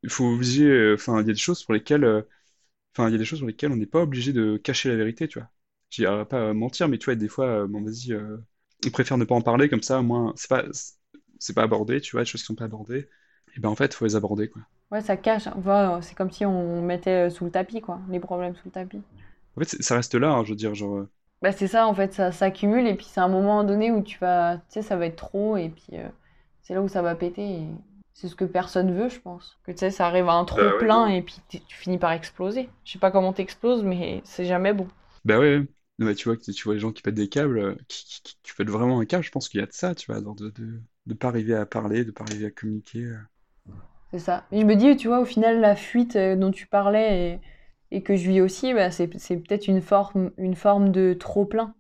il 0.06 0.12
faut 0.12 0.26
obliger, 0.28 0.66
euh, 0.68 0.96
enfin, 0.96 1.22
il 1.22 1.28
y 1.28 1.32
a 1.32 1.34
des 1.34 1.40
choses 1.40 1.64
pour 1.66 1.76
lesquelles, 1.76 2.06
euh, 2.06 2.24
enfin, 2.96 3.10
il 3.10 3.14
y 3.14 3.16
a 3.16 3.18
des 3.20 3.26
choses 3.26 3.40
pour 3.40 3.48
lesquelles 3.50 3.72
on 3.72 3.78
n'est 3.78 3.86
pas 3.88 4.02
obligé 4.04 4.34
de 4.34 4.58
cacher 4.58 4.90
la 4.90 4.96
vérité, 4.98 5.28
tu 5.28 5.40
vois. 5.40 5.50
Je 5.92 6.04
dirais 6.04 6.26
pas 6.28 6.40
euh, 6.50 6.54
mentir, 6.56 6.90
mais 6.90 6.98
tu 7.00 7.06
vois, 7.06 7.16
des 7.16 7.30
fois, 7.30 7.48
euh, 7.64 7.68
bon, 7.68 7.84
vas-y, 7.84 8.14
euh, 8.14 8.38
on 8.86 8.92
préfère 8.92 9.18
ne 9.18 9.26
pas 9.26 9.36
en 9.36 9.42
parler 9.42 9.70
comme 9.70 9.84
ça, 9.84 10.00
au 10.02 10.04
moins, 10.04 10.34
c'est 10.38 10.50
pas, 10.50 10.66
c'est 11.40 11.54
pas 11.56 11.64
abordé, 11.64 12.02
tu 12.02 12.14
vois, 12.14 12.22
des 12.24 12.28
choses 12.30 12.42
qui 12.42 12.48
sont 12.48 12.56
pas 12.56 12.66
abordées. 12.66 13.10
Et 13.58 13.60
ben 13.62 13.70
en 13.70 13.76
fait, 13.76 13.94
faut 13.94 14.06
les 14.06 14.16
aborder, 14.18 14.50
quoi. 14.50 14.62
Ouais, 14.92 15.02
ça 15.02 15.16
cache. 15.18 15.48
Voilà, 15.58 16.02
c'est 16.02 16.16
comme 16.16 16.32
si 16.32 16.44
on 16.46 16.82
mettait 16.82 17.30
sous 17.30 17.46
le 17.46 17.52
tapis, 17.52 17.82
quoi. 17.82 18.00
Les 18.10 18.20
problèmes 18.20 18.56
sous 18.56 18.66
le 18.66 18.72
tapis. 18.72 19.04
En 19.58 19.62
fait, 19.62 19.82
ça 19.84 19.96
reste 19.96 20.16
là, 20.16 20.32
hein, 20.32 20.44
je 20.46 20.52
veux 20.52 20.56
dire, 20.56 20.74
genre, 20.76 21.08
Bah, 21.42 21.52
c'est 21.52 21.68
ça, 21.68 21.88
en 21.88 21.94
fait, 21.94 22.14
ça 22.14 22.32
s'accumule 22.32 22.88
et 22.88 22.96
puis 22.96 23.06
c'est 23.06 23.20
un 23.22 23.28
moment 23.28 23.64
donné 23.64 23.92
où 23.92 24.02
tu 24.02 24.18
vas, 24.20 24.58
tu 24.58 24.64
sais, 24.70 24.82
ça 24.82 24.96
va 24.96 25.06
être 25.06 25.16
trop 25.18 25.58
et 25.58 25.70
puis 25.70 25.88
c'est 26.64 26.74
là 26.76 26.82
où 26.82 26.88
ça 26.90 27.02
va 27.02 27.16
péter 27.16 27.44
et 27.44 27.68
c'est 28.16 28.30
ce 28.30 28.36
que 28.36 28.46
personne 28.46 28.94
veut, 28.94 29.10
je 29.10 29.20
pense. 29.22 29.60
Que 29.66 29.74
tu 29.74 29.80
sais, 29.80 29.92
ça 29.92 30.08
arrive 30.08 30.30
à 30.30 30.34
un 30.34 30.46
trop 30.46 30.72
Bah 30.72 30.72
plein 30.72 31.08
et 31.08 31.22
puis 31.22 31.38
tu 31.50 31.60
finis 31.70 32.00
par 32.00 32.14
exploser. 32.14 32.70
Je 32.86 32.94
sais 32.94 33.00
pas 33.00 33.12
comment 33.12 33.34
t'exploses, 33.34 33.84
mais 33.84 34.22
c'est 34.26 34.46
jamais 34.46 34.74
bon. 34.74 34.88
bah 35.24 35.40
ouais, 35.40 35.62
mais 36.00 36.16
tu 36.16 36.26
vois, 36.30 36.38
que 36.38 36.52
tu 36.52 36.64
vois 36.64 36.74
les 36.76 36.80
gens 36.80 36.92
qui 36.92 37.02
pètent 37.02 37.16
des 37.16 37.30
câbles, 37.30 37.60
euh, 37.60 37.76
qui, 37.88 38.06
qui, 38.06 38.22
qui- 38.24 38.38
qui 38.44 38.54
pètent 38.54 38.70
vraiment 38.70 39.00
un 39.00 39.06
câble, 39.06 39.24
je 39.24 39.32
pense 39.32 39.50
qu'il 39.50 39.60
y 39.60 39.64
a 39.64 39.66
de 39.68 39.74
ça, 39.74 39.96
tu 39.96 40.12
vois, 40.12 40.22
de, 40.22 40.50
de, 40.50 40.82
de 41.06 41.14
pas 41.14 41.30
arriver 41.30 41.56
à 41.56 41.66
parler, 41.66 42.06
de 42.06 42.12
pas 42.12 42.24
arriver 42.26 42.46
à 42.48 42.52
communiquer. 42.52 43.04
euh. 43.06 43.18
C'est 44.12 44.20
ça. 44.20 44.46
Et 44.52 44.62
je 44.62 44.66
me 44.66 44.76
dis, 44.76 44.96
tu 44.98 45.08
vois, 45.08 45.20
au 45.20 45.26
final, 45.26 45.60
la 45.60 45.76
fuite 45.76 46.16
euh, 46.16 46.36
dont 46.36 46.52
tu 46.52 46.68
parlais 46.68 47.40
et, 47.92 47.98
et 47.98 48.02
que 48.04 48.16
je 48.16 48.30
vis 48.30 48.42
aussi, 48.42 48.74
bah, 48.74 48.92
c'est 48.92 49.10
c'est 49.20 49.38
peut-être 49.38 49.68
une 49.68 49.82
forme, 49.82 50.32
une 50.38 50.56
forme 50.56 50.92
de 50.92 51.14
trop 51.14 51.46
plein. 51.46 51.74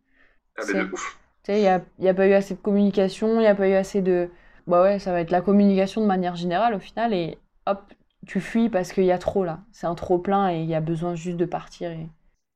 Ah, 0.57 0.63
C'est- 0.63 0.73
mais 0.73 0.85
de 0.85 0.91
ouf. 0.91 1.17
Tu 1.43 1.53
sais, 1.53 1.59
il 1.59 1.61
n'y 1.63 1.67
a, 1.69 1.81
y 1.99 2.07
a 2.09 2.13
pas 2.15 2.27
eu 2.27 2.33
assez 2.33 2.55
de 2.55 2.61
communication, 2.61 3.35
il 3.35 3.39
n'y 3.41 3.47
a 3.47 3.55
pas 3.55 3.69
eu 3.69 3.73
assez 3.73 4.01
de... 4.01 4.29
Bah 4.67 4.81
ouais, 4.83 4.99
ça 4.99 5.11
va 5.11 5.21
être 5.21 5.31
la 5.31 5.41
communication 5.41 6.01
de 6.01 6.05
manière 6.07 6.35
générale 6.35 6.75
au 6.75 6.79
final, 6.79 7.13
et 7.13 7.37
hop, 7.65 7.81
tu 8.27 8.39
fuis 8.39 8.69
parce 8.69 8.93
qu'il 8.93 9.05
y 9.05 9.11
a 9.11 9.17
trop 9.17 9.43
là. 9.43 9.59
C'est 9.71 9.87
un 9.87 9.95
trop 9.95 10.19
plein 10.19 10.51
et 10.51 10.59
il 10.61 10.65
y 10.69 10.75
a 10.75 10.81
besoin 10.81 11.15
juste 11.15 11.37
de 11.37 11.45
partir. 11.45 11.91
Et... 11.91 12.07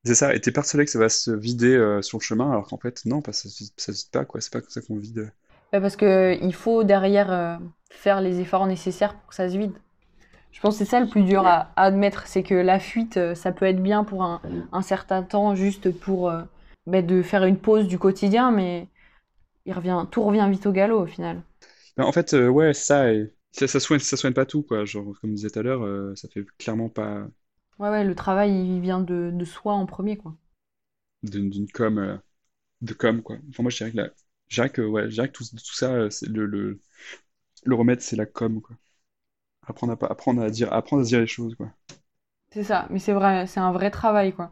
C'est 0.04 0.16
ça, 0.16 0.36
et 0.36 0.42
t'es 0.42 0.52
persuadé 0.52 0.84
que 0.86 0.92
ça 0.92 1.00
va 1.00 1.08
se 1.08 1.32
vider 1.32 1.74
euh, 1.76 2.02
sur 2.02 2.18
le 2.18 2.24
chemin, 2.24 2.52
alors 2.52 2.68
qu'en 2.68 2.78
fait, 2.78 3.06
non, 3.06 3.22
se 3.32 3.48
vide- 3.48 3.72
ça 3.78 3.94
se 3.94 4.00
vide 4.04 4.12
pas, 4.12 4.26
quoi, 4.26 4.42
c'est 4.42 4.52
pas 4.52 4.60
comme 4.62 4.70
ça 4.70 4.82
qu'on 4.82 4.98
vide. 4.98 5.32
Ouais, 5.74 5.82
parce 5.82 5.96
que 5.96 6.38
il 6.42 6.54
faut 6.54 6.84
derrière 6.84 7.32
euh, 7.32 7.58
faire 7.92 8.22
les 8.22 8.40
efforts 8.40 8.66
nécessaires 8.68 9.16
pour 9.16 9.28
que 9.30 9.36
ça 9.36 9.50
se 9.50 9.58
vide. 9.58 9.74
Je 10.52 10.62
pense 10.62 10.76
que 10.80 10.86
c'est 10.86 10.92
ça 10.92 11.00
le 11.00 11.08
plus 11.10 11.24
dur 11.24 11.46
à, 11.48 11.72
à 11.78 11.84
admettre, 11.86 12.28
c'est 12.28 12.44
que 12.44 12.56
la 12.56 12.80
fuite, 12.80 13.18
euh, 13.18 13.36
ça 13.36 13.52
peut 13.52 13.66
être 13.66 13.82
bien 13.84 14.04
pour 14.04 14.24
un, 14.24 14.42
un 14.72 14.82
certain 14.82 15.24
temps, 15.24 15.56
juste 15.56 15.92
pour 16.00 16.30
euh, 16.30 16.44
bah, 16.88 17.02
de 17.04 17.22
faire 17.24 17.46
une 17.46 17.58
pause 17.58 17.88
du 17.88 18.00
quotidien, 18.00 18.52
mais 18.52 18.88
il 19.66 19.74
revient, 19.74 20.06
tout 20.12 20.24
revient 20.24 20.48
vite 20.50 20.68
au 20.68 20.72
galop 20.74 21.02
au 21.02 21.08
final. 21.08 21.42
Ben, 22.00 22.06
en 22.06 22.14
fait, 22.14 22.34
euh, 22.34 22.50
ouais, 22.50 22.74
ça, 22.74 23.14
et, 23.14 23.34
ça, 23.52 23.68
ça 23.68 23.80
soigne, 23.82 24.00
ça 24.00 24.18
soigne 24.18 24.34
pas 24.34 24.46
tout, 24.48 24.64
quoi, 24.64 24.86
genre, 24.86 25.06
comme 25.22 25.32
je 25.32 25.36
disais 25.36 25.50
tout 25.52 25.60
à 25.60 25.64
l'heure, 25.64 25.84
euh, 25.84 26.16
ça 26.16 26.30
fait 26.30 26.46
clairement 26.58 26.90
pas 26.90 27.28
Ouais, 27.80 27.90
ouais, 27.90 28.04
le 28.04 28.14
travail, 28.14 28.52
il 28.54 28.80
vient 28.80 29.00
de, 29.02 29.32
de 29.34 29.44
soi 29.46 29.74
en 29.74 29.88
premier, 29.88 30.18
quoi. 30.18 30.36
d'une 31.24 31.50
d'une 31.50 31.70
com, 31.72 31.98
euh, 32.00 32.18
de 32.82 32.94
com, 32.94 33.22
quoi. 33.24 33.38
Enfin, 33.50 33.64
moi, 33.64 33.72
je 33.72 33.78
dirais 33.78 33.92
que, 33.94 33.98
la, 33.98 34.10
je 34.50 34.56
dirais 34.58 34.72
que, 34.72 34.82
ouais, 34.84 35.04
je 35.10 35.16
dirais 35.16 35.30
que 35.30 35.34
tout, 35.34 35.46
tout 35.46 35.76
ça, 35.76 35.94
euh, 35.94 36.10
c'est 36.10 36.28
le, 36.30 36.46
le, 36.46 36.80
le 37.66 37.76
remède, 37.76 38.02
c'est 38.02 38.18
la 38.18 38.26
com, 38.28 38.62
quoi. 38.62 38.78
Apprendre 39.68 39.94
à, 39.94 39.98
pas- 40.00 40.08
apprendre 40.08 40.42
à 40.44 40.50
dire, 40.52 40.74
apprendre 40.74 41.02
à 41.04 41.06
se 41.06 41.10
dire 41.12 41.22
les 41.22 41.28
choses, 41.28 41.56
quoi. 41.56 41.72
C'est 42.52 42.64
ça, 42.64 42.86
mais 42.92 43.00
c'est 43.00 43.14
vrai, 43.14 43.48
c'est 43.48 43.60
un 43.60 43.72
vrai 43.72 43.90
travail, 43.92 44.34
quoi. 44.34 44.52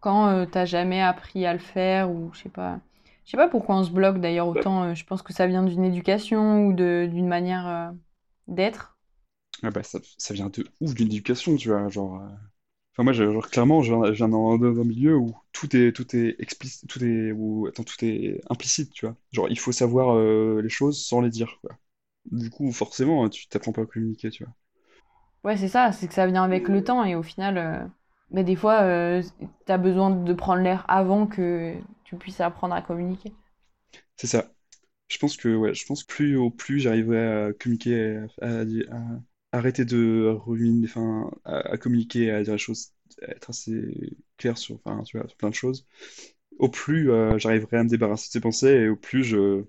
Quand 0.00 0.28
euh, 0.28 0.46
t'as 0.46 0.64
jamais 0.66 1.02
appris 1.02 1.46
à 1.46 1.52
le 1.54 1.58
faire, 1.60 2.10
ou 2.10 2.30
je 2.34 2.40
sais 2.42 2.48
pas. 2.50 2.80
Je 3.26 3.32
sais 3.32 3.36
pas 3.36 3.48
pourquoi 3.48 3.76
on 3.76 3.84
se 3.84 3.90
bloque 3.90 4.20
d'ailleurs 4.20 4.48
autant. 4.48 4.84
euh, 4.84 4.94
je 4.94 5.04
pense 5.04 5.20
que 5.22 5.32
ça 5.34 5.46
vient 5.46 5.62
d'une 5.62 5.84
éducation 5.84 6.66
ou 6.66 6.72
d'une 6.72 7.28
manière 7.28 7.66
euh, 7.68 7.90
d'être. 8.48 8.96
Ah 9.62 9.70
bah, 9.70 9.82
ça, 9.82 9.98
ça 10.18 10.34
vient 10.34 10.48
de 10.50 10.64
ouf 10.80 10.94
d'une 10.94 11.06
éducation, 11.08 11.56
tu 11.56 11.68
vois, 11.68 11.88
genre... 11.88 12.20
euh, 12.22 12.28
Enfin, 12.94 13.04
moi, 13.04 13.12
genre, 13.12 13.48
clairement, 13.50 13.82
je 13.82 13.94
viens, 13.94 14.10
viens 14.10 14.28
dans, 14.28 14.58
dans 14.58 14.80
un 14.80 14.84
milieu 14.84 15.16
où 15.16 15.34
tout 15.52 15.76
est, 15.76 15.92
tout 15.92 16.16
est 16.16 16.36
explicite, 16.40 16.88
tout 16.88 17.04
est, 17.04 17.32
où, 17.32 17.66
attends, 17.68 17.84
tout 17.84 18.04
est 18.04 18.40
implicite, 18.50 18.92
tu 18.92 19.06
vois. 19.06 19.16
Genre, 19.32 19.48
il 19.50 19.58
faut 19.58 19.72
savoir 19.72 20.16
les 20.62 20.68
choses 20.70 21.04
sans 21.06 21.20
les 21.22 21.30
dire, 21.30 21.58
quoi. 21.62 21.78
Du 22.32 22.50
coup, 22.50 22.72
forcément, 22.72 23.28
tu 23.30 23.48
t'apprends 23.48 23.72
pas 23.72 23.82
à 23.82 23.86
communiquer, 23.86 24.30
tu 24.30 24.44
vois. 24.44 24.54
Ouais, 25.44 25.56
c'est 25.56 25.68
ça, 25.68 25.92
c'est 25.92 26.08
que 26.08 26.14
ça 26.14 26.26
vient 26.26 26.42
avec 26.44 26.68
le 26.68 26.82
temps 26.82 27.04
et 27.04 27.14
au 27.14 27.22
final, 27.22 27.90
bah, 28.30 28.42
des 28.42 28.56
fois, 28.56 28.82
euh, 28.82 29.22
t'as 29.64 29.78
besoin 29.78 30.10
de 30.10 30.32
prendre 30.34 30.62
l'air 30.62 30.84
avant 30.88 31.26
que 31.26 31.74
tu 32.06 32.16
puisses 32.16 32.40
apprendre 32.40 32.74
à 32.74 32.82
communiquer. 32.82 33.32
C'est 34.16 34.26
ça. 34.26 34.52
Je 35.08 35.18
pense 35.18 35.36
que, 35.36 35.54
ouais, 35.56 35.74
je 35.74 35.86
pense 35.86 36.04
que 36.04 36.12
plus 36.14 36.36
au 36.36 36.50
plus 36.50 36.80
j'arriverai 36.80 37.46
à 37.48 37.52
communiquer, 37.54 38.18
à, 38.42 38.46
à- 38.60 38.64
à 39.52 39.58
arrêter 39.58 39.84
de 39.84 40.28
ruminer, 40.46 40.86
enfin, 40.88 41.30
à, 41.44 41.58
à 41.72 41.76
communiquer, 41.78 42.30
à 42.32 42.42
dire 42.42 42.54
les 42.54 42.58
choses, 42.58 42.92
à 43.22 43.30
être 43.32 43.50
assez 43.50 43.82
clair 44.38 44.58
sur, 44.58 44.76
enfin, 44.84 45.02
tu 45.04 45.18
vois, 45.18 45.28
sur 45.28 45.36
plein 45.36 45.50
de 45.50 45.54
choses, 45.54 45.86
au 46.58 46.68
plus 46.68 47.10
euh, 47.10 47.38
j'arriverai 47.38 47.78
à 47.78 47.84
me 47.84 47.88
débarrasser 47.88 48.28
de 48.28 48.32
ces 48.32 48.40
pensées 48.40 48.68
et 48.68 48.88
au 48.88 48.96
plus 48.96 49.24
je, 49.24 49.64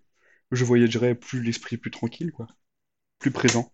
je 0.52 0.66
voyagerai 0.66 1.16
plus 1.16 1.44
l'esprit 1.44 1.78
plus 1.78 1.92
tranquille, 1.92 2.32
quoi, 2.32 2.48
plus 3.20 3.32
présent, 3.32 3.72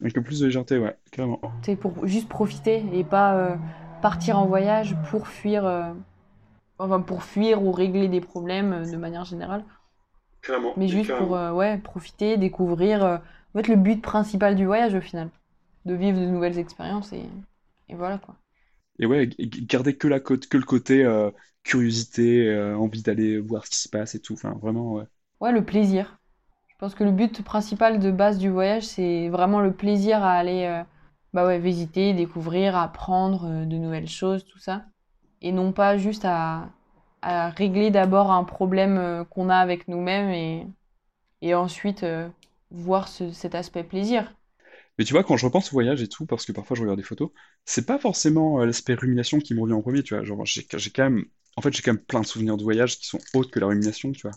avec 0.00 0.16
le 0.16 0.22
plus 0.22 0.40
de 0.40 0.46
légèreté, 0.46 0.78
ouais, 0.78 0.96
carrément. 1.12 1.40
C'est 1.62 1.76
pour 1.76 2.06
juste 2.06 2.28
profiter 2.28 2.84
et 2.92 3.04
pas 3.04 3.34
euh, 3.36 3.56
partir 4.02 4.38
en 4.38 4.46
voyage 4.46 4.94
pour 5.10 5.26
fuir, 5.28 5.66
euh, 5.66 5.92
enfin 6.78 7.00
pour 7.00 7.22
fuir 7.24 7.62
ou 7.62 7.72
régler 7.72 8.08
des 8.08 8.20
problèmes 8.20 8.72
euh, 8.72 8.86
de 8.86 8.96
manière 8.96 9.24
générale, 9.24 9.64
mais 10.76 10.86
juste 10.88 11.14
pour 11.16 11.34
euh, 11.36 11.50
ouais 11.52 11.78
profiter, 11.78 12.36
découvrir. 12.36 13.04
euh, 13.04 13.16
en 13.18 13.58
fait, 13.58 13.68
le 13.68 13.76
but 13.76 14.00
principal 14.02 14.54
du 14.54 14.64
voyage 14.66 14.94
au 14.94 15.00
final, 15.00 15.30
de 15.86 15.94
vivre 15.94 16.20
de 16.20 16.26
nouvelles 16.26 16.58
expériences 16.58 17.12
et, 17.12 17.24
et 17.88 17.94
voilà 17.94 18.18
quoi. 18.18 18.36
Et 18.98 19.06
ouais, 19.06 19.28
garder 19.38 19.96
que 19.96 20.08
la 20.08 20.20
côte, 20.20 20.48
que 20.48 20.56
le 20.56 20.64
côté 20.64 21.04
euh, 21.04 21.30
curiosité, 21.64 22.48
euh, 22.48 22.76
envie 22.76 23.02
d'aller 23.02 23.38
voir 23.38 23.64
ce 23.66 23.70
qui 23.70 23.78
se 23.78 23.88
passe 23.88 24.14
et 24.14 24.20
tout, 24.20 24.34
enfin, 24.34 24.52
vraiment, 24.54 24.94
ouais. 24.94 25.04
Ouais, 25.40 25.50
le 25.52 25.64
plaisir. 25.64 26.18
Je 26.68 26.74
pense 26.78 26.94
que 26.96 27.04
le 27.04 27.12
but 27.12 27.42
principal 27.44 28.00
de 28.00 28.10
base 28.12 28.38
du 28.38 28.50
voyage, 28.50 28.84
c'est 28.84 29.28
vraiment 29.30 29.60
le 29.60 29.72
plaisir 29.74 30.22
à 30.24 30.32
aller 30.34 30.64
euh, 30.66 30.84
bah 31.34 31.46
ouais, 31.46 31.58
visiter, 31.60 32.14
découvrir, 32.14 32.76
apprendre 32.76 33.46
euh, 33.46 33.64
de 33.66 33.76
nouvelles 33.78 34.08
choses, 34.08 34.44
tout 34.46 34.58
ça. 34.58 34.86
Et 35.42 35.52
non 35.52 35.72
pas 35.72 35.96
juste 35.98 36.24
à, 36.24 36.70
régler 37.22 37.90
d'abord 37.90 38.30
un 38.30 38.44
problème 38.44 38.98
euh, 38.98 39.24
qu'on 39.24 39.48
a 39.48 39.56
avec 39.56 39.88
nous-mêmes 39.88 40.30
et, 41.42 41.54
ensuite 41.54 42.02
euh, 42.04 42.28
voir 42.70 43.08
ce- 43.08 43.32
cet 43.32 43.54
aspect 43.54 43.84
plaisir. 43.84 44.32
Mais 44.98 45.04
tu 45.04 45.12
vois, 45.12 45.24
quand 45.24 45.36
je 45.36 45.44
repense 45.46 45.68
au 45.68 45.72
voyage 45.72 46.02
et 46.02 46.08
tout, 46.08 46.26
parce 46.26 46.44
que 46.44 46.52
parfois 46.52 46.76
je 46.76 46.82
regarde 46.82 46.98
des 46.98 47.04
photos, 47.04 47.30
c'est 47.64 47.86
pas 47.86 47.98
forcément 47.98 48.60
euh, 48.60 48.66
l'aspect 48.66 48.94
rumination 48.94 49.38
qui 49.38 49.54
me 49.54 49.60
revient 49.60 49.74
en 49.74 49.82
premier, 49.82 50.02
tu 50.02 50.14
vois. 50.16 50.24
J'ai 50.44 50.90
quand 50.90 51.04
même, 51.04 51.24
en 51.56 51.62
fait, 51.62 51.72
j'ai 51.74 51.82
quand 51.82 51.92
même 51.92 52.04
plein 52.04 52.20
de 52.20 52.26
souvenirs 52.26 52.56
de 52.56 52.62
voyage 52.62 52.98
qui 52.98 53.06
sont 53.06 53.20
autres 53.34 53.50
que 53.50 53.60
la 53.60 53.66
rumination, 53.66 54.12
tu 54.12 54.22
vois. 54.22 54.36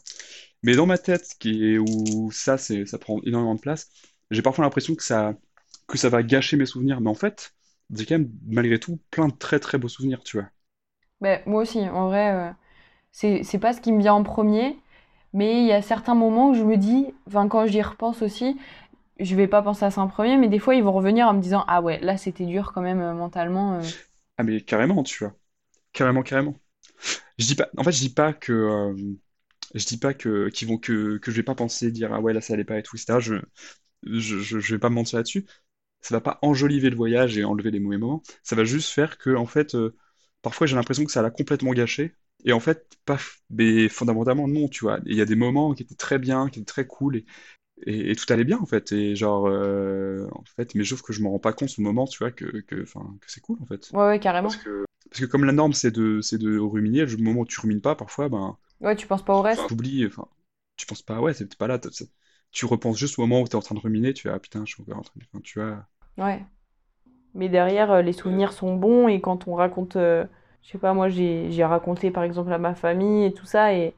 Mais 0.63 0.75
dans 0.75 0.85
ma 0.85 0.97
tête, 0.97 1.35
qui 1.39 1.77
où 1.77 2.31
ça, 2.31 2.57
c'est, 2.57 2.85
ça 2.85 2.97
prend 2.99 3.21
énormément 3.23 3.55
de 3.55 3.61
place, 3.61 3.89
j'ai 4.31 4.41
parfois 4.41 4.65
l'impression 4.65 4.95
que 4.95 5.03
ça, 5.03 5.35
que 5.87 5.97
ça 5.97 6.09
va 6.09 6.23
gâcher 6.23 6.57
mes 6.57 6.65
souvenirs. 6.65 7.01
Mais 7.01 7.09
en 7.09 7.15
fait, 7.15 7.53
j'ai 7.95 8.05
quand 8.05 8.19
même, 8.19 8.31
malgré 8.47 8.79
tout, 8.79 8.99
plein 9.11 9.27
de 9.29 9.35
très 9.35 9.59
très 9.59 9.77
beaux 9.77 9.89
souvenirs, 9.89 10.23
tu 10.23 10.37
vois. 10.39 10.49
Ben, 11.21 11.41
moi 11.45 11.61
aussi, 11.63 11.79
en 11.89 12.07
vrai, 12.07 12.33
euh, 12.33 12.51
c'est, 13.11 13.59
pas 13.59 13.73
ce 13.73 13.81
qui 13.81 13.91
me 13.91 13.99
vient 14.01 14.13
en 14.13 14.23
premier, 14.23 14.77
mais 15.33 15.61
il 15.61 15.67
y 15.67 15.73
a 15.73 15.81
certains 15.81 16.15
moments 16.15 16.49
où 16.51 16.53
je 16.55 16.63
me 16.63 16.77
dis, 16.77 17.07
enfin 17.27 17.47
quand 17.49 17.65
j'y 17.67 17.81
repense 17.81 18.21
aussi, 18.21 18.57
je 19.19 19.35
vais 19.35 19.47
pas 19.47 19.61
penser 19.61 19.85
à 19.85 19.91
ça 19.91 20.01
en 20.01 20.07
premier, 20.07 20.37
mais 20.37 20.49
des 20.49 20.59
fois 20.59 20.75
ils 20.75 20.83
vont 20.83 20.93
revenir 20.93 21.27
en 21.27 21.33
me 21.33 21.41
disant, 21.41 21.65
ah 21.67 21.81
ouais, 21.81 21.99
là 22.01 22.17
c'était 22.17 22.45
dur 22.45 22.71
quand 22.73 22.81
même 22.81 23.01
euh, 23.01 23.13
mentalement. 23.13 23.75
euh. 23.75 23.81
Ah, 24.37 24.43
mais 24.43 24.61
carrément, 24.61 25.03
tu 25.03 25.23
vois. 25.23 25.35
Carrément, 25.93 26.23
carrément. 26.23 26.55
Je 27.37 27.47
dis 27.47 27.55
pas, 27.55 27.69
en 27.77 27.83
fait, 27.83 27.91
je 27.93 27.99
dis 27.99 28.13
pas 28.13 28.33
que, 28.33 28.95
je 29.75 29.85
dis 29.85 29.97
pas 29.97 30.13
que, 30.13 30.49
qu'ils 30.49 30.67
vont, 30.67 30.77
que, 30.77 31.17
que 31.17 31.31
je 31.31 31.37
vais 31.37 31.43
pas 31.43 31.55
penser, 31.55 31.91
dire, 31.91 32.13
ah 32.13 32.19
ouais, 32.21 32.33
là 32.33 32.41
ça 32.41 32.53
allait 32.53 32.63
pas 32.63 32.77
et 32.79 32.83
tout, 32.83 32.95
etc. 32.95 33.19
Je, 33.19 33.35
je, 34.03 34.39
je, 34.39 34.73
vais 34.75 34.79
pas 34.79 34.89
me 34.89 34.95
mentir 34.95 35.17
là-dessus. 35.17 35.45
Ça 36.01 36.15
va 36.15 36.21
pas 36.21 36.39
enjoliver 36.41 36.89
le 36.89 36.95
voyage 36.95 37.37
et 37.37 37.43
enlever 37.43 37.71
les 37.71 37.79
mauvais 37.79 37.97
moments. 37.97 38.23
Ça 38.43 38.55
va 38.55 38.63
juste 38.63 38.89
faire 38.91 39.17
que, 39.17 39.35
en 39.35 39.45
fait, 39.45 39.75
parfois 40.41 40.67
j'ai 40.67 40.75
l'impression 40.75 41.05
que 41.05 41.11
ça 41.11 41.21
l'a 41.21 41.31
complètement 41.31 41.73
gâché. 41.73 42.15
Et 42.45 42.53
en 42.53 42.59
fait, 42.61 42.97
pas, 43.05 43.15
f- 43.17 43.39
mais 43.49 43.89
fondamentalement, 43.89 44.47
non, 44.47 44.67
tu 44.69 44.85
vois. 44.85 44.99
Il 45.05 45.15
y 45.17 45.21
a 45.21 45.25
des 45.25 45.35
moments 45.35 45.73
qui 45.73 45.83
étaient 45.83 45.95
très 45.95 46.19
bien, 46.19 46.49
qui 46.49 46.59
étaient 46.59 46.65
très 46.65 46.87
cool 46.87 47.17
et, 47.17 47.25
et, 47.87 48.11
et 48.11 48.15
tout 48.15 48.31
allait 48.33 48.43
bien, 48.45 48.59
en 48.59 48.65
fait. 48.67 48.91
Et 48.93 49.15
genre, 49.15 49.47
euh, 49.47 50.27
en 50.33 50.43
fait, 50.57 50.75
mais 50.75 50.85
sauf 50.85 51.01
que 51.03 51.13
je 51.13 51.21
me 51.23 51.27
rends 51.29 51.39
pas 51.39 51.53
compte 51.53 51.71
au 51.79 51.81
moment, 51.83 52.07
tu 52.07 52.19
vois, 52.19 52.31
que, 52.31 52.45
que, 52.61 52.83
enfin, 52.83 53.17
que 53.21 53.31
c'est 53.31 53.41
cool, 53.41 53.59
en 53.61 53.65
fait. 53.65 53.93
Ouais, 53.93 54.05
ouais, 54.07 54.19
carrément. 54.19 54.51
Parce 54.51 54.57
que, 54.57 54.85
parce 55.09 55.21
que 55.21 55.25
comme 55.27 55.45
la 55.45 55.53
norme, 55.53 55.73
c'est 55.73 55.91
de, 55.91 56.21
c'est 56.21 56.37
de 56.39 56.57
ruminer, 56.59 57.05
le 57.05 57.17
moment 57.17 57.41
où 57.41 57.45
tu 57.47 57.59
rumines 57.61 57.81
pas, 57.81 57.95
parfois, 57.95 58.29
ben, 58.29 58.57
Ouais, 58.81 58.93
tu 58.97 59.07
penses 59.07 59.23
pas 59.23 59.35
au 59.35 59.41
reste? 59.41 59.77
t'oublies, 59.77 60.05
enfin, 60.05 60.27
tu 60.77 60.85
penses 60.85 61.01
pas, 61.01 61.21
ouais, 61.21 61.33
c'est 61.33 61.55
pas 61.57 61.67
là, 61.67 61.79
tu 62.51 62.65
repenses 62.65 62.97
juste 62.97 63.19
au 63.19 63.21
moment 63.23 63.41
où 63.41 63.47
t'es 63.47 63.55
en 63.55 63.61
train 63.61 63.75
de 63.75 63.79
ruminer, 63.79 64.13
tu 64.13 64.23
fais, 64.23 64.29
ah 64.29 64.39
putain, 64.39 64.65
je 64.65 64.73
suis 64.73 64.81
encore 64.81 64.97
en 64.99 65.01
train 65.01 65.19
de, 65.33 65.39
tu 65.41 65.59
vois. 65.59 65.87
Ouais. 66.17 66.45
Mais 67.35 67.49
derrière, 67.49 67.91
euh, 67.91 68.01
les 68.01 68.13
souvenirs 68.13 68.53
sont 68.53 68.75
bons 68.75 69.07
et 69.07 69.21
quand 69.21 69.47
on 69.47 69.55
raconte, 69.55 69.95
euh, 69.95 70.25
je 70.63 70.71
sais 70.71 70.77
pas, 70.77 70.93
moi 70.93 71.09
j'ai 71.09 71.63
raconté 71.63 72.11
par 72.11 72.23
exemple 72.23 72.51
à 72.53 72.57
ma 72.57 72.75
famille 72.75 73.25
et 73.25 73.33
tout 73.33 73.45
ça 73.45 73.73
et 73.73 73.93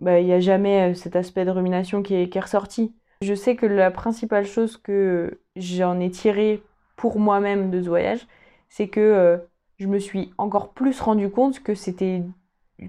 bah 0.00 0.20
il 0.20 0.26
y 0.26 0.32
a 0.32 0.40
jamais 0.40 0.90
euh, 0.92 0.94
cet 0.94 1.16
aspect 1.16 1.44
de 1.44 1.50
rumination 1.50 2.02
qui 2.02 2.14
est, 2.14 2.28
qui 2.28 2.38
est 2.38 2.40
ressorti. 2.40 2.92
Je 3.22 3.34
sais 3.34 3.54
que 3.56 3.66
la 3.66 3.90
principale 3.90 4.46
chose 4.46 4.76
que 4.76 5.40
j'en 5.56 6.00
ai 6.00 6.10
tiré 6.10 6.62
pour 6.96 7.18
moi-même 7.20 7.70
de 7.70 7.80
ce 7.82 7.88
voyage, 7.88 8.26
c'est 8.68 8.88
que 8.88 9.00
euh, 9.00 9.38
je 9.78 9.86
me 9.86 9.98
suis 9.98 10.32
encore 10.38 10.72
plus 10.72 11.00
rendu 11.00 11.30
compte 11.30 11.62
que 11.62 11.74
c'était 11.74 12.22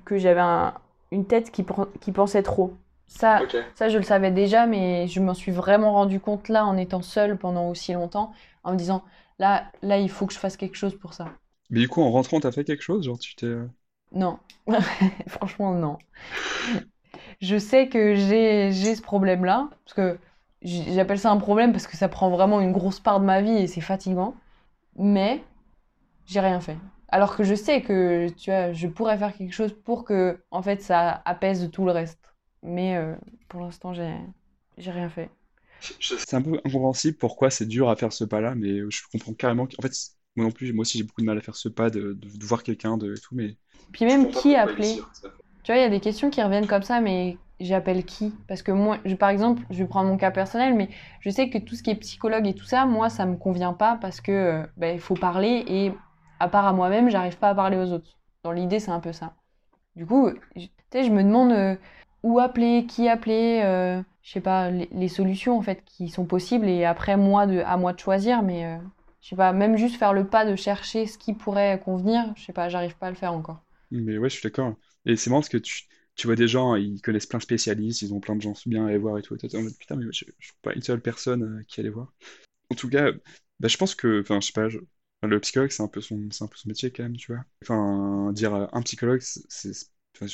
que 0.05 0.17
j'avais 0.17 0.39
un- 0.41 0.73
une 1.11 1.25
tête 1.25 1.51
qui, 1.51 1.65
qui 2.01 2.11
pensait 2.11 2.43
trop. 2.43 2.73
Ça, 3.07 3.45
ça, 3.75 3.89
je 3.89 3.97
le 3.97 4.03
savais 4.03 4.31
déjà, 4.31 4.65
mais 4.65 5.07
je 5.07 5.19
m'en 5.19 5.33
suis 5.33 5.51
vraiment 5.51 5.93
rendu 5.93 6.19
compte 6.19 6.49
là 6.49 6.65
en 6.65 6.77
étant 6.77 7.01
seule 7.01 7.37
pendant 7.37 7.69
aussi 7.69 7.93
longtemps, 7.93 8.33
en 8.63 8.71
me 8.73 8.77
disant 8.77 9.03
là, 9.39 9.71
là, 9.81 9.97
il 9.99 10.09
faut 10.09 10.25
que 10.27 10.33
je 10.33 10.39
fasse 10.39 10.57
quelque 10.57 10.75
chose 10.77 10.97
pour 10.97 11.13
ça. 11.13 11.33
Mais 11.69 11.81
du 11.81 11.89
coup, 11.89 12.01
en 12.01 12.09
rentrant, 12.11 12.39
t'as 12.39 12.53
fait 12.53 12.63
quelque 12.63 12.81
chose? 12.83 13.03
Genre, 13.03 13.19
tu 13.19 13.35
t'es. 13.35 13.45
euh, 13.47 13.67
Non, 14.13 14.39
franchement, 15.27 15.73
non. 15.73 15.97
Je 17.41 17.57
sais 17.57 17.89
que 17.89 18.15
j'ai 18.15 18.71
j'ai 18.71 18.95
ce 18.95 19.01
problème-là, 19.01 19.69
parce 19.85 19.93
que 19.93 20.19
j'appelle 20.61 21.19
ça 21.19 21.31
un 21.31 21.37
problème 21.37 21.71
parce 21.71 21.87
que 21.87 21.97
ça 21.97 22.09
prend 22.09 22.29
vraiment 22.29 22.61
une 22.61 22.71
grosse 22.71 22.99
part 22.99 23.19
de 23.19 23.25
ma 23.25 23.41
vie 23.41 23.51
et 23.57 23.67
c'est 23.67 23.81
fatigant, 23.81 24.35
mais 24.97 25.43
j'ai 26.25 26.39
rien 26.41 26.61
fait. 26.61 26.77
Alors 27.09 27.35
que 27.37 27.43
je 27.45 27.55
sais 27.55 27.81
que, 27.83 28.29
tu 28.31 28.51
vois, 28.51 28.73
je 28.73 28.87
pourrais 28.87 29.17
faire 29.17 29.33
quelque 29.37 29.53
chose 29.53 29.73
pour 29.85 30.05
que, 30.05 30.39
en 30.51 30.61
fait, 30.63 30.81
ça 30.81 31.21
apaise 31.25 31.69
tout 31.71 31.85
le 31.85 31.91
reste. 31.91 32.33
Mais 32.63 32.97
euh, 32.97 33.15
pour 33.49 33.61
l'instant, 33.61 33.93
j'ai 33.93 34.13
j'ai 34.77 34.91
rien 34.91 35.09
fait. 35.09 35.29
C'est 35.99 36.35
un 36.35 36.41
peu 36.41 36.53
incompréhensible 36.65 37.17
pourquoi 37.17 37.49
c'est 37.49 37.65
dur 37.65 37.89
à 37.89 37.95
faire 37.95 38.13
ce 38.13 38.23
pas-là, 38.23 38.55
mais 38.55 38.79
je 38.89 39.01
comprends 39.11 39.33
carrément. 39.33 39.67
qu'en 39.67 39.81
fait, 39.81 39.93
moi 40.35 40.45
non 40.45 40.51
plus, 40.51 40.73
moi 40.73 40.81
aussi, 40.83 40.97
j'ai 40.97 41.03
beaucoup 41.03 41.21
de 41.21 41.25
mal 41.25 41.37
à 41.37 41.41
faire 41.41 41.55
ce 41.55 41.69
pas 41.69 41.89
de, 41.89 42.13
de, 42.13 42.37
de 42.37 42.45
voir 42.45 42.63
quelqu'un 42.63 42.97
de 42.97 43.15
et 43.15 43.19
tout, 43.19 43.35
mais. 43.35 43.57
Puis 43.91 44.05
même 44.05 44.29
qui 44.29 44.55
appeler? 44.55 45.07
Tu 45.63 45.71
vois, 45.71 45.77
il 45.79 45.81
y 45.83 45.85
a 45.85 45.89
des 45.89 45.99
questions 46.01 46.29
qui 46.29 46.41
reviennent 46.43 46.67
comme 46.67 46.83
ça, 46.83 47.01
mais 47.01 47.41
j'appelle 47.59 48.05
qui? 48.05 48.39
Parce 48.47 48.61
que 48.63 48.71
moi, 48.71 48.99
je- 49.05 49.15
par 49.15 49.29
exemple, 49.29 49.63
je 49.69 49.79
vais 49.83 49.87
prendre 49.89 50.09
mon 50.09 50.17
cas 50.17 50.31
personnel, 50.31 50.73
mais 50.75 50.89
je 51.21 51.29
sais 51.29 51.49
que 51.49 51.57
tout 51.59 51.75
ce 51.75 51.83
qui 51.83 51.91
est 51.91 51.95
psychologue 51.95 52.47
et 52.47 52.55
tout 52.55 52.65
ça, 52.65 52.85
moi, 52.85 53.09
ça 53.09 53.25
me 53.25 53.37
convient 53.37 53.73
pas 53.73 53.97
parce 54.01 54.21
que 54.21 54.31
euh, 54.31 54.67
ben, 54.77 54.95
il 54.95 55.01
faut 55.01 55.17
parler 55.17 55.63
et 55.67 55.93
à 56.39 56.49
part 56.49 56.65
à 56.67 56.73
moi-même, 56.73 57.09
j'arrive 57.09 57.37
pas 57.37 57.49
à 57.51 57.55
parler 57.55 57.77
aux 57.77 57.91
autres. 57.93 58.17
Dans 58.43 58.51
l'idée, 58.51 58.79
c'est 58.79 58.91
un 58.91 58.99
peu 58.99 59.13
ça. 59.13 59.35
Du 59.95 60.05
coup, 60.05 60.29
je- 60.55 60.67
tu 60.67 60.71
sais, 60.93 61.03
je 61.05 61.11
me 61.11 61.23
demande 61.23 61.51
euh, 61.51 61.75
où 62.23 62.39
appeler, 62.39 62.85
qui 62.87 63.07
appeler, 63.07 63.61
euh, 63.63 64.01
je 64.23 64.31
sais 64.31 64.41
pas, 64.41 64.71
les, 64.71 65.07
solutions 65.07 65.57
en 65.57 65.61
fait 65.61 65.83
qui 65.85 66.09
sont 66.09 66.25
possibles 66.25 66.67
et 66.67 66.85
après 66.85 67.17
moi 67.17 67.45
de, 67.45 67.59
à 67.59 67.77
moi 67.77 67.93
de 67.93 67.99
choisir, 67.99 68.41
mais 68.41 68.65
euh, 68.65 68.77
je 69.21 69.29
sais 69.29 69.35
pas, 69.35 69.53
même 69.53 69.77
juste 69.77 69.97
faire 69.97 70.13
le 70.13 70.25
pas 70.25 70.45
de 70.45 70.55
chercher 70.55 71.05
ce 71.05 71.17
qui 71.17 71.33
pourrait 71.33 71.81
convenir, 71.83 72.33
je 72.35 72.45
sais 72.45 72.53
pas, 72.53 72.69
j'arrive 72.69 72.97
pas 72.97 73.07
à 73.07 73.09
le 73.09 73.15
faire 73.15 73.33
encore. 73.33 73.61
Mais 73.91 74.17
ouais, 74.17 74.29
je 74.29 74.35
suis 74.35 74.43
d'accord. 74.49 74.75
Et 75.05 75.15
c'est 75.15 75.29
marrant 75.29 75.41
parce 75.41 75.49
que 75.49 75.57
tu, 75.57 75.83
tu 76.15 76.27
vois 76.27 76.35
des 76.35 76.47
gens, 76.47 76.75
ils 76.75 77.01
connaissent 77.01 77.25
plein 77.25 77.39
de 77.39 77.43
spécialistes, 77.43 78.01
ils 78.01 78.13
ont 78.13 78.19
plein 78.19 78.35
de 78.35 78.41
gens 78.41 78.53
bien 78.65 78.85
à 78.85 78.89
aller 78.89 78.97
voir 78.97 79.17
et 79.17 79.21
tout. 79.21 79.35
Et 79.35 79.55
en 79.55 79.61
mode, 79.61 79.77
putain, 79.77 79.95
mais 79.95 80.05
je, 80.11 80.25
je 80.39 80.47
trouve 80.49 80.61
pas 80.61 80.73
une 80.73 80.81
seule 80.81 81.01
personne 81.01 81.43
euh, 81.43 81.63
qui 81.67 81.79
allait 81.79 81.89
voir. 81.89 82.13
En 82.71 82.75
tout 82.75 82.89
cas, 82.89 83.11
bah, 83.59 83.67
je 83.67 83.77
pense 83.77 83.95
que, 83.95 84.21
enfin, 84.21 84.39
je 84.39 84.47
sais 84.47 84.53
pas, 84.53 84.67
le 85.27 85.39
psychologue, 85.41 85.71
c'est 85.71 85.83
un 85.83 85.87
peu 85.87 86.01
son, 86.01 86.17
un 86.17 86.47
peu 86.47 86.57
son 86.57 86.69
métier 86.69 86.91
quand 86.91 87.03
même, 87.03 87.17
tu 87.17 87.33
vois. 87.33 87.43
Enfin, 87.61 88.31
dire 88.33 88.53
un 88.53 88.81
psychologue, 88.81 89.21
c'est, 89.21 89.71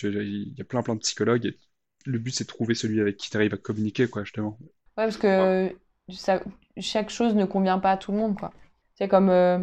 il 0.04 0.54
y 0.58 0.62
a 0.62 0.66
plein 0.66 0.82
plein 0.84 0.96
de 0.96 1.00
psychologues 1.00 1.46
et 1.46 1.58
le 2.06 2.20
but 2.20 2.32
c'est 2.32 2.44
de 2.46 2.50
trouver 2.50 2.76
celui 2.76 3.02
avec 3.02 3.18
qui 3.18 3.30
tu 3.30 3.38
arrives 3.38 3.54
à 3.54 3.58
communiquer, 3.58 4.08
quoi, 4.10 4.24
justement. 4.24 4.60
Ouais, 4.98 5.06
parce 5.06 5.18
que 5.18 5.76
ça, 6.10 6.42
chaque 6.78 7.10
chose 7.10 7.36
ne 7.36 7.46
convient 7.46 7.80
pas 7.80 7.92
à 7.92 7.98
tout 7.98 8.12
le 8.12 8.18
monde, 8.18 8.38
quoi. 8.38 8.52
C'est 8.96 9.08
comme 9.08 9.30
euh, 9.30 9.60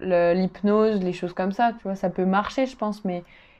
le- 0.00 0.32
l'hypnose, 0.34 1.00
les 1.02 1.12
choses 1.12 1.32
comme 1.34 1.52
ça, 1.52 1.72
tu 1.74 1.82
vois, 1.84 1.94
ça 1.94 2.10
peut 2.10 2.24
marcher, 2.24 2.66
je 2.66 2.76
pense, 2.76 3.04
mais 3.04 3.18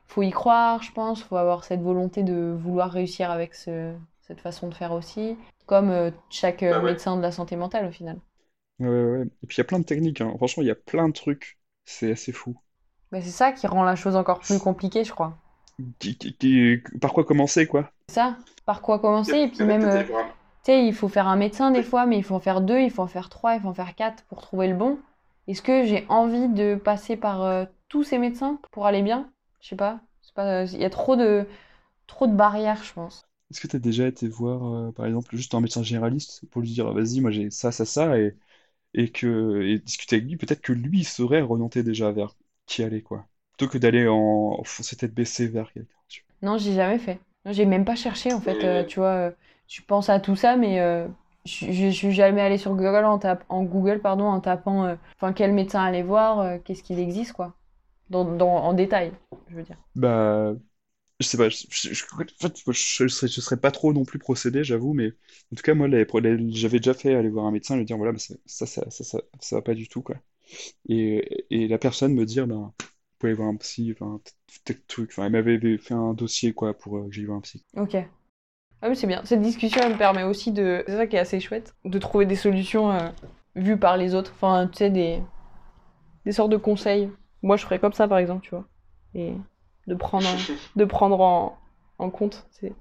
il 0.09 0.13
faut 0.13 0.23
y 0.23 0.31
croire, 0.31 0.83
je 0.83 0.93
pense, 0.93 1.21
il 1.21 1.25
faut 1.25 1.37
avoir 1.37 1.65
cette 1.65 1.83
volonté 1.83 2.23
de 2.25 2.57
vouloir 2.59 2.91
réussir 2.91 3.31
avec 3.31 3.55
ce, 3.55 3.95
cette 4.23 4.41
façon 4.41 4.69
de 4.69 4.75
faire 4.75 4.93
aussi, 4.93 5.37
comme 5.67 5.91
euh, 5.91 6.11
chaque 6.31 6.63
euh, 6.63 6.75
Bah 6.75 6.81
ouais. 6.83 6.95
médecin 6.95 7.17
de 7.17 7.23
la 7.23 7.31
santé 7.33 7.57
mentale, 7.57 7.87
au 7.87 7.93
final. 7.93 8.19
Ouais, 8.81 8.89
ouais, 8.89 9.05
ouais. 9.21 9.27
Et 9.43 9.47
puis 9.47 9.57
il 9.57 9.59
y 9.59 9.61
a 9.61 9.65
plein 9.65 9.79
de 9.79 9.85
techniques, 9.85 10.21
hein. 10.21 10.33
Franchement, 10.37 10.63
il 10.63 10.67
y 10.67 10.71
a 10.71 10.75
plein 10.75 11.09
de 11.09 11.13
trucs. 11.13 11.59
C'est 11.85 12.11
assez 12.13 12.33
fou. 12.33 12.61
Mais 13.13 13.23
c'est 13.23 13.31
ça 13.31 13.53
qui 13.53 13.69
rend 13.69 13.85
la 13.85 13.95
chose 13.95 14.17
encore 14.17 14.41
plus 14.41 14.59
compliquée, 14.59 15.05
je 15.05 15.13
crois. 15.13 15.39
Qui, 15.99 16.17
qui- 16.19 16.35
qui- 16.37 16.79
par 17.01 17.13
quoi 17.13 17.25
commencer, 17.25 17.67
quoi? 17.67 17.93
C'est 18.09 18.15
ça, 18.15 18.37
par 18.67 18.83
quoi 18.83 18.99
commencer, 18.99 19.39
et 19.39 19.49
puis 19.49 19.65
même, 19.65 19.85
euh, 19.85 20.03
tu 20.05 20.73
sais, 20.73 20.87
il 20.87 20.95
faut 20.95 21.09
faire 21.09 21.29
un 21.29 21.37
médecin 21.37 21.71
des 21.71 21.83
fois, 21.83 22.07
mais 22.07 22.19
il 22.19 22.25
faut 22.25 22.35
en 22.35 22.41
faire 22.41 22.61
deux, 22.61 22.81
il 22.81 22.91
faut 22.91 23.03
en 23.03 23.07
faire 23.07 23.29
trois, 23.31 23.55
il 23.55 23.61
faut 23.61 23.69
en 23.69 23.75
faire 23.75 23.95
quatre 23.95 24.25
pour 24.27 24.43
trouver 24.43 24.69
le 24.69 24.75
bon. 24.77 24.99
Est-ce 25.49 25.63
que 25.63 25.85
j'ai 25.85 26.07
envie 26.09 26.49
de 26.49 26.75
passer 26.77 27.17
par 27.17 27.43
euh, 27.43 27.65
tous 27.89 28.05
ces 28.05 28.19
médecins 28.19 28.59
pour 28.73 28.87
aller 28.87 29.03
bien? 29.03 29.31
Je 29.61 29.69
sais 29.69 29.77
pas. 29.77 30.01
C'est 30.23 30.35
pas, 30.35 30.65
il 30.65 30.81
y 30.81 30.85
a 30.85 30.91
trop 30.91 31.17
de, 31.17 31.47
trop 32.09 32.27
de 32.27 32.35
barrières, 32.35 32.83
je 32.85 32.93
pense. 32.95 33.23
Est-ce 33.51 33.61
que 33.61 33.67
tu 33.69 33.77
as 33.77 33.79
déjà 33.81 34.07
été 34.07 34.29
voir, 34.29 34.65
euh, 34.89 34.93
par 34.93 35.07
exemple, 35.07 35.37
juste 35.37 35.55
un 35.55 35.61
médecin 35.61 35.83
généraliste 35.83 36.47
pour 36.51 36.63
lui 36.63 36.71
dire, 36.73 36.93
vas-y, 36.93 37.21
moi 37.21 37.31
j'ai 37.33 37.51
ça, 37.51 37.73
ça, 37.73 37.85
ça, 37.85 38.19
et, 38.19 38.37
et, 38.95 39.13
que, 39.13 39.63
et 39.63 39.81
discuter 39.81 40.19
avec 40.19 40.29
lui, 40.31 40.39
peut-être 40.39 40.63
que 40.63 40.75
lui 40.75 41.05
saurait 41.05 41.43
orienter 41.43 41.85
déjà 41.85 42.13
vers 42.13 42.37
qui 42.67 42.85
aller, 42.85 43.03
quoi. 43.03 43.29
Plutôt 43.61 43.73
que 43.73 43.79
d'aller 43.79 44.09
en 44.09 44.63
foncer 44.65 44.97
tête 44.97 45.13
baissée 45.13 45.47
vers 45.47 45.71
quelqu'un. 45.73 45.95
Non, 46.43 46.57
j'ai 46.57 46.73
jamais 46.73 46.99
fait. 46.99 47.19
J'ai 47.47 47.67
même 47.67 47.85
pas 47.85 47.95
cherché 47.95 48.33
en 48.33 48.41
fait. 48.41 48.65
Euh, 48.65 48.85
tu 48.85 49.01
vois, 49.01 49.09
euh, 49.09 49.31
je 49.69 49.83
pense 49.83 50.09
à 50.09 50.19
tout 50.19 50.35
ça, 50.35 50.57
mais 50.57 50.81
euh, 50.81 51.07
je, 51.45 51.91
suis 51.91 52.13
jamais 52.13 52.41
allée 52.41 52.59
sur 52.59 52.75
Google 52.75 53.05
en 53.05 53.21
en 53.49 53.63
Google, 53.65 54.01
pardon, 54.01 54.25
en 54.25 54.41
tapant, 54.41 54.85
euh, 54.85 54.95
enfin, 55.17 55.33
quel 55.33 55.53
médecin 55.53 55.83
aller 55.83 56.03
voir, 56.03 56.63
qu'est-ce 56.65 56.83
qu'il 56.83 56.99
existe, 56.99 57.33
quoi. 57.33 57.55
Dans, 58.09 58.25
dans, 58.25 58.49
en 58.49 58.73
détail, 58.73 59.13
je 59.51 59.57
veux 59.57 59.63
dire. 59.63 59.77
Bah, 59.95 60.55
je 61.21 61.27
sais 61.27 61.37
pas, 61.37 61.49
je, 61.49 61.67
je- 61.71 61.93
je- 61.95 62.05
en 62.15 62.19
fait, 62.41 62.67
moi, 62.67 62.75
je 62.75 63.09
serais, 63.09 63.57
pas 63.59 63.71
trop 63.71 63.93
non 63.93 64.05
plus 64.05 64.19
procédé, 64.19 64.65
j'avoue, 64.65 64.95
mais 64.95 65.09
en 65.53 65.57
tout 65.57 65.63
cas, 65.63 65.75
moi, 65.75 65.89
j'avais 66.51 66.79
déjà 66.79 66.95
fait 66.95 67.15
aller 67.15 67.29
voir 67.31 67.47
un 67.47 67.53
médecin 67.53 67.75
et 67.77 67.79
lui 67.79 67.85
dire, 67.85 67.99
voilà, 67.99 68.19
ça, 68.19 68.35
ça, 68.47 68.67
ça, 68.67 68.91
ça, 68.91 69.19
ça, 69.41 69.57
va 69.57 69.63
pas 69.63 69.75
du 69.75 69.89
tout, 69.89 70.03
quoi. 70.03 70.17
Et, 70.89 71.47
et 71.51 71.69
la 71.69 71.79
personne 71.79 72.15
me 72.15 72.27
dire, 72.27 72.47
ben, 72.47 72.73
pouvez 73.21 73.31
aller 73.31 73.37
voir 73.37 73.49
un 73.49 73.57
psy, 73.57 73.93
enfin, 73.93 74.21
tel 74.65 74.83
truc, 74.85 75.11
enfin, 75.13 75.27
elle 75.27 75.33
m'avait 75.33 75.79
fait 75.79 75.95
un 75.95 76.15
dossier, 76.15 76.53
quoi, 76.53 76.77
pour 76.77 76.97
euh, 76.99 77.07
que 77.07 77.13
j'aille 77.13 77.27
voir 77.27 77.39
un 77.39 77.43
psy. 77.43 77.65
Ok. 77.77 77.97
Ah 78.83 78.89
oui, 78.89 78.97
c'est 78.97 79.07
bien. 79.07 79.23
Cette 79.25 79.43
discussion, 79.43 79.83
elle 79.85 79.93
me 79.95 79.99
permet 79.99 80.25
aussi 80.25 80.53
de. 80.53 80.85
C'est 80.87 80.97
ça 80.97 81.07
qui 81.07 81.17
est 81.17 81.21
assez 81.21 81.41
chouette, 81.41 81.75
de 81.85 81.99
trouver 81.99 82.27
des 82.27 82.37
solutions 82.37 82.93
euh, 82.93 83.11
vues 83.57 83.79
par 83.79 83.97
les 83.97 84.15
autres. 84.15 84.33
Enfin, 84.35 84.69
tu 84.69 84.79
sais, 84.79 84.91
des, 84.91 85.21
des 86.25 86.33
sortes 86.33 86.51
de 86.51 86.57
conseils. 86.57 87.11
Moi, 87.43 87.57
je 87.57 87.65
ferais 87.65 87.79
comme 87.79 87.93
ça, 87.93 88.09
par 88.09 88.19
exemple, 88.19 88.43
tu 88.43 88.51
vois. 88.51 88.65
Et 89.15 89.35
de 89.87 89.95
prendre, 89.95 90.27
de 90.77 90.85
prendre 90.85 91.21
en, 91.21 91.59
en 91.99 92.11
compte. 92.11 92.47
C'est 92.53 92.73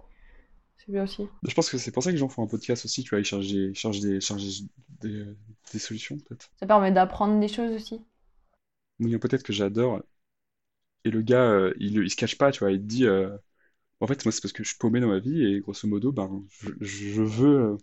c'est 0.78 0.92
bien 0.94 1.04
aussi. 1.04 1.28
Je 1.44 1.54
pense 1.54 1.70
que 1.70 1.78
c'est 1.78 1.92
pour 1.92 2.04
ça 2.04 2.10
que 2.10 2.14
les 2.14 2.20
gens 2.20 2.30
font 2.30 2.44
un 2.44 2.48
podcast 2.48 2.86
aussi, 2.86 3.04
tu 3.04 3.10
vois, 3.10 3.20
ils 3.20 3.26
cherchent 3.26 3.50
des, 3.50 3.74
cherchent 3.74 4.00
des, 4.00 4.22
cherchent 4.22 4.62
des, 5.02 5.26
des 5.74 5.80
solutions, 5.80 6.18
peut-être. 6.18 6.50
Ça 6.60 6.68
permet 6.68 6.92
d'apprendre 6.94 7.40
des 7.40 7.50
choses 7.50 7.74
aussi. 7.74 8.02
Il 9.00 9.10
y 9.10 9.16
a 9.16 9.20
peut-être 9.20 9.44
que 9.44 9.54
j'adore. 9.54 10.02
Et 11.06 11.12
le 11.12 11.22
gars, 11.22 11.44
euh, 11.52 11.74
il, 11.80 11.98
il 11.98 12.10
se 12.12 12.16
cache 12.16 12.38
pas, 12.38 12.52
tu 12.52 12.60
vois, 12.60 12.72
il 12.72 12.80
te 12.82 12.86
dit, 12.86 13.06
euh, 13.06 13.36
en 14.02 14.08
fait, 14.08 14.26
moi, 14.26 14.32
c'est 14.34 14.42
parce 14.42 14.54
que 14.54 14.64
je 14.64 14.70
suis 14.70 14.78
paumé 14.80 15.00
dans 15.02 15.10
ma 15.10 15.20
vie 15.20 15.44
et 15.46 15.62
grosso 15.62 15.88
modo, 15.88 16.12
ben, 16.14 16.44
je, 16.62 16.72
je 16.82 17.22
veux, 17.24 17.60
euh, 17.74 17.78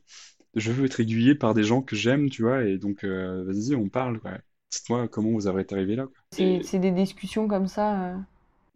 je 0.56 0.72
veux 0.72 0.86
être 0.86 1.00
aiguillé 1.00 1.34
par 1.36 1.54
des 1.54 1.64
gens 1.64 1.82
que 1.82 1.96
j'aime, 1.96 2.30
tu 2.30 2.42
vois, 2.42 2.64
et 2.64 2.78
donc, 2.78 3.04
euh, 3.04 3.44
vas-y, 3.46 3.74
on 3.76 3.88
parle, 3.90 4.20
quoi. 4.20 4.38
Dites-moi 4.72 5.08
comment 5.08 5.32
vous 5.32 5.46
avez 5.48 5.62
été 5.62 5.74
arrivé 5.76 5.96
là, 5.96 6.06
quoi. 6.06 6.16
C'est 6.30 6.62
Et, 6.62 6.62
c'est 6.62 6.78
des 6.78 6.92
discussions 6.92 7.48
comme 7.48 7.66
ça. 7.66 8.00
euh. 8.12 8.16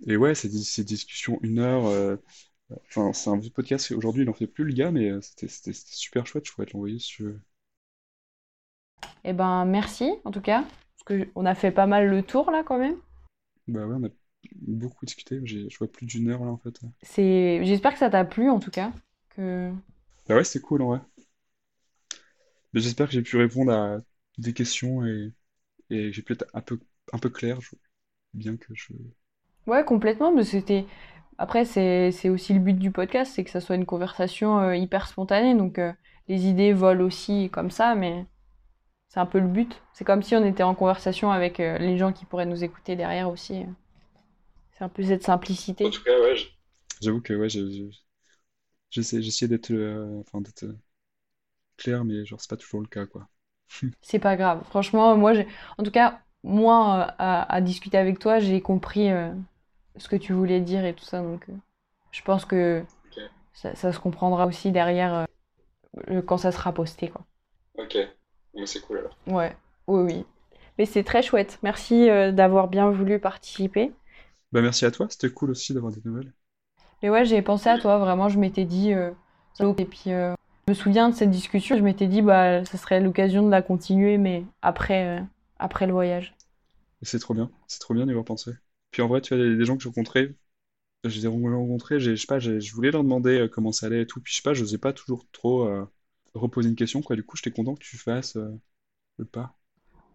et 0.06 0.16
ouais, 0.16 0.34
c'est 0.34 0.48
des 0.48 0.58
ces 0.58 0.84
discussions 0.84 1.38
une 1.42 1.58
heure. 1.58 1.86
euh, 1.86 2.16
Enfin, 2.88 3.12
c'est 3.14 3.30
un 3.30 3.38
vieux 3.38 3.50
podcast. 3.50 3.92
Aujourd'hui, 3.92 4.22
il 4.24 4.30
en 4.30 4.34
fait 4.34 4.46
plus, 4.48 4.64
le 4.64 4.72
gars, 4.74 4.90
mais 4.92 5.10
euh, 5.10 5.20
c'était 5.22 5.48
c'était- 5.48 5.72
c'était 5.74 5.94
super 5.94 6.26
chouette. 6.26 6.46
Je 6.46 6.52
pourrais 6.52 6.66
te 6.66 6.72
l'envoyer 6.74 6.98
si 7.00 7.08
tu 7.08 7.24
veux. 7.24 7.40
Eh 9.24 9.32
ben, 9.32 9.64
merci 9.64 10.12
en 10.24 10.30
tout 10.30 10.40
cas, 10.42 10.62
parce 10.62 11.04
que 11.06 11.28
on 11.34 11.46
a 11.46 11.54
fait 11.54 11.70
pas 11.70 11.86
mal 11.86 12.08
le 12.08 12.22
tour 12.22 12.50
là 12.50 12.62
quand 12.62 12.78
même. 12.78 12.96
Bah 13.68 13.86
ouais, 13.86 13.94
on 13.96 14.04
a 14.04 14.08
beaucoup 14.56 15.06
discuté. 15.06 15.40
J'ai, 15.44 15.68
je 15.70 15.78
vois 15.78 15.90
plus 15.90 16.06
d'une 16.06 16.28
heure 16.30 16.44
là, 16.44 16.50
en 16.50 16.58
fait. 16.58 16.80
C'est, 17.02 17.64
j'espère 17.64 17.92
que 17.92 17.98
ça 17.98 18.10
t'a 18.10 18.24
plu 18.24 18.50
en 18.50 18.58
tout 18.60 18.70
cas. 18.70 18.92
Que 19.30 19.72
Bah 20.28 20.36
ouais, 20.36 20.44
c'est 20.44 20.60
cool, 20.60 20.80
en 20.82 20.86
vrai. 20.88 21.00
Mais 22.72 22.80
j'espère 22.80 23.06
que 23.08 23.12
j'ai 23.12 23.22
pu 23.22 23.36
répondre 23.36 23.72
à 23.72 23.98
des 24.38 24.52
questions 24.54 25.04
et, 25.06 25.32
et 25.90 26.12
j'ai 26.12 26.22
pu 26.22 26.34
être 26.34 26.46
un 26.54 26.60
peu, 26.62 26.80
un 27.12 27.18
peu 27.18 27.30
clair. 27.30 27.60
Je- 27.62 27.76
bien 28.34 28.56
que 28.58 28.74
je. 28.74 28.94
ouais, 29.66 29.84
complètement. 29.84 30.32
Mais 30.32 30.44
c'était. 30.44 30.86
Après, 31.38 31.64
c'est 31.64 32.12
c'est 32.12 32.28
aussi 32.28 32.52
le 32.54 32.60
but 32.60 32.74
du 32.78 32.90
podcast, 32.92 33.32
c'est 33.34 33.44
que 33.44 33.50
ça 33.50 33.60
soit 33.60 33.76
une 33.76 33.86
conversation 33.86 34.60
euh, 34.60 34.76
hyper 34.76 35.06
spontanée. 35.08 35.54
Donc 35.54 35.78
euh, 35.78 35.92
les 36.28 36.46
idées 36.48 36.72
volent 36.74 37.04
aussi 37.06 37.50
comme 37.52 37.70
ça, 37.70 37.94
mais 37.94 38.26
c'est 39.08 39.20
un 39.20 39.26
peu 39.26 39.40
le 39.40 39.48
but. 39.48 39.82
C'est 39.94 40.04
comme 40.06 40.22
si 40.24 40.36
on 40.36 40.44
était 40.44 40.62
en 40.64 40.74
conversation 40.76 41.32
avec 41.32 41.60
euh, 41.60 41.78
les 41.78 41.98
gens 41.98 42.12
qui 42.12 42.26
pourraient 42.26 42.46
nous 42.46 42.64
écouter 42.64 42.96
derrière 42.96 43.30
aussi. 43.30 43.66
C'est 44.80 44.84
un 44.84 44.88
peu 44.88 45.04
cette 45.04 45.22
simplicité. 45.22 45.84
En 45.84 45.90
tout 45.90 46.02
cas, 46.02 46.18
ouais. 46.20 46.36
J'avoue 47.02 47.20
que 47.20 47.34
ouais, 47.34 47.48
d'être 49.48 49.72
euh, 49.72 50.20
enfin, 50.20 50.40
d'être 50.40 50.64
euh, 50.64 50.78
clair, 51.76 52.04
mais 52.04 52.24
genre, 52.26 52.40
c'est 52.40 52.50
pas 52.50 52.56
toujours 52.56 52.80
le 52.80 52.86
cas, 52.88 53.06
quoi. 53.06 53.28
C'est 54.02 54.18
pas 54.18 54.36
grave. 54.36 54.62
Franchement, 54.68 55.16
moi, 55.16 55.32
en 55.78 55.82
tout 55.82 55.90
cas, 55.90 56.20
moi, 56.42 57.08
euh, 57.10 57.12
à, 57.18 57.54
à 57.54 57.60
discuter 57.60 57.98
avec 57.98 58.18
toi, 58.18 58.38
j'ai 58.38 58.60
compris 58.60 59.10
euh, 59.10 59.30
ce 59.96 60.08
que 60.08 60.16
tu 60.16 60.32
voulais 60.32 60.60
dire 60.60 60.84
et 60.84 60.94
tout 60.94 61.04
ça. 61.04 61.22
Donc, 61.22 61.48
euh, 61.50 61.54
je 62.12 62.22
pense 62.22 62.44
que 62.46 62.84
ça, 63.54 63.74
ça 63.76 63.92
se 63.92 64.00
comprendra 64.00 64.46
aussi 64.46 64.72
derrière 64.72 65.26
euh, 66.10 66.22
quand 66.22 66.38
ça 66.38 66.52
sera 66.52 66.72
posté, 66.72 67.08
quoi. 67.10 67.22
Ok, 67.74 67.96
mais 68.54 68.66
c'est 68.66 68.80
cool 68.80 68.98
alors. 68.98 69.18
Ouais, 69.26 69.56
oui, 69.86 70.02
oui. 70.02 70.26
Mais 70.78 70.86
c'est 70.86 71.04
très 71.04 71.22
chouette. 71.22 71.58
Merci 71.62 72.08
euh, 72.10 72.32
d'avoir 72.32 72.68
bien 72.68 72.90
voulu 72.90 73.18
participer. 73.18 73.92
Bah 74.52 74.62
merci 74.62 74.84
à 74.84 74.92
toi, 74.92 75.08
c'était 75.10 75.32
cool 75.32 75.50
aussi 75.50 75.74
d'avoir 75.74 75.92
des 75.92 76.00
nouvelles. 76.04 76.32
Mais 77.02 77.10
ouais, 77.10 77.24
j'ai 77.24 77.42
pensé 77.42 77.68
à 77.68 77.78
toi, 77.78 77.98
vraiment, 77.98 78.28
je 78.28 78.38
m'étais 78.38 78.64
dit... 78.64 78.92
euh, 78.92 79.10
Et 79.78 79.84
puis, 79.84 80.12
euh, 80.12 80.34
je 80.66 80.72
me 80.72 80.74
souviens 80.74 81.08
de 81.08 81.14
cette 81.14 81.30
discussion, 81.30 81.76
je 81.76 81.82
m'étais 81.82 82.06
dit, 82.06 82.22
bah, 82.22 82.64
ça 82.64 82.78
serait 82.78 83.00
l'occasion 83.00 83.42
de 83.44 83.50
la 83.50 83.62
continuer, 83.62 84.18
mais 84.18 84.44
après, 84.62 85.18
euh, 85.20 85.22
après 85.58 85.86
le 85.86 85.92
voyage. 85.92 86.34
C'est 87.02 87.18
trop 87.18 87.34
bien, 87.34 87.50
c'est 87.66 87.78
trop 87.80 87.94
bien 87.94 88.04
d'y 88.06 88.10
avoir 88.12 88.24
pensé. 88.24 88.52
Puis 88.90 89.02
en 89.02 89.08
vrai, 89.08 89.20
tu 89.20 89.34
vois, 89.34 89.42
des 89.44 89.64
gens 89.64 89.76
que 89.76 89.82
j'ai 89.82 89.88
rencontrés, 89.88 90.34
j'ai 91.04 91.28
rencontrés, 91.28 92.00
j'ai- 92.00 92.16
je 92.16 92.22
sais 92.22 92.28
pas, 92.28 92.40
je 92.40 92.72
voulais 92.74 92.90
leur 92.92 93.04
demander 93.04 93.48
comment 93.52 93.72
ça 93.72 93.86
allait 93.86 94.02
et 94.02 94.06
tout, 94.08 94.20
puis 94.22 94.32
je 94.32 94.38
sais 94.38 94.42
pas, 94.44 94.54
j'osais 94.54 94.78
pas 94.78 94.92
toujours 94.94 95.26
trop 95.32 95.68
reposer 96.34 96.68
une 96.70 96.76
question, 96.76 97.02
quoi. 97.02 97.16
Du 97.16 97.24
coup, 97.24 97.36
j'étais 97.36 97.52
content 97.52 97.74
que 97.76 97.84
tu 97.84 97.98
fasses 97.98 98.36
le 99.18 99.26
pas. 99.26 99.56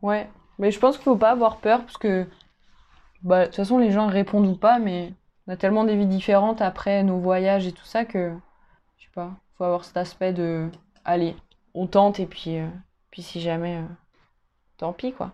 Ouais, 0.01 0.29
mais 0.59 0.71
je 0.71 0.79
pense 0.79 0.95
qu'il 0.95 1.03
faut 1.03 1.15
pas 1.17 1.31
avoir 1.31 1.57
peur 1.57 1.81
parce 1.81 1.97
que 1.97 2.25
bah, 3.25 3.41
de 3.41 3.45
toute 3.45 3.55
façon 3.55 3.77
les 3.77 3.91
gens 3.91 4.07
répondent 4.07 4.47
ou 4.47 4.55
pas, 4.55 4.79
mais 4.79 5.13
on 5.47 5.53
a 5.53 5.57
tellement 5.57 5.83
des 5.83 5.95
vies 5.95 6.07
différentes 6.07 6.61
après 6.61 7.03
nos 7.03 7.19
voyages 7.19 7.67
et 7.67 7.71
tout 7.71 7.85
ça 7.85 8.05
que 8.05 8.33
je 8.97 9.03
sais 9.03 9.11
pas, 9.13 9.31
faut 9.57 9.65
avoir 9.65 9.83
cet 9.83 9.97
aspect 9.97 10.31
de 10.31 10.69
allez, 11.03 11.35
on 11.73 11.87
tente 11.87 12.19
et 12.19 12.25
puis 12.25 12.57
euh, 12.57 12.67
puis 13.11 13.21
si 13.21 13.41
jamais 13.41 13.77
euh, 13.77 13.85
tant 14.77 14.93
pis 14.93 15.11
quoi. 15.11 15.33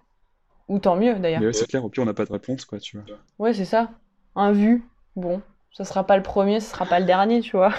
Ou 0.67 0.79
tant 0.79 0.95
mieux 0.95 1.15
d'ailleurs. 1.15 1.41
Mais 1.41 1.47
ouais, 1.47 1.53
c'est 1.53 1.67
clair, 1.67 1.83
au 1.83 1.89
pire, 1.89 2.03
on 2.03 2.05
n'a 2.05 2.13
pas 2.13 2.23
de 2.23 2.31
réponse, 2.31 2.63
quoi, 2.63 2.79
tu 2.79 2.97
vois. 2.97 3.17
Ouais, 3.39 3.53
c'est 3.53 3.65
ça. 3.65 3.91
Un 4.35 4.53
vu, 4.53 4.85
bon, 5.17 5.41
ça 5.73 5.83
sera 5.83 6.05
pas 6.05 6.15
le 6.15 6.23
premier, 6.23 6.61
ce 6.61 6.71
sera 6.71 6.85
pas 6.85 6.99
le 6.99 7.05
dernier, 7.05 7.41
tu 7.41 7.57
vois. 7.57 7.73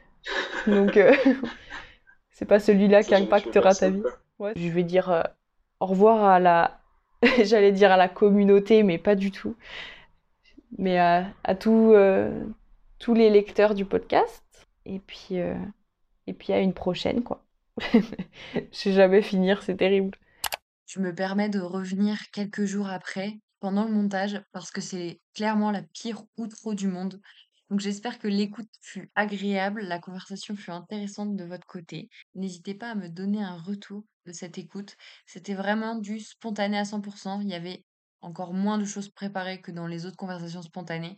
Donc 0.66 0.96
euh, 0.96 1.14
c'est 2.30 2.46
pas 2.46 2.58
celui-là 2.58 3.02
qui 3.02 3.14
impactera 3.14 3.74
ta 3.74 3.90
vie. 3.90 4.02
Ouais. 4.38 4.52
Je 4.56 4.68
vais 4.68 4.82
dire 4.82 5.10
euh, 5.10 5.22
au 5.80 5.86
revoir 5.86 6.24
à 6.24 6.38
la. 6.40 6.80
J'allais 7.44 7.72
dire 7.72 7.92
à 7.92 7.96
la 7.96 8.08
communauté, 8.08 8.82
mais 8.82 8.98
pas 8.98 9.14
du 9.14 9.30
tout. 9.30 9.56
Mais 10.78 10.98
à, 10.98 11.32
euh, 11.66 12.44
tous 12.98 13.14
les 13.14 13.30
lecteurs 13.30 13.74
du 13.74 13.84
podcast. 13.84 14.42
Et 14.84 14.98
puis, 14.98 15.38
euh, 15.38 15.54
et 16.26 16.32
puis 16.32 16.52
à 16.52 16.58
une 16.58 16.74
prochaine, 16.74 17.22
quoi. 17.22 17.44
Je 18.54 18.60
sais 18.72 18.92
jamais 18.92 19.22
finir, 19.22 19.62
c'est 19.62 19.76
terrible. 19.76 20.18
Je 20.86 21.00
me 21.00 21.14
permets 21.14 21.48
de 21.48 21.60
revenir 21.60 22.18
quelques 22.32 22.64
jours 22.64 22.88
après, 22.88 23.38
pendant 23.60 23.84
le 23.84 23.92
montage, 23.92 24.42
parce 24.52 24.70
que 24.70 24.80
c'est 24.80 25.20
clairement 25.34 25.70
la 25.70 25.82
pire 25.82 26.24
outro 26.36 26.74
du 26.74 26.88
monde. 26.88 27.20
Donc 27.72 27.80
j'espère 27.80 28.18
que 28.18 28.28
l'écoute 28.28 28.68
fut 28.82 29.10
agréable, 29.14 29.80
la 29.80 29.98
conversation 29.98 30.54
fut 30.54 30.72
intéressante 30.72 31.36
de 31.36 31.44
votre 31.44 31.66
côté. 31.66 32.10
N'hésitez 32.34 32.74
pas 32.74 32.90
à 32.90 32.94
me 32.94 33.08
donner 33.08 33.42
un 33.42 33.56
retour 33.56 34.04
de 34.26 34.32
cette 34.32 34.58
écoute. 34.58 34.94
C'était 35.24 35.54
vraiment 35.54 35.94
du 35.94 36.20
spontané 36.20 36.76
à 36.76 36.82
100%. 36.82 37.40
Il 37.40 37.48
y 37.48 37.54
avait 37.54 37.82
encore 38.20 38.52
moins 38.52 38.76
de 38.76 38.84
choses 38.84 39.08
préparées 39.08 39.62
que 39.62 39.70
dans 39.70 39.86
les 39.86 40.04
autres 40.04 40.18
conversations 40.18 40.60
spontanées. 40.60 41.16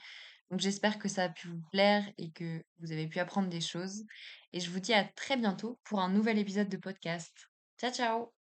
Donc 0.53 0.61
j'espère 0.61 1.01
que 1.01 1.09
ça 1.09 1.25
a 1.25 1.29
pu 1.29 1.49
vous 1.49 1.61
plaire 1.73 2.05
et 2.19 2.31
que 2.31 2.63
vous 2.79 2.93
avez 2.93 3.09
pu 3.09 3.19
apprendre 3.19 3.49
des 3.49 3.61
choses. 3.61 4.05
Et 4.53 4.61
je 4.61 4.71
vous 4.71 4.79
dis 4.79 4.95
à 4.95 5.03
très 5.03 5.37
bientôt 5.37 5.81
pour 5.83 5.99
un 5.99 6.09
nouvel 6.09 6.39
épisode 6.39 6.69
de 6.69 6.77
podcast. 6.77 7.51
Ciao 7.81 7.91
ciao 7.91 8.31